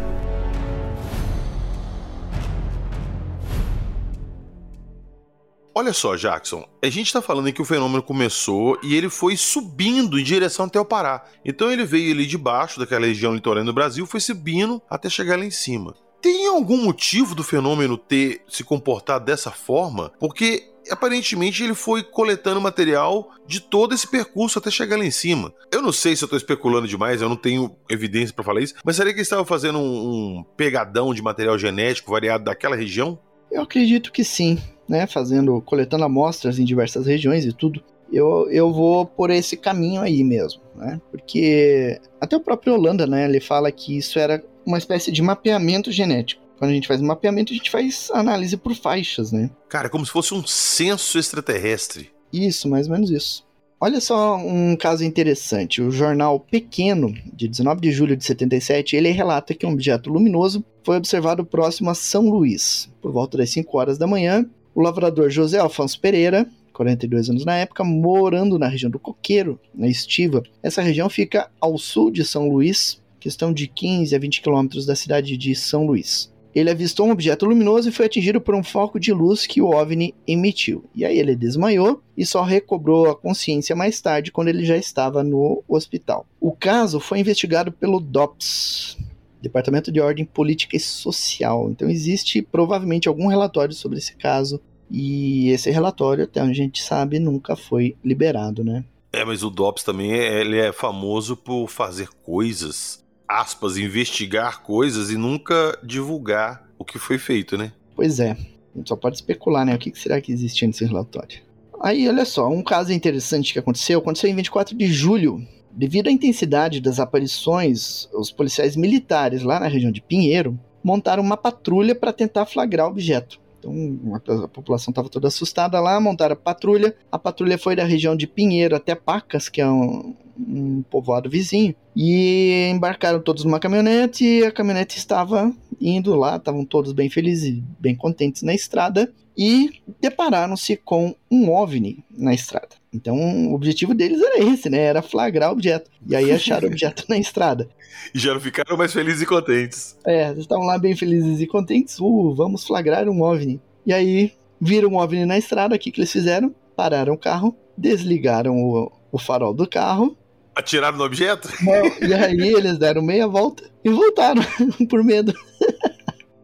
Olha 5.75 5.95
só, 5.95 6.16
Jackson, 6.16 6.68
a 6.83 6.89
gente 6.91 7.07
está 7.07 7.23
falando 7.23 7.51
que 7.51 7.62
o 7.62 7.64
fenômeno 7.64 8.03
começou 8.03 8.79
e 8.83 8.95
ele 8.95 9.09
foi 9.09 9.39
subindo 9.39 10.18
em 10.18 10.23
direção 10.23 10.66
até 10.66 10.79
o 10.79 10.85
Pará. 10.85 11.25
Então 11.45 11.73
ele 11.73 11.85
veio 11.85 12.12
ali 12.12 12.27
debaixo 12.27 12.79
daquela 12.79 13.07
região 13.07 13.35
litorânea 13.35 13.73
do 13.73 13.75
Brasil, 13.75 14.05
foi 14.05 14.20
subindo 14.20 14.83
até 14.89 15.09
chegar 15.09 15.39
lá 15.39 15.45
em 15.47 15.51
cima. 15.51 15.95
Tem 16.20 16.47
algum 16.47 16.77
motivo 16.77 17.35
do 17.35 17.43
fenômeno 17.43 17.97
ter 17.97 18.43
se 18.47 18.62
comportado 18.62 19.25
dessa 19.25 19.51
forma? 19.51 20.12
Porque 20.20 20.62
aparentemente 20.91 21.64
ele 21.64 21.75
foi 21.75 22.03
coletando 22.03 22.61
material 22.61 23.31
de 23.47 23.61
todo 23.61 23.95
esse 23.95 24.07
percurso 24.07 24.59
até 24.59 24.70
chegar 24.70 24.99
lá 24.99 25.05
em 25.07 25.11
cima. 25.11 25.55
Eu 25.73 25.81
não 25.81 25.91
sei 25.91 26.14
se 26.14 26.23
eu 26.23 26.27
estou 26.27 26.37
especulando 26.37 26.87
demais, 26.87 27.23
eu 27.23 27.31
não 27.31 27.37
tenho 27.37 27.75
evidência 27.89 28.35
para 28.35 28.45
falar 28.45 28.61
isso, 28.61 28.75
mas 28.85 28.97
seria 28.97 29.12
que 29.12 29.18
ele 29.18 29.23
estava 29.23 29.45
fazendo 29.45 29.79
um 29.79 30.45
pegadão 30.55 31.14
de 31.14 31.23
material 31.23 31.59
genético 31.59 32.11
variado 32.11 32.45
daquela 32.45 32.77
região? 32.77 33.18
Eu 33.51 33.62
acredito 33.62 34.12
que 34.12 34.23
sim 34.23 34.59
né, 34.89 35.07
fazendo, 35.07 35.61
coletando 35.62 36.05
amostras 36.05 36.59
em 36.59 36.64
diversas 36.64 37.07
regiões 37.07 37.45
e 37.45 37.53
tudo, 37.53 37.83
eu, 38.12 38.49
eu 38.51 38.72
vou 38.72 39.07
por 39.07 39.30
esse 39.30 39.57
caminho 39.57 40.03
aí 40.03 40.22
mesmo, 40.22 40.61
né? 40.76 41.01
Porque 41.11 41.99
até 42.20 42.37
o 42.37 42.41
próprio 42.41 42.74
Holanda, 42.74 43.07
né, 43.07 43.24
ele 43.24 43.41
fala 43.41 43.72
que 43.72 43.97
isso 43.97 44.18
era 44.18 44.45
uma 44.66 44.78
espécie 44.78 45.11
de 45.11 45.22
mapeamento 45.22 45.91
genético. 45.91 46.43
Quando 46.59 46.70
a 46.70 46.74
gente 46.74 46.87
faz 46.87 47.01
mapeamento, 47.01 47.53
a 47.53 47.57
gente 47.57 47.70
faz 47.70 48.11
análise 48.12 48.57
por 48.57 48.74
faixas, 48.74 49.33
né? 49.33 49.51
Cara, 49.68 49.89
como 49.89 50.07
se 50.07 50.12
fosse 50.12 50.33
um 50.35 50.47
censo 50.47 51.18
extraterrestre. 51.18 52.11
Isso, 52.33 52.68
mais 52.68 52.87
ou 52.87 52.93
menos 52.93 53.11
isso. 53.11 53.45
Olha 53.80 54.01
só 54.01 54.37
um 54.37 54.76
caso 54.76 55.03
interessante. 55.03 55.83
O 55.83 55.91
jornal 55.91 56.39
Pequeno, 56.39 57.12
de 57.35 57.49
19 57.49 57.80
de 57.80 57.91
julho 57.91 58.16
de 58.16 58.24
77, 58.24 58.95
ele 58.95 59.11
relata 59.11 59.55
que 59.55 59.66
um 59.66 59.72
objeto 59.72 60.09
luminoso 60.09 60.64
foi 60.85 60.97
observado 60.97 61.45
próximo 61.45 61.91
a 61.91 61.95
São 61.95 62.30
Luís. 62.30 62.89
Por 63.01 63.11
volta 63.11 63.39
das 63.39 63.51
5 63.51 63.76
horas 63.76 63.99
da 63.99 64.07
manhã, 64.07 64.49
o 64.75 64.81
lavrador 64.81 65.31
José 65.31 65.59
Alfonso 65.59 65.99
Pereira, 66.01 66.47
42 66.73 67.31
anos 67.31 67.45
na 67.45 67.57
época, 67.57 67.85
morando 67.85 68.59
na 68.59 68.68
região 68.68 68.91
do 68.91 68.99
Coqueiro, 68.99 69.61
na 69.75 69.89
Estiva. 69.89 70.43
Essa 70.62 70.83
região 70.83 71.09
fica 71.11 71.51
ao 71.61 71.77
sul 71.77 72.11
de 72.11 72.25
São 72.25 72.49
Luís, 72.49 73.01
questão 73.20 73.53
de 73.53 73.66
15 73.66 74.14
a 74.14 74.18
20 74.18 74.43
quilômetros 74.43 74.87
da 74.87 74.97
cidade 74.97 75.37
de 75.37 75.55
São 75.55 75.87
Luís 75.87 76.33
ele 76.55 76.70
avistou 76.70 77.07
um 77.07 77.11
objeto 77.11 77.47
luminoso 77.47 77.89
e 77.89 77.93
foi 77.93 78.07
atingido 78.07 78.41
por 78.41 78.55
um 78.55 78.62
foco 78.62 79.01
de 79.01 79.12
luz 79.12 79.47
que 79.47 79.62
o 79.62 79.70
OVNI 79.70 80.14
emitiu. 80.27 80.85
E 80.95 81.05
aí 81.05 81.18
ele 81.18 81.35
desmaiou 81.35 82.03
e 82.16 82.27
só 82.27 82.43
recobrou 82.43 83.09
a 83.09 83.16
consciência 83.16 83.75
mais 83.75 84.01
tarde, 84.01 84.31
quando 84.31 84.49
ele 84.49 84.64
já 84.64 84.77
estava 84.77 85.23
no 85.25 85.62
hospital. 85.66 86.27
O 86.41 86.53
caso 86.53 87.01
foi 87.01 87.20
investigado 87.20 87.73
pelo 87.73 87.99
DOPS, 87.99 88.99
Departamento 89.43 89.90
de 89.90 90.01
Ordem 90.01 90.24
Política 90.24 90.76
e 90.76 90.80
Social. 90.80 91.68
Então 91.70 91.90
existe 91.90 92.40
provavelmente 92.40 93.09
algum 93.09 93.26
relatório 93.26 93.74
sobre 93.74 93.99
esse 93.99 94.14
caso. 94.14 94.61
E 94.90 95.49
esse 95.51 95.70
relatório, 95.70 96.24
até 96.24 96.43
onde 96.43 96.53
a 96.53 96.64
gente 96.64 96.82
sabe, 96.82 97.18
nunca 97.18 97.57
foi 97.57 97.97
liberado, 98.05 98.62
né? 98.62 98.84
É, 99.12 99.24
mas 99.24 99.43
o 99.43 99.51
DOPS 99.51 99.82
também 99.82 100.12
é, 100.12 100.40
ele 100.40 100.59
é 100.59 100.72
famoso 100.72 101.36
por 101.36 101.68
fazer 101.68 102.09
coisas 102.22 103.03
aspas, 103.28 103.78
investigar 103.78 104.62
coisas 104.62 105.11
e 105.11 105.16
nunca 105.16 105.78
divulgar 105.82 106.68
o 106.78 106.84
que 106.84 106.99
foi 106.99 107.18
feito, 107.18 107.57
né? 107.57 107.72
Pois 107.97 108.20
é. 108.20 108.32
A 108.32 108.78
gente 108.78 108.88
só 108.88 108.97
pode 108.97 109.16
especular, 109.16 109.64
né? 109.64 109.74
O 109.74 109.78
que 109.78 109.93
será 109.99 110.20
que 110.20 110.32
existia 110.32 110.66
nesse 110.66 110.84
relatório? 110.84 111.40
Aí, 111.80 112.09
olha 112.09 112.24
só, 112.24 112.49
um 112.49 112.62
caso 112.62 112.93
interessante 112.93 113.53
que 113.53 113.59
aconteceu, 113.59 113.99
aconteceu 113.99 114.30
em 114.30 114.36
24 114.36 114.76
de 114.76 114.86
julho. 114.86 115.47
Devido 115.73 116.09
à 116.09 116.11
intensidade 116.11 116.81
das 116.81 117.01
aparições, 117.01 118.09
os 118.12 118.31
policiais 118.31 118.77
militares 118.77 119.43
lá 119.43 119.59
na 119.59 119.68
região 119.68 119.91
de 119.91 120.03
Pinheiro 120.03 120.59
montaram 120.85 121.23
uma 121.23 121.37
patrulha 121.37 121.95
para 121.95 122.12
tentar 122.12 122.45
flagrar 122.47 122.87
o 122.87 122.91
objeto. 122.91 123.41
Então 123.59 124.20
a, 124.45 124.49
população 124.49 124.91
estava 124.91 125.09
toda 125.09 125.29
assustada 125.29 125.81
lá, 125.81 126.01
montaram 126.01 126.35
a 126.35 126.37
patrulha. 126.37 126.95
A 127.11 127.18
patrulha 127.18 127.57
foi 127.57 127.77
da 127.77 127.85
região 127.85 128.16
de 128.16 128.27
Pinheiro 128.27 128.75
até 128.75 128.95
Pacas, 128.95 129.49
que 129.49 129.61
é 129.61 129.68
um, 129.68 130.14
um 130.39 130.83
povoado 130.83 131.28
vizinho, 131.28 131.74
e 131.95 132.70
embarcaram 132.72 133.20
todos 133.20 133.45
numa 133.45 133.61
caminhonete 133.61 134.24
e 134.24 134.45
a 134.45 134.53
caminhonete 134.53 134.99
estava 134.99 135.53
indo 135.80 136.14
lá, 136.14 136.37
estavam 136.37 136.64
todos 136.64 136.93
bem 136.93 137.11
felizes, 137.11 137.62
bem 137.78 137.95
contentes 137.95 138.43
na 138.43 138.55
estrada 138.55 139.12
e 139.37 139.83
depararam-se 140.01 140.76
com 140.76 141.14
um 141.30 141.51
OVNI 141.51 142.05
na 142.11 142.35
estrada. 142.35 142.76
Então, 142.93 143.16
o 143.51 143.55
objetivo 143.55 143.95
deles 143.95 144.20
era 144.20 144.45
esse, 144.45 144.68
né? 144.68 144.78
Era 144.78 145.01
flagrar 145.01 145.49
o 145.49 145.53
objeto. 145.53 145.91
E 146.07 146.14
aí 146.14 146.30
acharam 146.30 146.68
o 146.68 146.70
objeto 146.70 147.05
na 147.09 147.18
estrada. 147.18 147.68
E 148.12 148.18
já 148.18 148.35
não 148.35 148.41
ficaram 148.41 148.76
mais 148.76 148.93
felizes 148.93 149.22
e 149.22 149.26
contentes. 149.26 149.97
É, 150.05 150.33
estavam 150.33 150.64
lá 150.64 150.76
bem 150.76 150.97
felizes 150.97 151.41
e 151.41 151.47
contentes. 151.47 152.01
Uh, 152.01 152.35
vamos 152.35 152.66
flagrar 152.66 153.09
um 153.09 153.22
OVNI. 153.22 153.61
E 153.87 153.93
aí, 153.93 154.33
viram 154.61 154.91
um 154.91 154.97
OVNI 154.97 155.24
na 155.24 155.39
estrada. 155.39 155.76
O 155.76 155.78
que, 155.78 155.91
que 155.91 156.01
eles 156.01 156.11
fizeram? 156.11 156.53
Pararam 156.74 157.14
o 157.14 157.18
carro, 157.18 157.55
desligaram 157.76 158.57
o, 158.57 158.91
o 159.12 159.18
farol 159.18 159.55
do 159.55 159.68
carro 159.68 160.16
Atiraram 160.55 160.98
no 160.98 161.05
objeto? 161.05 161.48
Não, 161.62 162.09
e 162.09 162.12
aí 162.12 162.55
eles 162.55 162.78
deram 162.78 163.03
meia 163.03 163.26
volta 163.26 163.64
e 163.84 163.90
voltaram, 163.90 164.42
por 164.88 165.03
medo. 165.03 165.32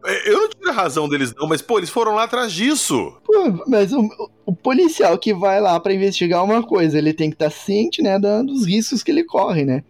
É, 0.05 0.29
eu 0.29 0.41
não 0.41 0.49
tive 0.49 0.69
a 0.69 0.73
razão 0.73 1.07
deles, 1.07 1.33
não, 1.35 1.47
mas, 1.47 1.61
pô, 1.61 1.77
eles 1.77 1.89
foram 1.89 2.15
lá 2.15 2.23
atrás 2.23 2.51
disso. 2.51 3.13
Pô, 3.23 3.63
mas 3.67 3.93
o, 3.93 4.09
o 4.45 4.55
policial 4.55 5.17
que 5.17 5.33
vai 5.33 5.61
lá 5.61 5.79
para 5.79 5.93
investigar 5.93 6.43
uma 6.43 6.63
coisa, 6.63 6.97
ele 6.97 7.13
tem 7.13 7.29
que 7.29 7.35
estar 7.35 7.49
tá 7.49 7.51
ciente, 7.51 8.01
né, 8.01 8.17
dos 8.17 8.65
riscos 8.65 9.03
que 9.03 9.11
ele 9.11 9.23
corre, 9.23 9.65
né? 9.65 9.83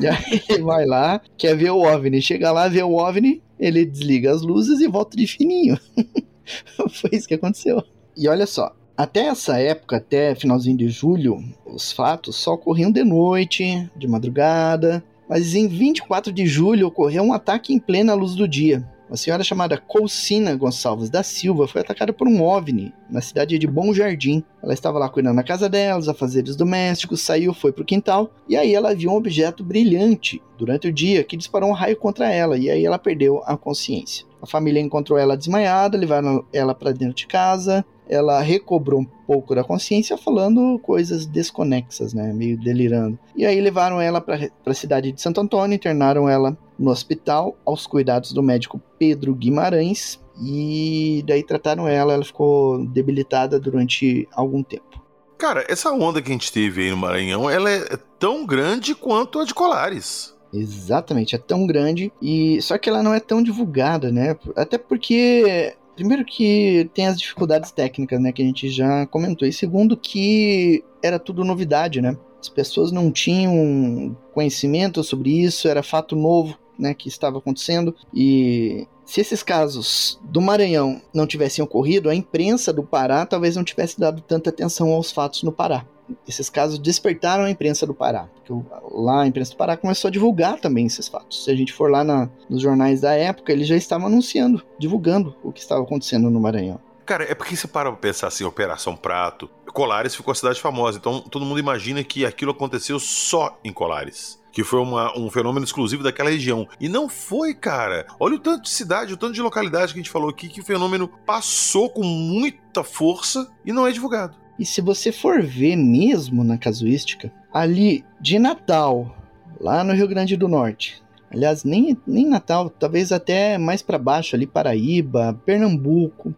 e 0.00 0.06
aí 0.06 0.42
ele 0.48 0.62
vai 0.62 0.84
lá, 0.84 1.20
quer 1.38 1.56
ver 1.56 1.70
o 1.70 1.80
OVNI. 1.80 2.20
Chega 2.20 2.52
lá, 2.52 2.68
vê 2.68 2.82
o 2.82 2.94
OVNI, 2.94 3.42
ele 3.58 3.84
desliga 3.84 4.32
as 4.32 4.42
luzes 4.42 4.80
e 4.80 4.88
volta 4.88 5.16
de 5.16 5.26
fininho. 5.26 5.78
Foi 7.00 7.10
isso 7.12 7.28
que 7.28 7.34
aconteceu. 7.34 7.82
E 8.16 8.28
olha 8.28 8.46
só, 8.46 8.74
até 8.96 9.26
essa 9.26 9.58
época, 9.58 9.96
até 9.96 10.34
finalzinho 10.34 10.76
de 10.76 10.88
julho, 10.88 11.42
os 11.66 11.90
fatos 11.90 12.36
só 12.36 12.54
ocorriam 12.54 12.92
de 12.92 13.02
noite, 13.02 13.90
de 13.96 14.06
madrugada. 14.06 15.02
Mas 15.28 15.54
em 15.54 15.66
24 15.66 16.32
de 16.32 16.46
julho 16.46 16.86
ocorreu 16.86 17.22
um 17.22 17.32
ataque 17.32 17.72
em 17.72 17.78
plena 17.78 18.14
luz 18.14 18.34
do 18.34 18.46
dia. 18.46 18.86
Uma 19.08 19.16
senhora 19.16 19.44
chamada 19.44 19.76
Colcina 19.76 20.56
Gonçalves 20.56 21.10
da 21.10 21.22
Silva 21.22 21.68
foi 21.68 21.82
atacada 21.82 22.12
por 22.12 22.26
um 22.26 22.42
OVNI 22.42 22.92
na 23.10 23.20
cidade 23.20 23.58
de 23.58 23.66
Bom 23.66 23.92
Jardim. 23.92 24.42
Ela 24.62 24.72
estava 24.72 24.98
lá 24.98 25.08
cuidando 25.08 25.36
da 25.36 25.42
casa 25.42 25.68
dela, 25.68 25.98
dos 25.98 26.08
afazeres 26.08 26.56
domésticos, 26.56 27.20
saiu, 27.20 27.52
foi 27.52 27.70
pro 27.70 27.84
quintal 27.84 28.30
e 28.48 28.56
aí 28.56 28.74
ela 28.74 28.94
viu 28.94 29.10
um 29.10 29.16
objeto 29.16 29.62
brilhante 29.62 30.42
durante 30.58 30.88
o 30.88 30.92
dia 30.92 31.22
que 31.22 31.36
disparou 31.36 31.68
um 31.68 31.74
raio 31.74 31.96
contra 31.96 32.32
ela 32.32 32.56
e 32.56 32.70
aí 32.70 32.84
ela 32.84 32.98
perdeu 32.98 33.42
a 33.44 33.56
consciência. 33.56 34.26
A 34.40 34.46
família 34.46 34.80
encontrou 34.80 35.18
ela 35.18 35.36
desmaiada, 35.36 35.98
levaram 35.98 36.44
ela 36.52 36.74
para 36.74 36.92
dentro 36.92 37.14
de 37.14 37.26
casa 37.26 37.84
ela 38.08 38.40
recobrou 38.40 39.00
um 39.00 39.04
pouco 39.26 39.54
da 39.54 39.64
consciência 39.64 40.16
falando 40.16 40.78
coisas 40.80 41.26
desconexas, 41.26 42.12
né, 42.12 42.32
meio 42.32 42.58
delirando. 42.58 43.18
E 43.34 43.46
aí 43.46 43.60
levaram 43.60 44.00
ela 44.00 44.20
para 44.20 44.50
a 44.66 44.74
cidade 44.74 45.12
de 45.12 45.20
Santo 45.20 45.40
Antônio, 45.40 45.74
internaram 45.74 46.28
ela 46.28 46.56
no 46.78 46.90
hospital 46.90 47.56
aos 47.64 47.86
cuidados 47.86 48.32
do 48.32 48.42
médico 48.42 48.80
Pedro 48.98 49.34
Guimarães 49.34 50.20
e 50.42 51.22
daí 51.26 51.42
trataram 51.42 51.86
ela, 51.86 52.14
ela 52.14 52.24
ficou 52.24 52.84
debilitada 52.86 53.58
durante 53.58 54.28
algum 54.32 54.62
tempo. 54.62 55.02
Cara, 55.38 55.64
essa 55.68 55.92
onda 55.92 56.22
que 56.22 56.30
a 56.30 56.32
gente 56.32 56.52
teve 56.52 56.82
aí 56.82 56.90
no 56.90 56.96
Maranhão, 56.96 57.48
ela 57.48 57.70
é 57.70 57.98
tão 58.18 58.46
grande 58.46 58.94
quanto 58.94 59.38
a 59.38 59.44
de 59.44 59.54
Colares. 59.54 60.34
Exatamente, 60.52 61.34
é 61.34 61.38
tão 61.38 61.66
grande 61.66 62.12
e 62.22 62.62
só 62.62 62.78
que 62.78 62.88
ela 62.88 63.02
não 63.02 63.12
é 63.12 63.18
tão 63.18 63.42
divulgada, 63.42 64.12
né? 64.12 64.36
Até 64.56 64.78
porque 64.78 65.74
Primeiro 65.94 66.24
que 66.24 66.90
tem 66.92 67.06
as 67.06 67.18
dificuldades 67.18 67.70
técnicas, 67.70 68.20
né, 68.20 68.32
que 68.32 68.42
a 68.42 68.44
gente 68.44 68.68
já 68.68 69.06
comentou. 69.06 69.46
E 69.46 69.52
segundo 69.52 69.96
que 69.96 70.84
era 71.02 71.18
tudo 71.18 71.44
novidade, 71.44 72.00
né? 72.00 72.16
As 72.40 72.48
pessoas 72.48 72.90
não 72.90 73.10
tinham 73.10 74.16
conhecimento 74.32 75.02
sobre 75.04 75.30
isso, 75.30 75.68
era 75.68 75.82
fato 75.82 76.16
novo, 76.16 76.58
né, 76.78 76.94
que 76.94 77.08
estava 77.08 77.38
acontecendo. 77.38 77.94
E 78.12 78.86
se 79.04 79.20
esses 79.20 79.42
casos 79.42 80.18
do 80.22 80.40
Maranhão 80.40 81.00
não 81.12 81.26
tivessem 81.26 81.64
ocorrido, 81.64 82.08
a 82.08 82.14
imprensa 82.14 82.72
do 82.72 82.82
Pará 82.82 83.26
talvez 83.26 83.56
não 83.56 83.64
tivesse 83.64 83.98
dado 83.98 84.22
tanta 84.22 84.50
atenção 84.50 84.92
aos 84.92 85.10
fatos 85.12 85.42
no 85.42 85.52
Pará 85.52 85.86
esses 86.26 86.50
casos 86.50 86.78
despertaram 86.78 87.44
a 87.44 87.50
imprensa 87.50 87.86
do 87.86 87.94
Pará. 87.94 88.28
Porque 88.34 88.52
lá 88.90 89.22
a 89.22 89.26
imprensa 89.26 89.52
do 89.52 89.56
Pará 89.56 89.76
começou 89.76 90.08
a 90.08 90.12
divulgar 90.12 90.60
também 90.60 90.86
esses 90.86 91.08
fatos. 91.08 91.44
Se 91.44 91.50
a 91.50 91.56
gente 91.56 91.72
for 91.72 91.90
lá 91.90 92.04
na, 92.04 92.28
nos 92.48 92.62
jornais 92.62 93.00
da 93.00 93.14
época, 93.14 93.52
eles 93.52 93.66
já 93.66 93.76
estavam 93.76 94.06
anunciando, 94.06 94.62
divulgando 94.78 95.34
o 95.42 95.52
que 95.52 95.60
estava 95.60 95.82
acontecendo 95.82 96.30
no 96.30 96.40
Maranhão. 96.40 96.80
Cara, 97.06 97.24
é 97.24 97.34
porque 97.34 97.54
você 97.54 97.68
para 97.68 97.90
pra 97.90 98.00
pensar 98.00 98.28
assim, 98.28 98.44
Operação 98.44 98.96
Prato, 98.96 99.50
Colares 99.72 100.14
ficou 100.14 100.32
a 100.32 100.34
cidade 100.34 100.60
famosa, 100.60 100.98
então 100.98 101.20
todo 101.20 101.44
mundo 101.44 101.60
imagina 101.60 102.02
que 102.02 102.24
aquilo 102.24 102.52
aconteceu 102.52 102.98
só 102.98 103.58
em 103.62 103.72
Colares. 103.72 104.42
Que 104.54 104.62
foi 104.62 104.80
uma, 104.80 105.18
um 105.18 105.28
fenômeno 105.28 105.64
exclusivo 105.64 106.02
daquela 106.02 106.30
região. 106.30 106.68
E 106.80 106.88
não 106.88 107.08
foi, 107.08 107.52
cara. 107.52 108.06
Olha 108.20 108.36
o 108.36 108.38
tanto 108.38 108.62
de 108.62 108.70
cidade, 108.70 109.12
o 109.12 109.16
tanto 109.16 109.34
de 109.34 109.42
localidade 109.42 109.92
que 109.92 109.98
a 109.98 110.02
gente 110.02 110.10
falou 110.10 110.30
aqui, 110.30 110.48
que 110.48 110.60
o 110.60 110.64
fenômeno 110.64 111.08
passou 111.26 111.90
com 111.90 112.04
muita 112.04 112.84
força 112.84 113.50
e 113.64 113.72
não 113.72 113.86
é 113.86 113.90
divulgado. 113.90 114.36
E 114.58 114.64
se 114.64 114.80
você 114.80 115.10
for 115.10 115.42
ver 115.42 115.76
mesmo 115.76 116.44
na 116.44 116.56
casuística, 116.56 117.32
ali 117.52 118.04
de 118.20 118.38
Natal, 118.38 119.16
lá 119.60 119.82
no 119.82 119.92
Rio 119.92 120.06
Grande 120.06 120.36
do 120.36 120.48
Norte, 120.48 121.02
aliás, 121.30 121.64
nem, 121.64 121.98
nem 122.06 122.26
Natal, 122.26 122.70
talvez 122.70 123.10
até 123.10 123.58
mais 123.58 123.82
para 123.82 123.98
baixo 123.98 124.36
ali, 124.36 124.46
Paraíba, 124.46 125.38
Pernambuco, 125.44 126.32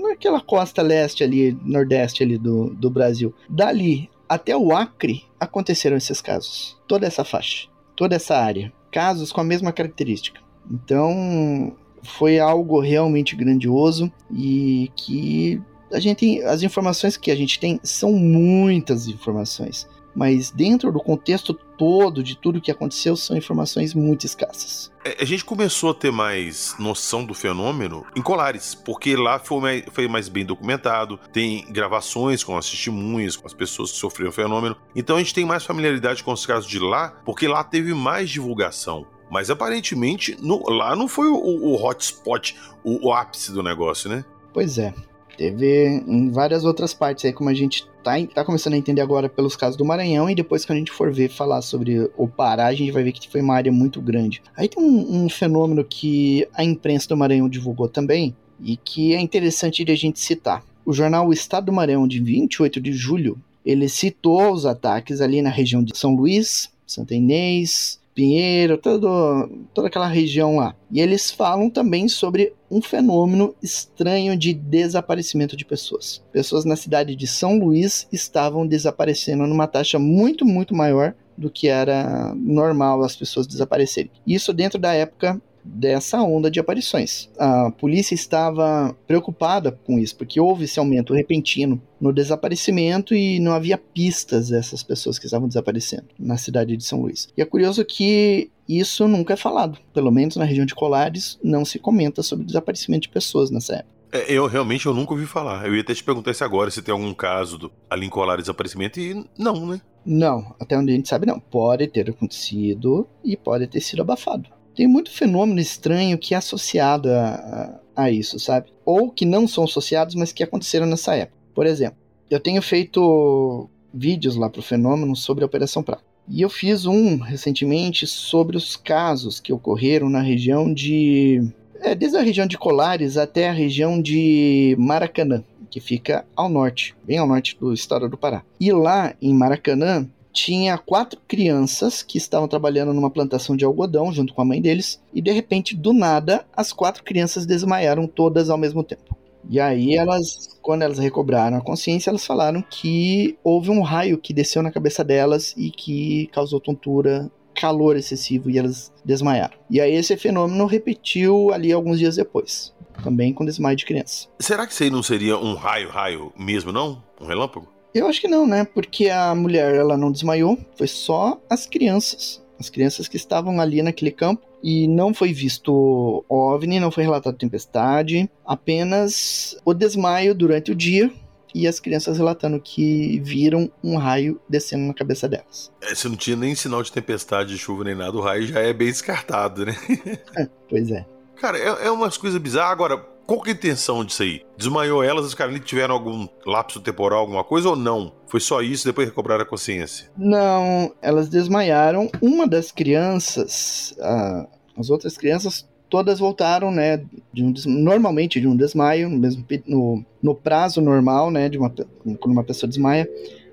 naquela 0.00 0.40
costa 0.40 0.80
leste 0.80 1.22
ali, 1.22 1.56
nordeste 1.62 2.22
ali 2.22 2.38
do, 2.38 2.74
do 2.74 2.90
Brasil. 2.90 3.34
Dali 3.48 4.10
até 4.28 4.56
o 4.56 4.74
Acre 4.74 5.24
aconteceram 5.40 5.96
esses 5.96 6.20
casos. 6.20 6.76
Toda 6.86 7.06
essa 7.06 7.24
faixa, 7.24 7.68
toda 7.96 8.16
essa 8.16 8.36
área. 8.36 8.72
Casos 8.90 9.32
com 9.32 9.40
a 9.40 9.44
mesma 9.44 9.72
característica. 9.72 10.40
Então, 10.70 11.76
foi 12.02 12.38
algo 12.38 12.80
realmente 12.80 13.36
grandioso 13.36 14.12
e 14.32 14.90
que 14.96 15.60
a 15.92 15.98
gente 15.98 16.42
as 16.42 16.62
informações 16.62 17.16
que 17.16 17.30
a 17.30 17.36
gente 17.36 17.58
tem 17.58 17.80
são 17.82 18.12
muitas 18.12 19.08
informações, 19.08 19.88
mas 20.18 20.50
dentro 20.50 20.90
do 20.90 20.98
contexto 20.98 21.54
todo 21.54 22.24
de 22.24 22.36
tudo 22.36 22.60
que 22.60 22.72
aconteceu 22.72 23.16
são 23.16 23.36
informações 23.36 23.94
muito 23.94 24.26
escassas. 24.26 24.90
É, 25.04 25.18
a 25.20 25.24
gente 25.24 25.44
começou 25.44 25.92
a 25.92 25.94
ter 25.94 26.10
mais 26.10 26.74
noção 26.76 27.24
do 27.24 27.32
fenômeno 27.32 28.04
em 28.16 28.20
Colares, 28.20 28.74
porque 28.74 29.14
lá 29.14 29.38
foi 29.38 29.60
mais, 29.60 29.84
foi 29.92 30.08
mais 30.08 30.28
bem 30.28 30.44
documentado, 30.44 31.20
tem 31.32 31.64
gravações 31.70 32.42
com 32.42 32.56
as 32.56 32.68
testemunhas, 32.68 33.36
com 33.36 33.46
as 33.46 33.54
pessoas 33.54 33.92
que 33.92 33.98
sofreram 33.98 34.30
o 34.30 34.34
fenômeno. 34.34 34.76
Então 34.96 35.14
a 35.14 35.20
gente 35.20 35.32
tem 35.32 35.44
mais 35.44 35.64
familiaridade 35.64 36.24
com 36.24 36.32
os 36.32 36.44
casos 36.44 36.68
de 36.68 36.80
lá, 36.80 37.14
porque 37.24 37.46
lá 37.46 37.62
teve 37.62 37.94
mais 37.94 38.28
divulgação. 38.28 39.06
Mas 39.30 39.50
aparentemente 39.50 40.36
no, 40.40 40.68
lá 40.68 40.96
não 40.96 41.06
foi 41.06 41.28
o, 41.28 41.36
o 41.36 41.80
hotspot, 41.80 42.56
o, 42.82 43.06
o 43.06 43.12
ápice 43.12 43.52
do 43.52 43.62
negócio, 43.62 44.10
né? 44.10 44.24
Pois 44.52 44.78
é. 44.78 44.92
Teve 45.38 46.02
em 46.04 46.30
várias 46.30 46.64
outras 46.64 46.92
partes 46.92 47.24
aí, 47.24 47.32
como 47.32 47.48
a 47.48 47.54
gente 47.54 47.86
tá, 48.02 48.14
tá 48.34 48.44
começando 48.44 48.74
a 48.74 48.76
entender 48.76 49.00
agora 49.00 49.28
pelos 49.28 49.54
casos 49.54 49.76
do 49.76 49.84
Maranhão, 49.84 50.28
e 50.28 50.34
depois 50.34 50.64
que 50.64 50.72
a 50.72 50.74
gente 50.74 50.90
for 50.90 51.12
ver 51.12 51.30
falar 51.30 51.62
sobre 51.62 52.10
o 52.16 52.26
Pará, 52.26 52.66
a 52.66 52.74
gente 52.74 52.90
vai 52.90 53.04
ver 53.04 53.12
que 53.12 53.30
foi 53.30 53.40
uma 53.40 53.54
área 53.54 53.70
muito 53.70 54.00
grande. 54.00 54.42
Aí 54.56 54.68
tem 54.68 54.82
um, 54.82 55.22
um 55.24 55.28
fenômeno 55.28 55.84
que 55.84 56.44
a 56.52 56.64
imprensa 56.64 57.08
do 57.08 57.16
Maranhão 57.16 57.48
divulgou 57.48 57.88
também, 57.88 58.34
e 58.60 58.76
que 58.76 59.14
é 59.14 59.20
interessante 59.20 59.84
de 59.84 59.92
a 59.92 59.96
gente 59.96 60.18
citar. 60.18 60.64
O 60.84 60.92
jornal 60.92 61.28
O 61.28 61.32
Estado 61.32 61.66
do 61.66 61.72
Maranhão, 61.72 62.08
de 62.08 62.18
28 62.18 62.80
de 62.80 62.92
julho, 62.92 63.38
ele 63.64 63.88
citou 63.88 64.52
os 64.52 64.66
ataques 64.66 65.20
ali 65.20 65.40
na 65.40 65.50
região 65.50 65.84
de 65.84 65.96
São 65.96 66.16
Luís, 66.16 66.68
Santa 66.84 67.14
Inês, 67.14 67.97
Pinheiro, 68.18 68.76
todo, 68.76 69.48
toda 69.72 69.86
aquela 69.86 70.08
região 70.08 70.56
lá. 70.56 70.74
E 70.90 71.00
eles 71.00 71.30
falam 71.30 71.70
também 71.70 72.08
sobre 72.08 72.52
um 72.68 72.82
fenômeno 72.82 73.54
estranho 73.62 74.36
de 74.36 74.52
desaparecimento 74.52 75.56
de 75.56 75.64
pessoas. 75.64 76.20
Pessoas 76.32 76.64
na 76.64 76.74
cidade 76.74 77.14
de 77.14 77.28
São 77.28 77.60
Luís 77.60 78.08
estavam 78.10 78.66
desaparecendo 78.66 79.46
numa 79.46 79.68
taxa 79.68 80.00
muito, 80.00 80.44
muito 80.44 80.74
maior 80.74 81.14
do 81.36 81.48
que 81.48 81.68
era 81.68 82.34
normal 82.34 83.04
as 83.04 83.14
pessoas 83.14 83.46
desaparecerem. 83.46 84.10
Isso 84.26 84.52
dentro 84.52 84.80
da 84.80 84.92
época 84.92 85.40
dessa 85.74 86.22
onda 86.22 86.50
de 86.50 86.58
aparições. 86.58 87.28
A 87.38 87.70
polícia 87.70 88.14
estava 88.14 88.96
preocupada 89.06 89.72
com 89.72 89.98
isso, 89.98 90.16
porque 90.16 90.40
houve 90.40 90.64
esse 90.64 90.78
aumento 90.78 91.14
repentino 91.14 91.80
no 92.00 92.12
desaparecimento 92.12 93.14
e 93.14 93.38
não 93.38 93.52
havia 93.52 93.76
pistas 93.76 94.48
dessas 94.48 94.82
pessoas 94.82 95.18
que 95.18 95.26
estavam 95.26 95.48
desaparecendo 95.48 96.06
na 96.18 96.36
cidade 96.36 96.76
de 96.76 96.84
São 96.84 97.02
Luís. 97.02 97.28
E 97.36 97.42
é 97.42 97.44
curioso 97.44 97.84
que 97.84 98.50
isso 98.68 99.06
nunca 99.06 99.34
é 99.34 99.36
falado, 99.36 99.78
pelo 99.92 100.10
menos 100.10 100.36
na 100.36 100.44
região 100.44 100.66
de 100.66 100.74
Colares 100.74 101.38
não 101.42 101.64
se 101.64 101.78
comenta 101.78 102.22
sobre 102.22 102.44
o 102.44 102.46
desaparecimento 102.46 103.02
de 103.02 103.08
pessoas 103.08 103.50
nessa 103.50 103.76
época. 103.76 103.98
É, 104.10 104.32
eu 104.32 104.46
realmente 104.46 104.86
eu 104.86 104.94
nunca 104.94 105.12
ouvi 105.12 105.26
falar. 105.26 105.66
Eu 105.66 105.74
ia 105.74 105.82
até 105.82 105.94
te 105.94 106.02
perguntar 106.02 106.30
isso 106.30 106.42
agora, 106.42 106.70
se 106.70 106.80
tem 106.80 106.92
algum 106.92 107.12
caso 107.12 107.58
do, 107.58 107.72
ali 107.90 108.06
em 108.06 108.10
Colares 108.10 108.44
desaparecimento, 108.44 108.98
e 108.98 109.24
não, 109.38 109.66
né? 109.66 109.80
Não, 110.04 110.54
até 110.58 110.78
onde 110.78 110.92
a 110.92 110.94
gente 110.94 111.08
sabe 111.08 111.26
não. 111.26 111.38
Pode 111.38 111.86
ter 111.88 112.08
acontecido 112.08 113.06
e 113.22 113.36
pode 113.36 113.66
ter 113.66 113.80
sido 113.80 114.00
abafado 114.00 114.48
tem 114.78 114.86
muito 114.86 115.10
fenômeno 115.10 115.58
estranho 115.58 116.16
que 116.16 116.34
é 116.34 116.36
associado 116.36 117.10
a, 117.10 117.80
a, 117.96 118.04
a, 118.04 118.10
isso, 118.12 118.38
sabe? 118.38 118.68
Ou 118.84 119.10
que 119.10 119.24
não 119.24 119.48
são 119.48 119.64
associados, 119.64 120.14
mas 120.14 120.30
que 120.30 120.40
aconteceram 120.40 120.86
nessa 120.86 121.16
época. 121.16 121.36
Por 121.52 121.66
exemplo, 121.66 121.98
eu 122.30 122.38
tenho 122.38 122.62
feito 122.62 123.68
vídeos 123.92 124.36
lá 124.36 124.48
para 124.48 124.60
o 124.60 124.62
fenômeno 124.62 125.16
sobre 125.16 125.42
a 125.42 125.48
Operação 125.48 125.82
Prata. 125.82 126.04
E 126.28 126.40
eu 126.40 126.48
fiz 126.48 126.86
um 126.86 127.18
recentemente 127.18 128.06
sobre 128.06 128.56
os 128.56 128.76
casos 128.76 129.40
que 129.40 129.52
ocorreram 129.52 130.08
na 130.08 130.20
região 130.20 130.72
de. 130.72 131.42
É, 131.80 131.92
desde 131.96 132.16
a 132.16 132.22
região 132.22 132.46
de 132.46 132.56
Colares 132.56 133.16
até 133.16 133.48
a 133.48 133.52
região 133.52 134.00
de 134.00 134.76
Maracanã, 134.78 135.42
que 135.68 135.80
fica 135.80 136.24
ao 136.36 136.48
norte, 136.48 136.94
bem 137.04 137.18
ao 137.18 137.26
norte 137.26 137.58
do 137.58 137.72
estado 137.74 138.08
do 138.08 138.16
Pará. 138.16 138.44
E 138.60 138.70
lá 138.70 139.12
em 139.20 139.34
Maracanã 139.34 140.08
tinha 140.38 140.78
quatro 140.78 141.20
crianças 141.26 142.00
que 142.00 142.16
estavam 142.16 142.46
trabalhando 142.46 142.94
numa 142.94 143.10
plantação 143.10 143.56
de 143.56 143.64
algodão 143.64 144.12
junto 144.12 144.32
com 144.32 144.40
a 144.40 144.44
mãe 144.44 144.62
deles, 144.62 145.02
e 145.12 145.20
de 145.20 145.32
repente, 145.32 145.74
do 145.74 145.92
nada, 145.92 146.46
as 146.56 146.72
quatro 146.72 147.02
crianças 147.02 147.44
desmaiaram 147.44 148.06
todas 148.06 148.48
ao 148.48 148.56
mesmo 148.56 148.84
tempo. 148.84 149.16
E 149.50 149.58
aí 149.58 149.96
elas, 149.96 150.56
quando 150.62 150.82
elas 150.82 150.98
recobraram 150.98 151.56
a 151.56 151.60
consciência, 151.60 152.10
elas 152.10 152.24
falaram 152.24 152.62
que 152.62 153.36
houve 153.42 153.70
um 153.70 153.82
raio 153.82 154.18
que 154.18 154.32
desceu 154.32 154.62
na 154.62 154.70
cabeça 154.70 155.02
delas 155.02 155.54
e 155.56 155.70
que 155.70 156.28
causou 156.32 156.60
tontura, 156.60 157.30
calor 157.54 157.96
excessivo 157.96 158.48
e 158.48 158.58
elas 158.58 158.92
desmaiaram. 159.04 159.56
E 159.68 159.80
aí 159.80 159.94
esse 159.94 160.16
fenômeno 160.16 160.66
repetiu 160.66 161.52
ali 161.52 161.72
alguns 161.72 161.98
dias 161.98 162.14
depois, 162.14 162.72
também 163.02 163.32
com 163.32 163.44
desmaio 163.44 163.76
de 163.76 163.86
criança. 163.86 164.28
Será 164.38 164.66
que 164.66 164.72
isso 164.72 164.84
aí 164.84 164.90
não 164.90 165.02
seria 165.02 165.36
um 165.36 165.54
raio, 165.54 165.88
raio 165.88 166.32
mesmo 166.38 166.70
não? 166.70 167.02
Um 167.20 167.26
relâmpago? 167.26 167.77
Eu 167.94 168.06
acho 168.06 168.20
que 168.20 168.28
não, 168.28 168.46
né? 168.46 168.64
Porque 168.64 169.08
a 169.08 169.34
mulher 169.34 169.74
ela 169.74 169.96
não 169.96 170.12
desmaiou, 170.12 170.58
foi 170.76 170.86
só 170.86 171.40
as 171.48 171.66
crianças. 171.66 172.42
As 172.58 172.68
crianças 172.68 173.06
que 173.08 173.16
estavam 173.16 173.60
ali 173.60 173.82
naquele 173.82 174.10
campo 174.10 174.46
e 174.62 174.88
não 174.88 175.14
foi 175.14 175.32
visto 175.32 176.24
OVNI, 176.28 176.80
não 176.80 176.90
foi 176.90 177.04
relatado 177.04 177.36
tempestade, 177.36 178.28
apenas 178.44 179.56
o 179.64 179.72
desmaio 179.72 180.34
durante 180.34 180.72
o 180.72 180.74
dia 180.74 181.10
e 181.54 181.66
as 181.66 181.80
crianças 181.80 182.18
relatando 182.18 182.60
que 182.60 183.20
viram 183.20 183.70
um 183.82 183.96
raio 183.96 184.40
descendo 184.48 184.86
na 184.86 184.94
cabeça 184.94 185.28
delas. 185.28 185.70
É, 185.80 185.94
se 185.94 186.08
não 186.08 186.16
tinha 186.16 186.36
nem 186.36 186.54
sinal 186.54 186.82
de 186.82 186.92
tempestade, 186.92 187.50
de 187.50 187.58
chuva 187.58 187.84
nem 187.84 187.94
nada, 187.94 188.16
o 188.16 188.20
raio 188.20 188.46
já 188.46 188.60
é 188.60 188.72
bem 188.72 188.88
descartado, 188.88 189.64
né? 189.64 189.76
pois 190.68 190.90
é. 190.90 191.06
Cara, 191.36 191.56
é, 191.58 191.86
é 191.86 191.90
umas 191.90 192.16
coisas 192.16 192.40
bizarras. 192.40 192.72
Agora, 192.72 193.04
qual 193.28 193.42
que 193.42 193.50
é 193.50 193.52
a 193.52 193.56
intenção 193.56 194.02
disso 194.02 194.22
aí? 194.22 194.40
Desmaiou 194.56 195.04
elas, 195.04 195.26
os 195.26 195.34
caras 195.34 195.60
tiveram 195.60 195.94
algum 195.94 196.26
lapso 196.46 196.80
temporal, 196.80 197.20
alguma 197.20 197.44
coisa 197.44 197.68
ou 197.68 197.76
não? 197.76 198.10
Foi 198.26 198.40
só 198.40 198.62
isso, 198.62 198.86
depois 198.86 199.06
recobraram 199.06 199.42
a 199.42 199.46
consciência? 199.46 200.10
Não, 200.16 200.94
elas 201.02 201.28
desmaiaram. 201.28 202.10
Uma 202.22 202.48
das 202.48 202.72
crianças, 202.72 203.94
a, 204.00 204.48
as 204.78 204.88
outras 204.88 205.18
crianças, 205.18 205.68
todas 205.90 206.18
voltaram, 206.18 206.70
né, 206.70 207.04
de 207.30 207.44
um, 207.44 207.52
normalmente 207.66 208.40
de 208.40 208.48
um 208.48 208.56
desmaio, 208.56 209.10
no, 209.10 209.18
mesmo, 209.18 209.44
no, 209.66 210.02
no 210.22 210.34
prazo 210.34 210.80
normal, 210.80 211.30
né, 211.30 211.50
de 211.50 211.58
uma, 211.58 211.68
quando 211.68 212.32
uma 212.32 212.44
pessoa 212.44 212.66
desmaia, 212.66 213.06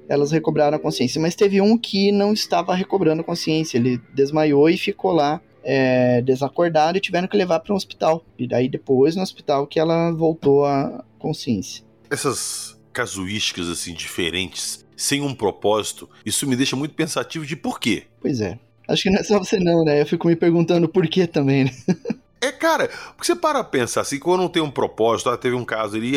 elas 0.07 0.32
recobraram 0.32 0.78
a 0.78 0.80
consciência. 0.80 1.21
Mas 1.21 1.36
teve 1.36 1.59
um 1.59 1.78
que 1.78 2.13
não 2.13 2.32
estava 2.32 2.73
recobrando 2.73 3.19
a 3.19 3.26
consciência, 3.26 3.78
ele 3.78 3.99
desmaiou 4.13 4.69
e 4.69 4.78
ficou 4.78 5.11
lá 5.11 5.41
é, 5.66 6.22
desacordada 6.22 6.97
e 6.97 7.01
tiveram 7.01 7.28
que 7.28 7.36
levar 7.36 7.59
para 7.59 7.74
um 7.74 7.76
hospital. 7.76 8.24
E 8.38 8.47
daí 8.47 8.70
depois 8.70 9.16
no 9.16 9.24
hospital 9.24 9.66
que 9.66 9.80
ela 9.80 10.11
voltou 10.11 10.66
à 10.66 11.03
consciência. 11.18 11.84
Essas 12.09 12.80
casuísticas 12.93 13.68
assim 13.68 13.93
diferentes, 13.93 14.86
sem 14.95 15.22
um 15.22 15.34
propósito, 15.34 16.09
isso 16.26 16.47
me 16.47 16.55
deixa 16.55 16.76
muito 16.76 16.93
pensativo 16.93 17.45
de 17.45 17.55
por 17.55 17.80
quê. 17.80 18.03
Pois 18.22 18.39
é. 18.39 18.57
Acho 18.88 19.03
que 19.03 19.09
não 19.09 19.20
é 19.20 19.24
só 19.24 19.39
você 19.39 19.59
não, 19.59 19.84
né? 19.84 19.99
Eu 19.99 20.05
fico 20.05 20.28
me 20.28 20.36
perguntando 20.36 20.88
por 20.88 21.07
quê 21.07 21.26
também, 21.26 21.66
né? 21.66 21.72
É, 22.42 22.52
cara, 22.52 22.90
porque 23.16 23.26
você 23.26 23.36
para 23.36 23.64
pensar 23.64 24.02
assim, 24.02 24.20
quando 24.20 24.42
não 24.42 24.50
tem 24.50 24.62
um 24.62 24.70
propósito, 24.70 25.30
ah, 25.30 25.38
teve 25.38 25.56
um 25.56 25.66
caso 25.66 25.96
ali, 25.96 26.14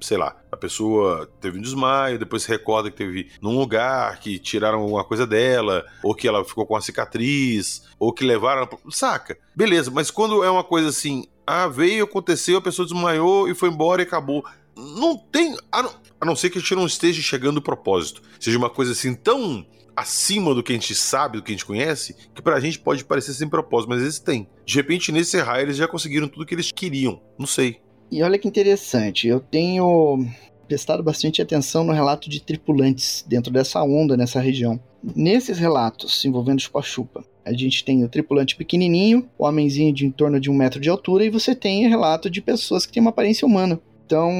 sei 0.00 0.16
lá, 0.16 0.36
a 0.50 0.56
pessoa 0.56 1.28
teve 1.40 1.58
um 1.58 1.62
desmaio, 1.62 2.18
depois 2.18 2.42
se 2.42 2.48
recorda 2.48 2.90
que 2.90 2.96
teve 2.96 3.30
num 3.40 3.58
lugar 3.58 4.20
que 4.20 4.38
tiraram 4.38 4.80
alguma 4.80 5.02
coisa 5.02 5.26
dela, 5.26 5.84
ou 6.02 6.14
que 6.14 6.28
ela 6.28 6.44
ficou 6.44 6.66
com 6.66 6.74
uma 6.74 6.80
cicatriz, 6.80 7.82
ou 7.98 8.12
que 8.12 8.24
levaram. 8.24 8.68
Saca? 8.90 9.36
Beleza, 9.56 9.90
mas 9.90 10.10
quando 10.10 10.44
é 10.44 10.50
uma 10.50 10.62
coisa 10.62 10.90
assim, 10.90 11.26
ah, 11.46 11.66
veio, 11.66 12.04
aconteceu, 12.04 12.58
a 12.58 12.62
pessoa 12.62 12.86
desmaiou 12.86 13.48
e 13.48 13.54
foi 13.54 13.68
embora 13.68 14.02
e 14.02 14.04
acabou. 14.04 14.44
Não 14.76 15.16
tem. 15.16 15.56
A 15.70 15.82
não, 15.82 15.94
a 16.20 16.24
não 16.24 16.36
ser 16.36 16.50
que 16.50 16.58
a 16.58 16.60
gente 16.60 16.74
não 16.74 16.86
esteja 16.86 17.20
chegando 17.20 17.58
o 17.58 17.62
propósito. 17.62 18.22
Seja 18.38 18.56
uma 18.56 18.70
coisa 18.70 18.92
assim 18.92 19.14
tão 19.14 19.66
acima 19.96 20.54
do 20.54 20.62
que 20.62 20.72
a 20.72 20.74
gente 20.74 20.94
sabe, 20.94 21.38
do 21.38 21.42
que 21.42 21.52
a 21.52 21.54
gente 21.54 21.66
conhece, 21.66 22.16
que 22.34 22.42
pra 22.42 22.60
gente 22.60 22.78
pode 22.78 23.04
parecer 23.04 23.34
sem 23.34 23.48
propósito, 23.48 23.90
mas 23.90 24.02
eles 24.02 24.18
têm. 24.18 24.48
De 24.64 24.74
repente, 24.74 25.12
nesse 25.12 25.38
raio, 25.38 25.66
eles 25.66 25.76
já 25.76 25.86
conseguiram 25.86 26.28
tudo 26.28 26.46
que 26.46 26.54
eles 26.54 26.70
queriam. 26.72 27.20
Não 27.38 27.46
sei. 27.46 27.80
E 28.10 28.22
olha 28.22 28.38
que 28.38 28.48
interessante, 28.48 29.26
eu 29.26 29.40
tenho 29.40 30.26
prestado 30.68 31.02
bastante 31.02 31.40
atenção 31.42 31.84
no 31.84 31.92
relato 31.92 32.28
de 32.28 32.42
tripulantes 32.42 33.24
dentro 33.26 33.52
dessa 33.52 33.82
onda, 33.82 34.16
nessa 34.16 34.40
região. 34.40 34.80
Nesses 35.02 35.58
relatos 35.58 36.24
envolvendo 36.24 36.60
chupa-chupa, 36.60 37.24
a 37.44 37.52
gente 37.52 37.84
tem 37.84 38.04
o 38.04 38.08
tripulante 38.08 38.54
pequenininho, 38.54 39.28
o 39.36 39.44
homenzinho 39.44 39.92
de 39.92 40.06
em 40.06 40.10
torno 40.10 40.38
de 40.38 40.50
um 40.50 40.54
metro 40.54 40.80
de 40.80 40.88
altura, 40.88 41.24
e 41.24 41.30
você 41.30 41.54
tem 41.54 41.88
relato 41.88 42.30
de 42.30 42.40
pessoas 42.40 42.86
que 42.86 42.92
têm 42.92 43.00
uma 43.00 43.10
aparência 43.10 43.46
humana. 43.46 43.80
Então, 44.06 44.30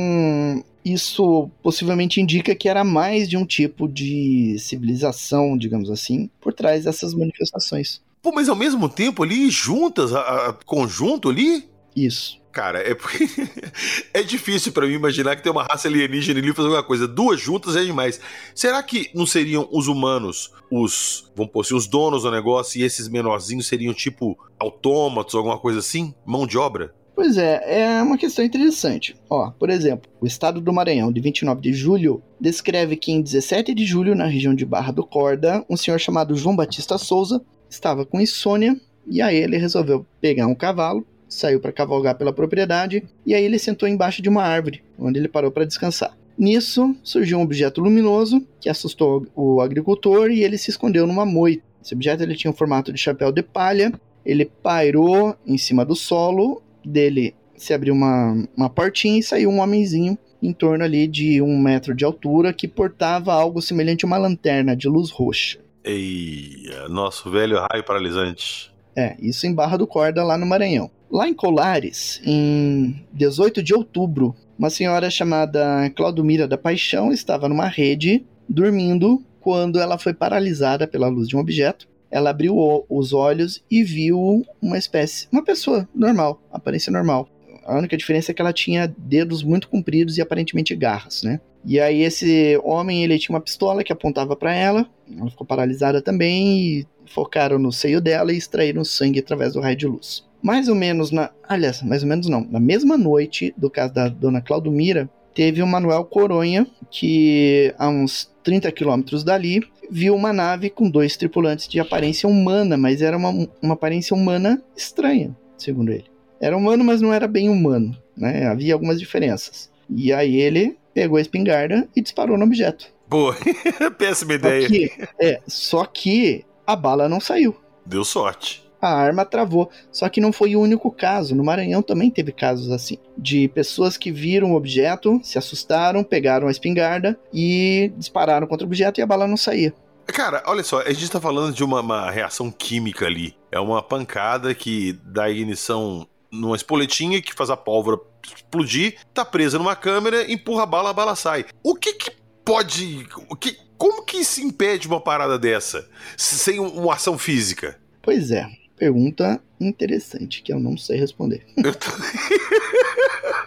isso 0.85 1.51
possivelmente 1.63 2.21
indica 2.21 2.55
que 2.55 2.69
era 2.69 2.85
mais 2.85 3.29
de 3.29 3.37
um 3.37 3.47
tipo 3.47 3.89
de 3.89 4.57
civilização, 4.59 5.57
digamos 5.57 5.91
assim, 5.91 6.29
por 6.41 6.53
trás 6.53 6.85
dessas 6.85 7.15
manifestações. 7.15 8.01
Pô, 8.23 8.33
mas 8.33 8.49
ao 8.49 8.57
mesmo 8.57 8.89
tempo 8.89 9.23
ali, 9.23 9.51
juntas, 9.51 10.13
a, 10.13 10.49
a 10.49 10.53
conjunto 10.53 11.29
ali? 11.29 11.69
Isso. 11.95 12.41
Cara, 12.53 12.81
é 12.81 12.95
porque 12.95 13.27
é 14.13 14.23
difícil 14.23 14.73
para 14.73 14.87
mim 14.87 14.93
imaginar 14.93 15.35
que 15.35 15.43
tem 15.43 15.51
uma 15.51 15.65
raça 15.65 15.89
alienígena 15.89 16.39
ali 16.39 16.53
fazendo 16.53 16.73
alguma 16.73 16.87
coisa. 16.87 17.09
Duas 17.09 17.41
juntas 17.41 17.77
é 17.77 17.83
demais. 17.83 18.21
Será 18.55 18.83
que 18.83 19.11
não 19.15 19.27
seriam 19.27 19.67
os 19.73 19.89
humanos, 19.89 20.53
os, 20.71 21.33
vamos 21.35 21.51
pôr 21.51 21.63
assim, 21.63 21.75
os 21.75 21.87
donos 21.87 22.25
do 22.25 22.31
negócio 22.31 22.79
e 22.79 22.85
esses 22.85 23.09
menorzinhos 23.09 23.67
seriam 23.67 23.95
tipo 23.95 24.39
autômatos, 24.59 25.35
alguma 25.35 25.59
coisa 25.59 25.79
assim? 25.79 26.15
Mão 26.27 26.47
de 26.47 26.59
obra? 26.59 26.95
Pois 27.23 27.39
é, 27.39 27.83
é 27.83 28.03
uma 28.03 28.19
questão 28.19 28.45
interessante. 28.45 29.15
Ó, 29.31 29.53
por 29.53 29.71
exemplo, 29.71 30.11
o 30.21 30.27
estado 30.27 30.61
do 30.61 30.73
Maranhão, 30.73 31.13
de 31.13 31.21
29 31.21 31.61
de 31.61 31.73
julho, 31.73 32.21
descreve 32.41 32.97
que 32.97 33.13
em 33.13 33.23
17 33.23 33.73
de 33.73 33.87
julho, 33.87 34.17
na 34.17 34.27
região 34.27 34.53
de 34.53 34.67
Barra 34.67 34.91
do 34.91 35.07
Corda, 35.07 35.65
um 35.71 35.77
senhor 35.77 36.01
chamado 36.01 36.35
João 36.35 36.57
Batista 36.57 36.99
Souza 36.99 37.41
estava 37.71 38.05
com 38.05 38.21
insônia 38.21 38.77
e 39.07 39.23
aí 39.23 39.37
ele 39.37 39.57
resolveu 39.57 40.05
pegar 40.21 40.49
um 40.49 40.55
cavalo, 40.57 41.07
saiu 41.29 41.61
para 41.61 41.71
cavalgar 41.71 42.17
pela 42.17 42.33
propriedade 42.33 43.05
e 43.25 43.37
aí 43.37 43.45
ele 43.45 43.57
sentou 43.57 43.89
embaixo 43.89 44.21
de 44.21 44.29
uma 44.29 44.43
árvore, 44.43 44.83
onde 44.99 45.21
ele 45.21 45.29
parou 45.29 45.53
para 45.53 45.65
descansar. 45.65 46.19
Nisso, 46.37 46.93
surgiu 47.05 47.39
um 47.39 47.43
objeto 47.43 47.81
luminoso 47.81 48.45
que 48.61 48.69
assustou 48.69 49.29
o 49.37 49.61
agricultor 49.61 50.29
e 50.33 50.43
ele 50.43 50.59
se 50.59 50.71
escondeu 50.71 51.07
numa 51.07 51.25
moita. 51.25 51.63
Esse 51.81 51.95
objeto 51.95 52.25
ele 52.25 52.35
tinha 52.35 52.51
o 52.51 52.57
formato 52.57 52.93
de 52.93 52.99
chapéu 52.99 53.31
de 53.31 53.45
palha, 53.45 53.93
ele 54.27 54.45
pairou 54.45 55.37
em 55.47 55.57
cima 55.57 55.85
do 55.85 55.95
solo 55.95 56.61
dele 56.85 57.35
se 57.57 57.73
abriu 57.73 57.95
uma, 57.95 58.49
uma 58.57 58.69
portinha 58.69 59.19
e 59.19 59.23
saiu 59.23 59.51
um 59.51 59.61
homenzinho 59.61 60.19
em 60.43 60.53
torno 60.53 60.85
ali 60.85 61.07
de 61.07 61.41
um 61.41 61.59
metro 61.59 61.95
de 61.95 62.05
altura 62.05 62.53
que 62.53 62.67
portava 62.67 63.33
algo 63.33 63.63
semelhante 63.63 64.05
a 64.05 64.09
uma 64.09 64.19
lanterna 64.19 64.75
de 64.75 64.89
luz 64.89 65.11
roxa. 65.11 65.61
Ei, 65.85 66.69
nosso 66.89 67.31
velho 67.31 67.59
raio 67.71 67.85
paralisante. 67.85 68.73
É, 68.97 69.17
isso 69.21 69.47
em 69.47 69.55
Barra 69.55 69.77
do 69.77 69.87
Corda, 69.87 70.25
lá 70.25 70.37
no 70.37 70.47
Maranhão. 70.47 70.91
Lá 71.11 71.29
em 71.29 71.35
Colares, 71.35 72.21
em 72.25 73.05
18 73.13 73.63
de 73.63 73.75
outubro, 73.75 74.35
uma 74.59 74.71
senhora 74.71 75.11
chamada 75.11 75.91
Claudomira 75.91 76.49
da 76.49 76.59
Paixão 76.59 77.13
estava 77.13 77.49
numa 77.49 77.69
rede, 77.69 78.25
dormindo, 78.49 79.23
quando 79.41 79.79
ela 79.79 79.99
foi 79.99 80.15
paralisada 80.15 80.87
pela 80.87 81.09
luz 81.09 81.29
de 81.29 81.37
um 81.37 81.41
objeto 81.41 81.87
ela 82.13 82.29
abriu 82.29 82.85
os 82.89 83.15
olhos 83.15 83.65
e 83.71 83.83
viu 83.83 84.45
uma 84.61 84.77
espécie, 84.77 85.27
uma 85.33 85.43
pessoa 85.43 85.89
normal, 85.95 86.41
aparência 86.53 86.93
normal. 86.93 87.27
A 87.65 87.79
única 87.79 87.97
diferença 87.97 88.31
é 88.31 88.35
que 88.35 88.43
ela 88.43 88.53
tinha 88.53 88.93
dedos 88.99 89.43
muito 89.43 89.69
compridos 89.69 90.19
e 90.19 90.21
aparentemente 90.21 90.77
garras, 90.77 91.23
né? 91.23 91.41
E 91.65 91.81
aí 91.81 92.03
esse 92.03 92.61
homem, 92.65 93.03
ele 93.03 93.19
tinha 93.19 93.35
uma 93.35 93.41
pistola 93.41 93.83
que 93.83 93.93
apontava 93.93 94.37
para 94.37 94.53
ela, 94.53 94.87
ela 95.17 95.31
ficou 95.31 95.47
paralisada 95.47 96.03
também 96.03 96.59
e 96.59 96.87
focaram 97.07 97.59
no 97.59 97.73
seio 97.73 98.01
dela 98.01 98.33
e 98.33 98.37
extraíram 98.37 98.85
sangue 98.85 99.21
através 99.21 99.55
do 99.55 99.61
raio 99.61 99.77
de 99.77 99.87
luz. 99.87 100.25
Mais 100.43 100.69
ou 100.69 100.75
menos 100.75 101.13
na, 101.13 101.31
aliás, 101.49 101.81
mais 101.83 102.03
ou 102.03 102.09
menos 102.09 102.29
não, 102.29 102.45
na 102.51 102.59
mesma 102.59 102.99
noite 102.99 103.55
do 103.57 103.71
caso 103.71 103.95
da 103.95 104.09
dona 104.09 104.43
Claudomira, 104.43 105.09
teve 105.33 105.63
o 105.63 105.67
Manuel 105.67 106.05
Coronha, 106.05 106.67
que 106.91 107.73
a 107.79 107.89
uns 107.89 108.31
30 108.43 108.71
quilômetros 108.73 109.23
dali, 109.23 109.63
viu 109.91 110.15
uma 110.15 110.33
nave 110.33 110.71
com 110.71 110.89
dois 110.89 111.17
tripulantes 111.17 111.69
de 111.69 111.81
aparência 111.81 112.29
humana, 112.29 112.77
mas 112.77 113.03
era 113.03 113.17
uma, 113.17 113.49
uma 113.61 113.75
aparência 113.75 114.15
humana 114.15 114.63
estranha, 114.77 115.37
segundo 115.57 115.93
ele. 115.93 116.05
Era 116.41 116.57
humano, 116.57 116.83
mas 116.83 117.01
não 117.01 117.13
era 117.13 117.29
bem 117.29 117.49
humano, 117.49 117.97
né? 118.17 118.47
Havia 118.47 118.75
algumas 118.75 118.99
diferenças. 118.99 119.71
E 119.89 120.13
aí 120.13 120.37
ele 120.37 120.77
pegou 120.93 121.17
a 121.17 121.21
espingarda 121.21 121.89
e 121.95 122.01
disparou 122.01 122.37
no 122.37 122.45
objeto. 122.45 122.87
Boa, 123.09 123.37
péssima 123.99 124.35
ideia. 124.35 124.63
Só 124.63 124.69
que, 124.69 124.93
é, 125.21 125.41
só 125.47 125.85
que 125.85 126.45
a 126.67 126.75
bala 126.75 127.09
não 127.09 127.21
saiu. 127.21 127.55
Deu 127.85 128.05
sorte 128.05 128.63
a 128.83 128.93
arma 128.93 129.25
travou. 129.25 129.71
Só 129.93 130.09
que 130.09 130.21
não 130.21 130.33
foi 130.33 130.57
o 130.57 130.61
único 130.61 130.91
caso. 130.91 131.37
No 131.37 131.45
Maranhão 131.45 131.81
também 131.81 132.11
teve 132.11 132.33
casos 132.33 132.73
assim. 132.73 132.99
De 133.17 133.47
pessoas 133.49 133.97
que 133.97 134.11
viram 134.11 134.53
o 134.53 134.57
objeto, 134.57 135.21
se 135.23 135.39
assustaram, 135.39 136.03
pegaram 136.03 136.49
a 136.49 136.51
espingarda 136.51 137.19
e 137.33 137.93
dispararam 137.97 138.47
contra 138.49 138.67
o 138.67 138.69
objeto 138.69 138.99
e 138.99 139.03
a 139.03 139.07
bala 139.07 139.29
não 139.29 139.37
saía. 139.37 139.73
Cara, 140.07 140.43
olha 140.47 140.65
só, 140.65 140.81
a 140.81 140.93
gente 140.93 141.11
tá 141.11 141.21
falando 141.21 141.55
de 141.55 141.63
uma, 141.63 141.81
uma 141.81 142.11
reação 142.11 142.51
química 142.51 143.07
ali. 143.07 143.37
É 143.53 143.61
uma 143.61 143.81
pancada 143.81 144.53
que 144.53 144.99
dá 145.05 145.31
ignição 145.31 146.07
numa 146.31 146.57
espoletinha 146.57 147.23
que 147.23 147.33
faz 147.33 147.51
a 147.51 147.57
pólvora 147.57 147.99
explodir, 148.25 148.97
tá 149.15 149.25
presa 149.25 149.59
numa 149.59 149.77
câmera, 149.77 150.31
empurra 150.31 150.65
a 150.65 150.67
bala, 150.67 150.91
a 150.91 150.93
bala 150.93 151.15
sai. 151.15 151.45
O 151.63 151.75
que 151.77 151.93
que 151.95 152.11
pode. 152.45 153.07
O 153.29 153.37
que, 153.37 153.57
como 153.79 154.05
que 154.05 154.25
se 154.25 154.43
impede 154.43 154.89
uma 154.89 155.01
parada 155.01 155.39
dessa 155.39 155.89
sem 156.17 156.59
uma 156.59 156.95
ação 156.95 157.17
física? 157.17 157.79
Pois 158.03 158.33
é 158.33 158.62
pergunta 158.83 159.41
interessante 159.61 160.43
que 160.43 160.53
eu 160.53 160.59
não 160.59 160.77
sei 160.77 160.99
responder. 160.99 161.47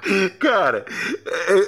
Cara, 0.40 0.86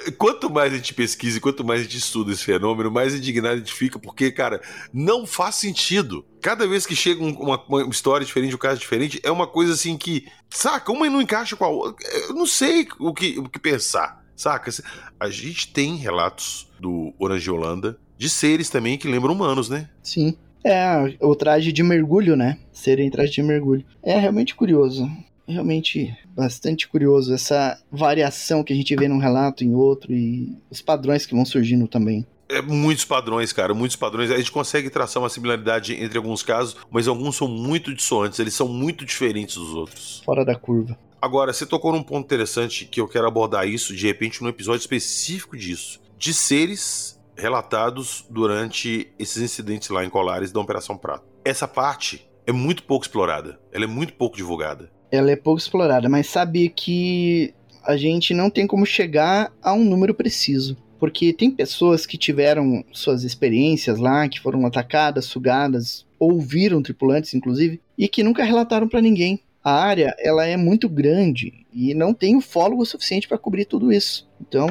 é, 0.07 0.11
quanto 0.11 0.49
mais 0.49 0.71
a 0.71 0.77
gente 0.77 0.93
pesquisa 0.93 1.37
e 1.37 1.41
quanto 1.41 1.65
mais 1.65 1.81
a 1.81 1.83
gente 1.83 1.97
estuda 1.97 2.31
esse 2.31 2.43
fenômeno, 2.43 2.89
mais 2.89 3.13
indignado 3.13 3.55
a 3.55 3.57
gente 3.57 3.73
fica, 3.73 3.99
porque, 3.99 4.31
cara, 4.31 4.61
não 4.93 5.25
faz 5.25 5.55
sentido. 5.55 6.25
Cada 6.41 6.67
vez 6.67 6.85
que 6.85 6.95
chega 6.95 7.21
uma, 7.21 7.61
uma, 7.67 7.89
história 7.89 8.25
diferente, 8.25 8.55
um 8.55 8.59
caso 8.59 8.79
diferente, 8.79 9.19
é 9.23 9.31
uma 9.31 9.47
coisa 9.47 9.73
assim 9.73 9.97
que, 9.97 10.27
saca, 10.49 10.91
uma 10.91 11.09
não 11.09 11.21
encaixa 11.21 11.55
com 11.55 11.65
a 11.65 11.69
outra. 11.69 12.07
Eu 12.29 12.33
não 12.33 12.45
sei 12.45 12.87
o 12.99 13.13
que, 13.13 13.39
o 13.39 13.49
que 13.49 13.59
pensar, 13.59 14.23
saca? 14.35 14.71
A 15.19 15.29
gente 15.29 15.73
tem 15.73 15.95
relatos 15.95 16.69
do 16.79 17.13
Orange 17.19 17.49
Holanda 17.49 17.99
de 18.17 18.29
seres 18.29 18.69
também 18.69 18.97
que 18.97 19.07
lembram 19.07 19.33
humanos, 19.33 19.67
né? 19.67 19.89
Sim. 20.01 20.37
É, 20.63 21.15
o 21.21 21.35
traje 21.35 21.71
de 21.71 21.83
mergulho, 21.83 22.35
né? 22.35 22.57
Serem 22.71 23.09
traje 23.09 23.31
de 23.31 23.43
mergulho. 23.43 23.85
É 24.03 24.17
realmente 24.19 24.55
curioso. 24.55 25.09
Realmente 25.47 26.13
bastante 26.35 26.87
curioso 26.87 27.33
essa 27.33 27.81
variação 27.91 28.63
que 28.63 28.73
a 28.73 28.75
gente 28.75 28.95
vê 28.95 29.07
num 29.07 29.17
relato 29.17 29.63
em 29.63 29.73
outro 29.73 30.13
e 30.13 30.57
os 30.69 30.81
padrões 30.81 31.25
que 31.25 31.33
vão 31.33 31.45
surgindo 31.45 31.87
também. 31.87 32.25
É, 32.49 32.61
muitos 32.61 33.03
padrões, 33.03 33.51
cara, 33.51 33.73
muitos 33.73 33.97
padrões. 33.97 34.31
A 34.31 34.37
gente 34.37 34.51
consegue 34.51 34.89
traçar 34.89 35.21
uma 35.21 35.29
similaridade 35.29 35.93
entre 35.93 36.17
alguns 36.17 36.43
casos, 36.43 36.77
mas 36.89 37.07
alguns 37.07 37.35
são 37.35 37.47
muito 37.47 37.93
dissonantes, 37.93 38.39
eles 38.39 38.53
são 38.53 38.67
muito 38.67 39.05
diferentes 39.05 39.55
dos 39.55 39.73
outros. 39.73 40.21
Fora 40.25 40.45
da 40.45 40.55
curva. 40.55 40.97
Agora, 41.21 41.51
você 41.51 41.65
tocou 41.65 41.91
num 41.91 42.03
ponto 42.03 42.25
interessante 42.25 42.85
que 42.85 43.01
eu 43.01 43.07
quero 43.07 43.27
abordar 43.27 43.67
isso, 43.67 43.95
de 43.95 44.05
repente, 44.05 44.41
num 44.41 44.49
episódio 44.49 44.79
específico 44.79 45.57
disso. 45.57 45.99
De 46.17 46.33
seres 46.33 47.16
relatados 47.37 48.25
durante 48.29 49.11
esses 49.19 49.41
incidentes 49.41 49.89
lá 49.89 50.03
em 50.03 50.09
Colares 50.09 50.51
da 50.51 50.59
Operação 50.59 50.97
Prato. 50.97 51.25
Essa 51.45 51.67
parte 51.67 52.27
é 52.45 52.51
muito 52.51 52.83
pouco 52.83 53.05
explorada, 53.05 53.59
ela 53.71 53.85
é 53.85 53.87
muito 53.87 54.13
pouco 54.13 54.35
divulgada. 54.35 54.91
Ela 55.11 55.31
é 55.31 55.35
pouco 55.35 55.59
explorada, 55.59 56.09
mas 56.09 56.27
sabe 56.27 56.69
que 56.69 57.53
a 57.85 57.95
gente 57.95 58.33
não 58.33 58.49
tem 58.49 58.67
como 58.67 58.85
chegar 58.85 59.53
a 59.61 59.73
um 59.73 59.85
número 59.85 60.13
preciso. 60.13 60.75
Porque 60.99 61.31
tem 61.31 61.51
pessoas 61.51 62.05
que 62.05 62.17
tiveram 62.17 62.83
suas 62.91 63.23
experiências 63.23 63.99
lá, 63.99 64.27
que 64.27 64.39
foram 64.39 64.65
atacadas, 64.65 65.25
sugadas, 65.25 66.05
ouviram 66.19 66.81
tripulantes, 66.81 67.33
inclusive, 67.33 67.79
e 67.97 68.07
que 68.07 68.23
nunca 68.23 68.43
relataram 68.43 68.87
para 68.87 68.99
ninguém. 68.99 69.39
A 69.63 69.71
área 69.71 70.15
ela 70.19 70.45
é 70.45 70.57
muito 70.57 70.89
grande 70.89 71.65
e 71.71 71.93
não 71.93 72.13
tem 72.13 72.35
ufólogo 72.35 72.85
suficiente 72.85 73.27
para 73.27 73.37
cobrir 73.37 73.65
tudo 73.65 73.91
isso. 73.91 74.27
Então, 74.41 74.69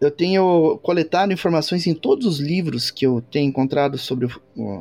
eu 0.00 0.10
tenho 0.10 0.78
coletado 0.82 1.32
informações 1.32 1.86
em 1.86 1.94
todos 1.94 2.26
os 2.26 2.40
livros 2.40 2.90
que 2.90 3.06
eu 3.06 3.20
tenho 3.30 3.48
encontrado 3.48 3.98
sobre 3.98 4.28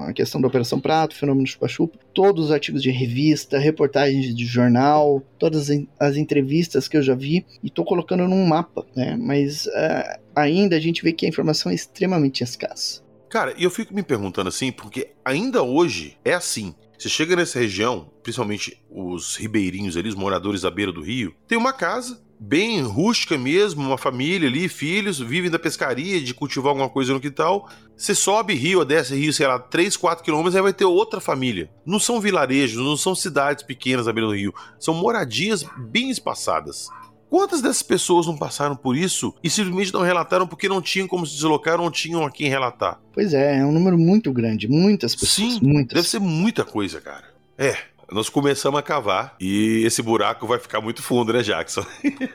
a 0.07 0.13
questão 0.13 0.39
da 0.39 0.47
Operação 0.47 0.79
Prato, 0.79 1.15
fenômeno 1.15 1.45
chupa-chupa, 1.45 1.99
todos 2.13 2.45
os 2.45 2.51
artigos 2.51 2.81
de 2.81 2.89
revista, 2.89 3.59
reportagens 3.59 4.33
de 4.33 4.45
jornal, 4.45 5.21
todas 5.37 5.69
as 5.99 6.15
entrevistas 6.15 6.87
que 6.87 6.95
eu 6.95 7.03
já 7.03 7.15
vi, 7.15 7.45
e 7.61 7.67
estou 7.67 7.83
colocando 7.83 8.27
num 8.27 8.45
mapa, 8.45 8.85
né? 8.95 9.17
Mas 9.19 9.65
uh, 9.65 10.19
ainda 10.35 10.77
a 10.77 10.79
gente 10.79 11.03
vê 11.03 11.11
que 11.11 11.25
a 11.25 11.29
informação 11.29 11.71
é 11.71 11.75
extremamente 11.75 12.43
escassa. 12.43 13.01
Cara, 13.29 13.53
eu 13.59 13.69
fico 13.69 13.93
me 13.93 14.01
perguntando 14.01 14.49
assim, 14.49 14.71
porque 14.71 15.09
ainda 15.23 15.61
hoje 15.61 16.17
é 16.23 16.33
assim. 16.33 16.73
Você 16.99 17.07
chega 17.07 17.33
nessa 17.33 17.57
região, 17.57 18.11
principalmente 18.21 18.77
os 18.91 19.37
ribeirinhos 19.37 19.95
ali, 19.95 20.09
os 20.09 20.15
moradores 20.15 20.65
à 20.65 20.69
beira 20.69 20.91
do 20.91 21.01
rio, 21.01 21.33
tem 21.47 21.57
uma 21.57 21.71
casa, 21.71 22.21
bem 22.37 22.81
rústica 22.81 23.37
mesmo, 23.37 23.81
uma 23.81 23.97
família 23.97 24.49
ali, 24.49 24.67
filhos, 24.67 25.17
vivem 25.17 25.49
da 25.49 25.57
pescaria, 25.57 26.19
de 26.19 26.33
cultivar 26.33 26.71
alguma 26.71 26.89
coisa 26.89 27.13
no 27.13 27.19
quintal. 27.21 27.69
Você 27.95 28.13
sobe 28.13 28.53
rio, 28.53 28.83
desce 28.83 29.15
rio, 29.15 29.31
sei 29.31 29.47
lá, 29.47 29.57
3, 29.57 29.95
4 29.95 30.25
quilômetros, 30.25 30.57
aí 30.57 30.61
vai 30.61 30.73
ter 30.73 30.83
outra 30.83 31.21
família. 31.21 31.71
Não 31.85 32.01
são 32.01 32.19
vilarejos, 32.19 32.83
não 32.83 32.97
são 32.97 33.15
cidades 33.15 33.63
pequenas 33.63 34.05
à 34.05 34.11
beira 34.11 34.27
do 34.27 34.35
rio, 34.35 34.53
são 34.77 34.93
moradias 34.93 35.63
bem 35.77 36.09
espaçadas. 36.09 36.89
Quantas 37.29 37.61
dessas 37.61 37.83
pessoas 37.83 38.25
não 38.25 38.35
passaram 38.35 38.75
por 38.75 38.97
isso 38.97 39.33
e 39.43 39.49
simplesmente 39.49 39.93
não 39.93 40.01
relataram 40.01 40.47
porque 40.47 40.67
não 40.67 40.81
tinham 40.81 41.07
como 41.07 41.25
se 41.25 41.35
deslocar 41.35 41.75
ou 41.79 41.85
não 41.85 41.91
tinham 41.91 42.25
a 42.25 42.31
quem 42.31 42.49
relatar? 42.49 42.99
Pois 43.13 43.33
é, 43.33 43.59
é 43.59 43.65
um 43.65 43.71
número 43.71 43.97
muito 43.97 44.31
grande, 44.33 44.67
muitas 44.67 45.15
pessoas. 45.15 45.53
Sim, 45.53 45.59
muitas. 45.61 45.95
deve 45.95 46.07
ser 46.07 46.19
muita 46.19 46.65
coisa, 46.65 46.99
cara. 46.99 47.25
É, 47.57 47.75
nós 48.11 48.29
começamos 48.29 48.79
a 48.79 48.83
cavar 48.83 49.35
e 49.39 49.83
esse 49.85 50.01
buraco 50.01 50.47
vai 50.47 50.59
ficar 50.59 50.81
muito 50.81 51.03
fundo, 51.03 51.31
né, 51.31 51.43
Jackson? 51.43 51.85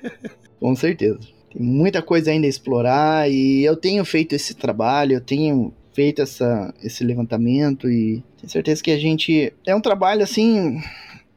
Com 0.61 0.77
certeza. 0.77 1.19
Tem 1.53 1.63
muita 1.63 2.01
coisa 2.01 2.31
ainda 2.31 2.47
a 2.47 2.51
explorar 2.51 3.31
e 3.31 3.65
eu 3.65 3.77
tenho 3.77 4.05
feito 4.05 4.35
esse 4.35 4.55
trabalho, 4.55 5.15
eu 5.15 5.21
tenho 5.21 5.73
feito 5.93 6.21
essa, 6.23 6.75
esse 6.83 7.05
levantamento 7.05 7.89
e 7.89 8.23
tenho 8.37 8.51
certeza 8.51 8.83
que 8.83 8.91
a 8.91 8.99
gente. 8.99 9.53
É 9.67 9.75
um 9.75 9.81
trabalho 9.81 10.23
assim. 10.23 10.81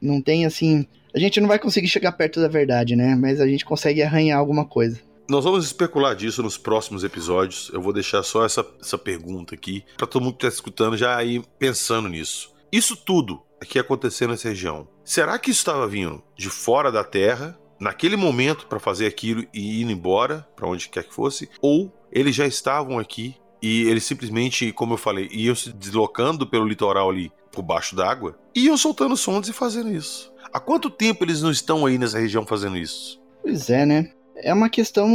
Não 0.01 0.21
tem 0.21 0.45
assim. 0.45 0.85
A 1.13 1.19
gente 1.19 1.39
não 1.39 1.47
vai 1.47 1.59
conseguir 1.59 1.87
chegar 1.87 2.11
perto 2.11 2.39
da 2.39 2.47
verdade, 2.47 2.95
né? 2.95 3.15
Mas 3.15 3.39
a 3.39 3.47
gente 3.47 3.65
consegue 3.65 4.01
arranhar 4.01 4.39
alguma 4.39 4.65
coisa. 4.65 4.99
Nós 5.29 5.43
vamos 5.43 5.65
especular 5.65 6.15
disso 6.15 6.41
nos 6.41 6.57
próximos 6.57 7.03
episódios. 7.03 7.69
Eu 7.73 7.81
vou 7.81 7.91
deixar 7.91 8.23
só 8.23 8.45
essa, 8.45 8.65
essa 8.81 8.97
pergunta 8.97 9.55
aqui 9.55 9.83
para 9.97 10.07
todo 10.07 10.23
mundo 10.23 10.37
que 10.37 10.45
está 10.45 10.55
escutando 10.55 10.95
já 10.95 11.21
ir 11.23 11.43
pensando 11.59 12.07
nisso. 12.07 12.53
Isso 12.71 12.95
tudo 12.95 13.41
aqui 13.59 13.77
acontecendo 13.77 14.31
nessa 14.31 14.49
região. 14.49 14.87
Será 15.03 15.37
que 15.37 15.51
isso 15.51 15.59
estava 15.59 15.87
vindo 15.87 16.23
de 16.35 16.49
fora 16.49 16.91
da 16.91 17.03
Terra 17.03 17.57
naquele 17.79 18.15
momento 18.15 18.67
para 18.67 18.79
fazer 18.79 19.05
aquilo 19.05 19.45
e 19.53 19.81
ir 19.81 19.89
embora 19.89 20.47
para 20.55 20.67
onde 20.67 20.89
quer 20.89 21.03
que 21.03 21.13
fosse, 21.13 21.49
ou 21.61 21.93
eles 22.11 22.35
já 22.35 22.45
estavam 22.47 22.97
aqui 22.99 23.35
e 23.61 23.83
eles 23.83 24.03
simplesmente, 24.03 24.71
como 24.71 24.93
eu 24.93 24.97
falei, 24.97 25.27
iam 25.31 25.55
se 25.55 25.73
deslocando 25.73 26.47
pelo 26.47 26.67
litoral 26.67 27.09
ali 27.09 27.31
por 27.51 27.61
baixo 27.63 27.95
d'água 27.95 28.37
e 28.55 28.65
iam 28.65 28.77
soltando 28.77 29.17
sondas 29.17 29.49
e 29.49 29.53
fazendo 29.53 29.91
isso. 29.91 30.31
Há 30.57 30.59
quanto 30.59 30.89
tempo 30.89 31.23
eles 31.23 31.43
não 31.43 31.51
estão 31.51 31.85
aí 31.85 31.99
nessa 31.99 32.17
região 32.17 32.43
fazendo 32.43 32.77
isso? 32.77 33.21
Pois 33.43 33.69
é, 33.69 33.85
né? 33.85 34.09
É 34.37 34.51
uma 34.51 34.71
questão 34.71 35.07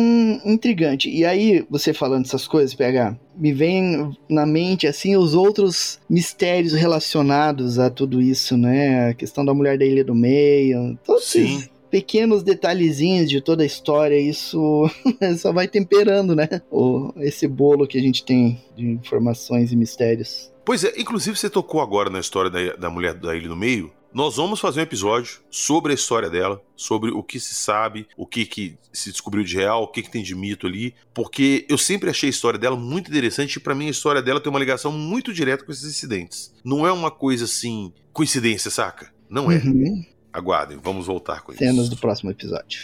intrigante. 0.44 1.10
E 1.10 1.24
aí, 1.24 1.66
você 1.68 1.92
falando 1.92 2.24
essas 2.24 2.46
coisas, 2.46 2.76
PH, 2.76 3.16
me 3.36 3.52
vem 3.52 4.16
na 4.30 4.46
mente, 4.46 4.86
assim, 4.86 5.16
os 5.16 5.34
outros 5.34 5.98
mistérios 6.08 6.74
relacionados 6.74 7.80
a 7.80 7.90
tudo 7.90 8.22
isso, 8.22 8.56
né? 8.56 9.10
A 9.10 9.14
questão 9.14 9.44
da 9.44 9.52
mulher 9.52 9.76
da 9.76 9.84
Ilha 9.84 10.04
do 10.04 10.14
Meio, 10.14 10.96
todos 11.04 11.24
Sim. 11.24 11.56
esses 11.56 11.70
pequenos 11.90 12.44
detalhezinhos 12.44 13.28
de 13.28 13.40
toda 13.40 13.64
a 13.64 13.66
história, 13.66 14.16
isso 14.16 14.88
só 15.38 15.52
vai 15.52 15.66
temperando, 15.66 16.36
né? 16.36 16.48
O, 16.70 17.12
esse 17.16 17.48
bolo 17.48 17.84
que 17.84 17.98
a 17.98 18.00
gente 18.00 18.24
tem 18.24 18.62
de 18.76 18.86
informações 18.86 19.72
e 19.72 19.76
mistérios. 19.76 20.52
Pois 20.64 20.84
é, 20.84 20.92
inclusive 20.96 21.36
você 21.36 21.50
tocou 21.50 21.80
agora 21.80 22.08
na 22.08 22.20
história 22.20 22.48
da, 22.48 22.76
da 22.76 22.88
mulher 22.88 23.14
da 23.14 23.34
Ilha 23.34 23.48
do 23.48 23.56
Meio. 23.56 23.90
Nós 24.12 24.36
vamos 24.36 24.60
fazer 24.60 24.80
um 24.80 24.82
episódio 24.82 25.40
sobre 25.50 25.92
a 25.92 25.94
história 25.94 26.28
dela, 26.28 26.62
sobre 26.76 27.10
o 27.10 27.22
que 27.22 27.40
se 27.40 27.54
sabe, 27.54 28.06
o 28.14 28.26
que, 28.26 28.44
que 28.44 28.76
se 28.92 29.10
descobriu 29.10 29.42
de 29.42 29.56
real, 29.56 29.84
o 29.84 29.88
que, 29.88 30.02
que 30.02 30.10
tem 30.10 30.22
de 30.22 30.34
mito 30.34 30.66
ali, 30.66 30.94
porque 31.14 31.64
eu 31.68 31.78
sempre 31.78 32.10
achei 32.10 32.28
a 32.28 32.30
história 32.30 32.58
dela 32.58 32.76
muito 32.76 33.10
interessante 33.10 33.56
e 33.56 33.60
para 33.60 33.74
mim 33.74 33.86
a 33.86 33.90
história 33.90 34.20
dela 34.20 34.38
tem 34.38 34.50
uma 34.50 34.58
ligação 34.58 34.92
muito 34.92 35.32
direta 35.32 35.64
com 35.64 35.72
esses 35.72 35.84
incidentes. 35.84 36.54
Não 36.62 36.86
é 36.86 36.92
uma 36.92 37.10
coisa 37.10 37.46
assim, 37.46 37.90
coincidência, 38.12 38.70
saca? 38.70 39.10
Não 39.30 39.50
é. 39.50 39.56
Uhum. 39.56 40.04
Aguardem, 40.30 40.78
vamos 40.82 41.06
voltar 41.06 41.40
com 41.40 41.52
Cenas 41.52 41.86
isso. 41.86 41.90
do 41.90 41.96
próximo 41.96 42.30
episódio. 42.30 42.80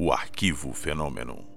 o 0.10 0.12
Arquivo 0.12 0.74
Fenômeno. 0.74 1.49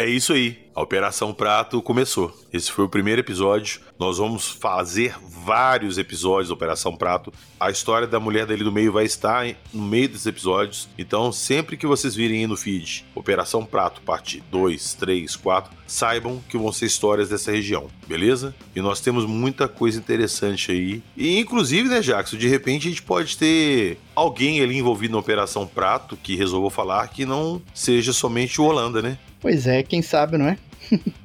É 0.00 0.08
isso 0.08 0.32
aí. 0.32 0.56
A 0.74 0.80
Operação 0.80 1.34
Prato 1.34 1.82
começou. 1.82 2.34
Esse 2.50 2.72
foi 2.72 2.86
o 2.86 2.88
primeiro 2.88 3.20
episódio. 3.20 3.82
Nós 3.98 4.16
vamos 4.16 4.48
fazer 4.48 5.14
vários 5.28 5.98
episódios 5.98 6.48
da 6.48 6.54
Operação 6.54 6.96
Prato. 6.96 7.30
A 7.58 7.70
história 7.70 8.06
da 8.06 8.18
mulher 8.18 8.46
dele 8.46 8.64
do 8.64 8.72
meio 8.72 8.92
vai 8.92 9.04
estar 9.04 9.44
no 9.74 9.82
meio 9.82 10.08
desses 10.08 10.24
episódios. 10.24 10.88
Então, 10.96 11.30
sempre 11.30 11.76
que 11.76 11.86
vocês 11.86 12.14
virem 12.14 12.46
no 12.46 12.56
feed 12.56 13.04
Operação 13.14 13.62
Prato, 13.62 14.00
parte 14.00 14.42
2, 14.50 14.94
3, 14.94 15.36
4, 15.36 15.70
saibam 15.86 16.40
que 16.48 16.56
vão 16.56 16.72
ser 16.72 16.86
histórias 16.86 17.28
dessa 17.28 17.52
região, 17.52 17.88
beleza? 18.06 18.54
E 18.74 18.80
nós 18.80 19.00
temos 19.00 19.26
muita 19.26 19.68
coisa 19.68 19.98
interessante 19.98 20.72
aí. 20.72 21.02
E, 21.14 21.38
inclusive, 21.38 21.90
né, 21.90 22.00
Jackson, 22.00 22.38
de 22.38 22.48
repente 22.48 22.86
a 22.86 22.90
gente 22.90 23.02
pode 23.02 23.36
ter 23.36 23.98
alguém 24.14 24.62
ali 24.62 24.78
envolvido 24.78 25.12
na 25.12 25.18
Operação 25.18 25.66
Prato 25.66 26.16
que 26.16 26.36
resolveu 26.36 26.70
falar 26.70 27.06
que 27.08 27.26
não 27.26 27.60
seja 27.74 28.14
somente 28.14 28.62
o 28.62 28.64
Holanda, 28.64 29.02
né? 29.02 29.18
Pois 29.40 29.66
é, 29.66 29.82
quem 29.82 30.02
sabe, 30.02 30.36
não 30.36 30.46
é? 30.46 30.58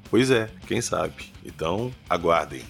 Pois 0.09 0.31
é, 0.31 0.49
quem 0.67 0.81
sabe. 0.81 1.13
Então, 1.43 1.91
aguardem. 2.09 2.61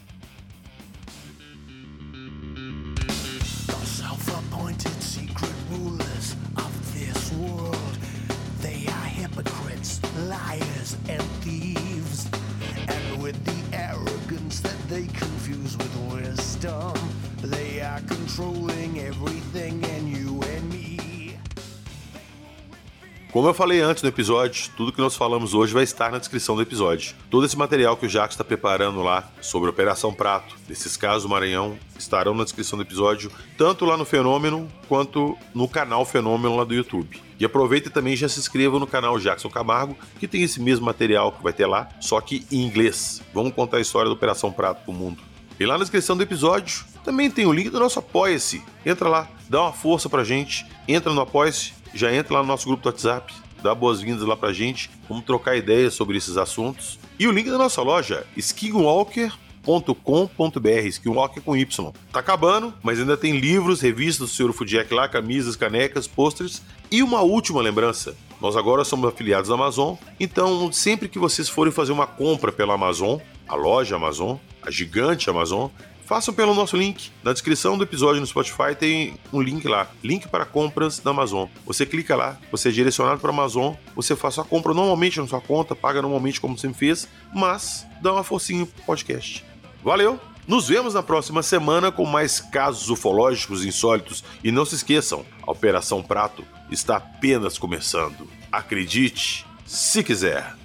Como 23.35 23.49
eu 23.49 23.53
falei 23.53 23.81
antes 23.81 24.01
no 24.01 24.07
episódio, 24.07 24.71
tudo 24.77 24.93
que 24.93 25.01
nós 25.01 25.13
falamos 25.13 25.53
hoje 25.53 25.73
vai 25.73 25.83
estar 25.83 26.09
na 26.09 26.19
descrição 26.19 26.55
do 26.55 26.61
episódio. 26.61 27.13
Todo 27.29 27.45
esse 27.45 27.57
material 27.57 27.97
que 27.97 28.05
o 28.05 28.09
Jacques 28.09 28.35
está 28.35 28.45
preparando 28.45 29.03
lá 29.03 29.29
sobre 29.41 29.67
a 29.67 29.71
Operação 29.71 30.13
Prato, 30.13 30.55
desses 30.69 30.95
casos 30.95 31.23
do 31.23 31.29
Maranhão, 31.29 31.77
estarão 31.99 32.33
na 32.33 32.45
descrição 32.45 32.77
do 32.77 32.83
episódio, 32.83 33.29
tanto 33.57 33.83
lá 33.83 33.97
no 33.97 34.05
Fenômeno 34.05 34.71
quanto 34.87 35.37
no 35.53 35.67
canal 35.67 36.05
Fenômeno 36.05 36.55
lá 36.55 36.63
do 36.63 36.73
YouTube. 36.73 37.21
E 37.37 37.43
aproveita 37.43 37.89
e 37.89 37.91
também 37.91 38.15
já 38.15 38.29
se 38.29 38.39
inscreva 38.39 38.79
no 38.79 38.87
canal 38.87 39.19
Jackson 39.19 39.49
Camargo, 39.49 39.97
que 40.17 40.29
tem 40.29 40.41
esse 40.41 40.61
mesmo 40.61 40.85
material 40.85 41.33
que 41.33 41.43
vai 41.43 41.51
ter 41.51 41.65
lá, 41.65 41.89
só 41.99 42.21
que 42.21 42.47
em 42.49 42.63
inglês. 42.63 43.21
Vamos 43.33 43.53
contar 43.53 43.79
a 43.79 43.81
história 43.81 44.07
da 44.07 44.15
Operação 44.15 44.49
Prato 44.49 44.85
pro 44.85 44.93
mundo. 44.93 45.21
E 45.59 45.65
lá 45.65 45.73
na 45.73 45.83
descrição 45.83 46.15
do 46.15 46.23
episódio 46.23 46.85
também 47.03 47.29
tem 47.29 47.45
o 47.45 47.51
link 47.51 47.69
do 47.69 47.81
nosso 47.81 47.99
Apoia-se. 47.99 48.63
Entra 48.85 49.09
lá, 49.09 49.27
dá 49.49 49.61
uma 49.61 49.73
força 49.73 50.07
pra 50.07 50.23
gente, 50.23 50.65
entra 50.87 51.11
no 51.11 51.19
Apoia-se, 51.19 51.73
já 51.95 52.13
entra 52.13 52.35
lá 52.35 52.41
no 52.41 52.47
nosso 52.47 52.67
grupo 52.67 52.83
do 52.83 52.87
WhatsApp, 52.87 53.33
dá 53.63 53.73
boas-vindas 53.73 54.23
lá 54.23 54.35
pra 54.35 54.53
gente, 54.53 54.91
vamos 55.09 55.23
trocar 55.23 55.55
ideias 55.55 55.93
sobre 55.93 56.17
esses 56.17 56.37
assuntos. 56.37 56.99
E 57.17 57.27
o 57.27 57.31
link 57.31 57.49
da 57.49 57.57
nossa 57.57 57.81
loja, 57.81 58.27
skinwalker.com.br, 58.35 60.87
Skinwalker 60.87 61.41
com 61.41 61.55
Y. 61.55 61.91
Tá 62.11 62.19
acabando, 62.19 62.73
mas 62.83 62.99
ainda 62.99 63.15
tem 63.15 63.39
livros, 63.39 63.81
revistas 63.81 64.29
do 64.29 64.33
Sr. 64.33 64.53
Fudiek 64.53 64.93
lá, 64.93 65.07
camisas, 65.07 65.55
canecas, 65.55 66.05
posters. 66.05 66.61
E 66.91 67.01
uma 67.01 67.21
última 67.21 67.61
lembrança, 67.61 68.15
nós 68.41 68.57
agora 68.57 68.83
somos 68.83 69.07
afiliados 69.07 69.47
da 69.47 69.55
Amazon, 69.55 69.95
então 70.19 70.69
sempre 70.71 71.07
que 71.07 71.17
vocês 71.17 71.47
forem 71.47 71.71
fazer 71.71 71.93
uma 71.93 72.05
compra 72.05 72.51
pela 72.51 72.73
Amazon, 72.73 73.19
a 73.47 73.55
loja 73.55 73.95
Amazon, 73.95 74.35
a 74.61 74.69
gigante 74.69 75.29
Amazon, 75.29 75.69
façam 76.05 76.33
pelo 76.33 76.53
nosso 76.53 76.77
link. 76.77 77.11
Na 77.23 77.33
descrição 77.33 77.77
do 77.77 77.83
episódio 77.83 78.21
no 78.21 78.27
Spotify 78.27 78.75
tem 78.77 79.15
um 79.33 79.41
link 79.41 79.67
lá, 79.67 79.89
link 80.03 80.27
para 80.27 80.45
compras 80.45 80.99
da 80.99 81.11
Amazon. 81.11 81.47
Você 81.65 81.85
clica 81.85 82.15
lá, 82.15 82.37
você 82.51 82.69
é 82.69 82.71
direcionado 82.71 83.19
para 83.19 83.29
a 83.31 83.33
Amazon, 83.33 83.73
você 83.95 84.15
faz 84.15 84.35
sua 84.35 84.45
compra 84.45 84.73
normalmente 84.73 85.19
na 85.19 85.27
sua 85.27 85.41
conta, 85.41 85.75
paga 85.75 86.01
normalmente 86.01 86.39
como 86.39 86.57
sempre 86.57 86.77
fez, 86.77 87.07
mas 87.33 87.85
dá 88.01 88.13
uma 88.13 88.23
forcinha 88.23 88.65
pro 88.65 88.83
podcast. 88.83 89.43
Valeu! 89.83 90.19
Nos 90.47 90.67
vemos 90.67 90.93
na 90.93 91.01
próxima 91.01 91.41
semana 91.41 91.91
com 91.91 92.05
mais 92.05 92.39
casos 92.39 92.91
ufológicos 92.91 93.65
insólitos 93.65 94.23
e 94.43 94.51
não 94.51 94.63
se 94.63 94.75
esqueçam, 94.75 95.25
a 95.41 95.51
Operação 95.51 96.03
Prato 96.03 96.45
está 96.69 96.97
apenas 96.97 97.57
começando. 97.57 98.29
Acredite, 98.51 99.43
se 99.65 100.03
quiser. 100.03 100.55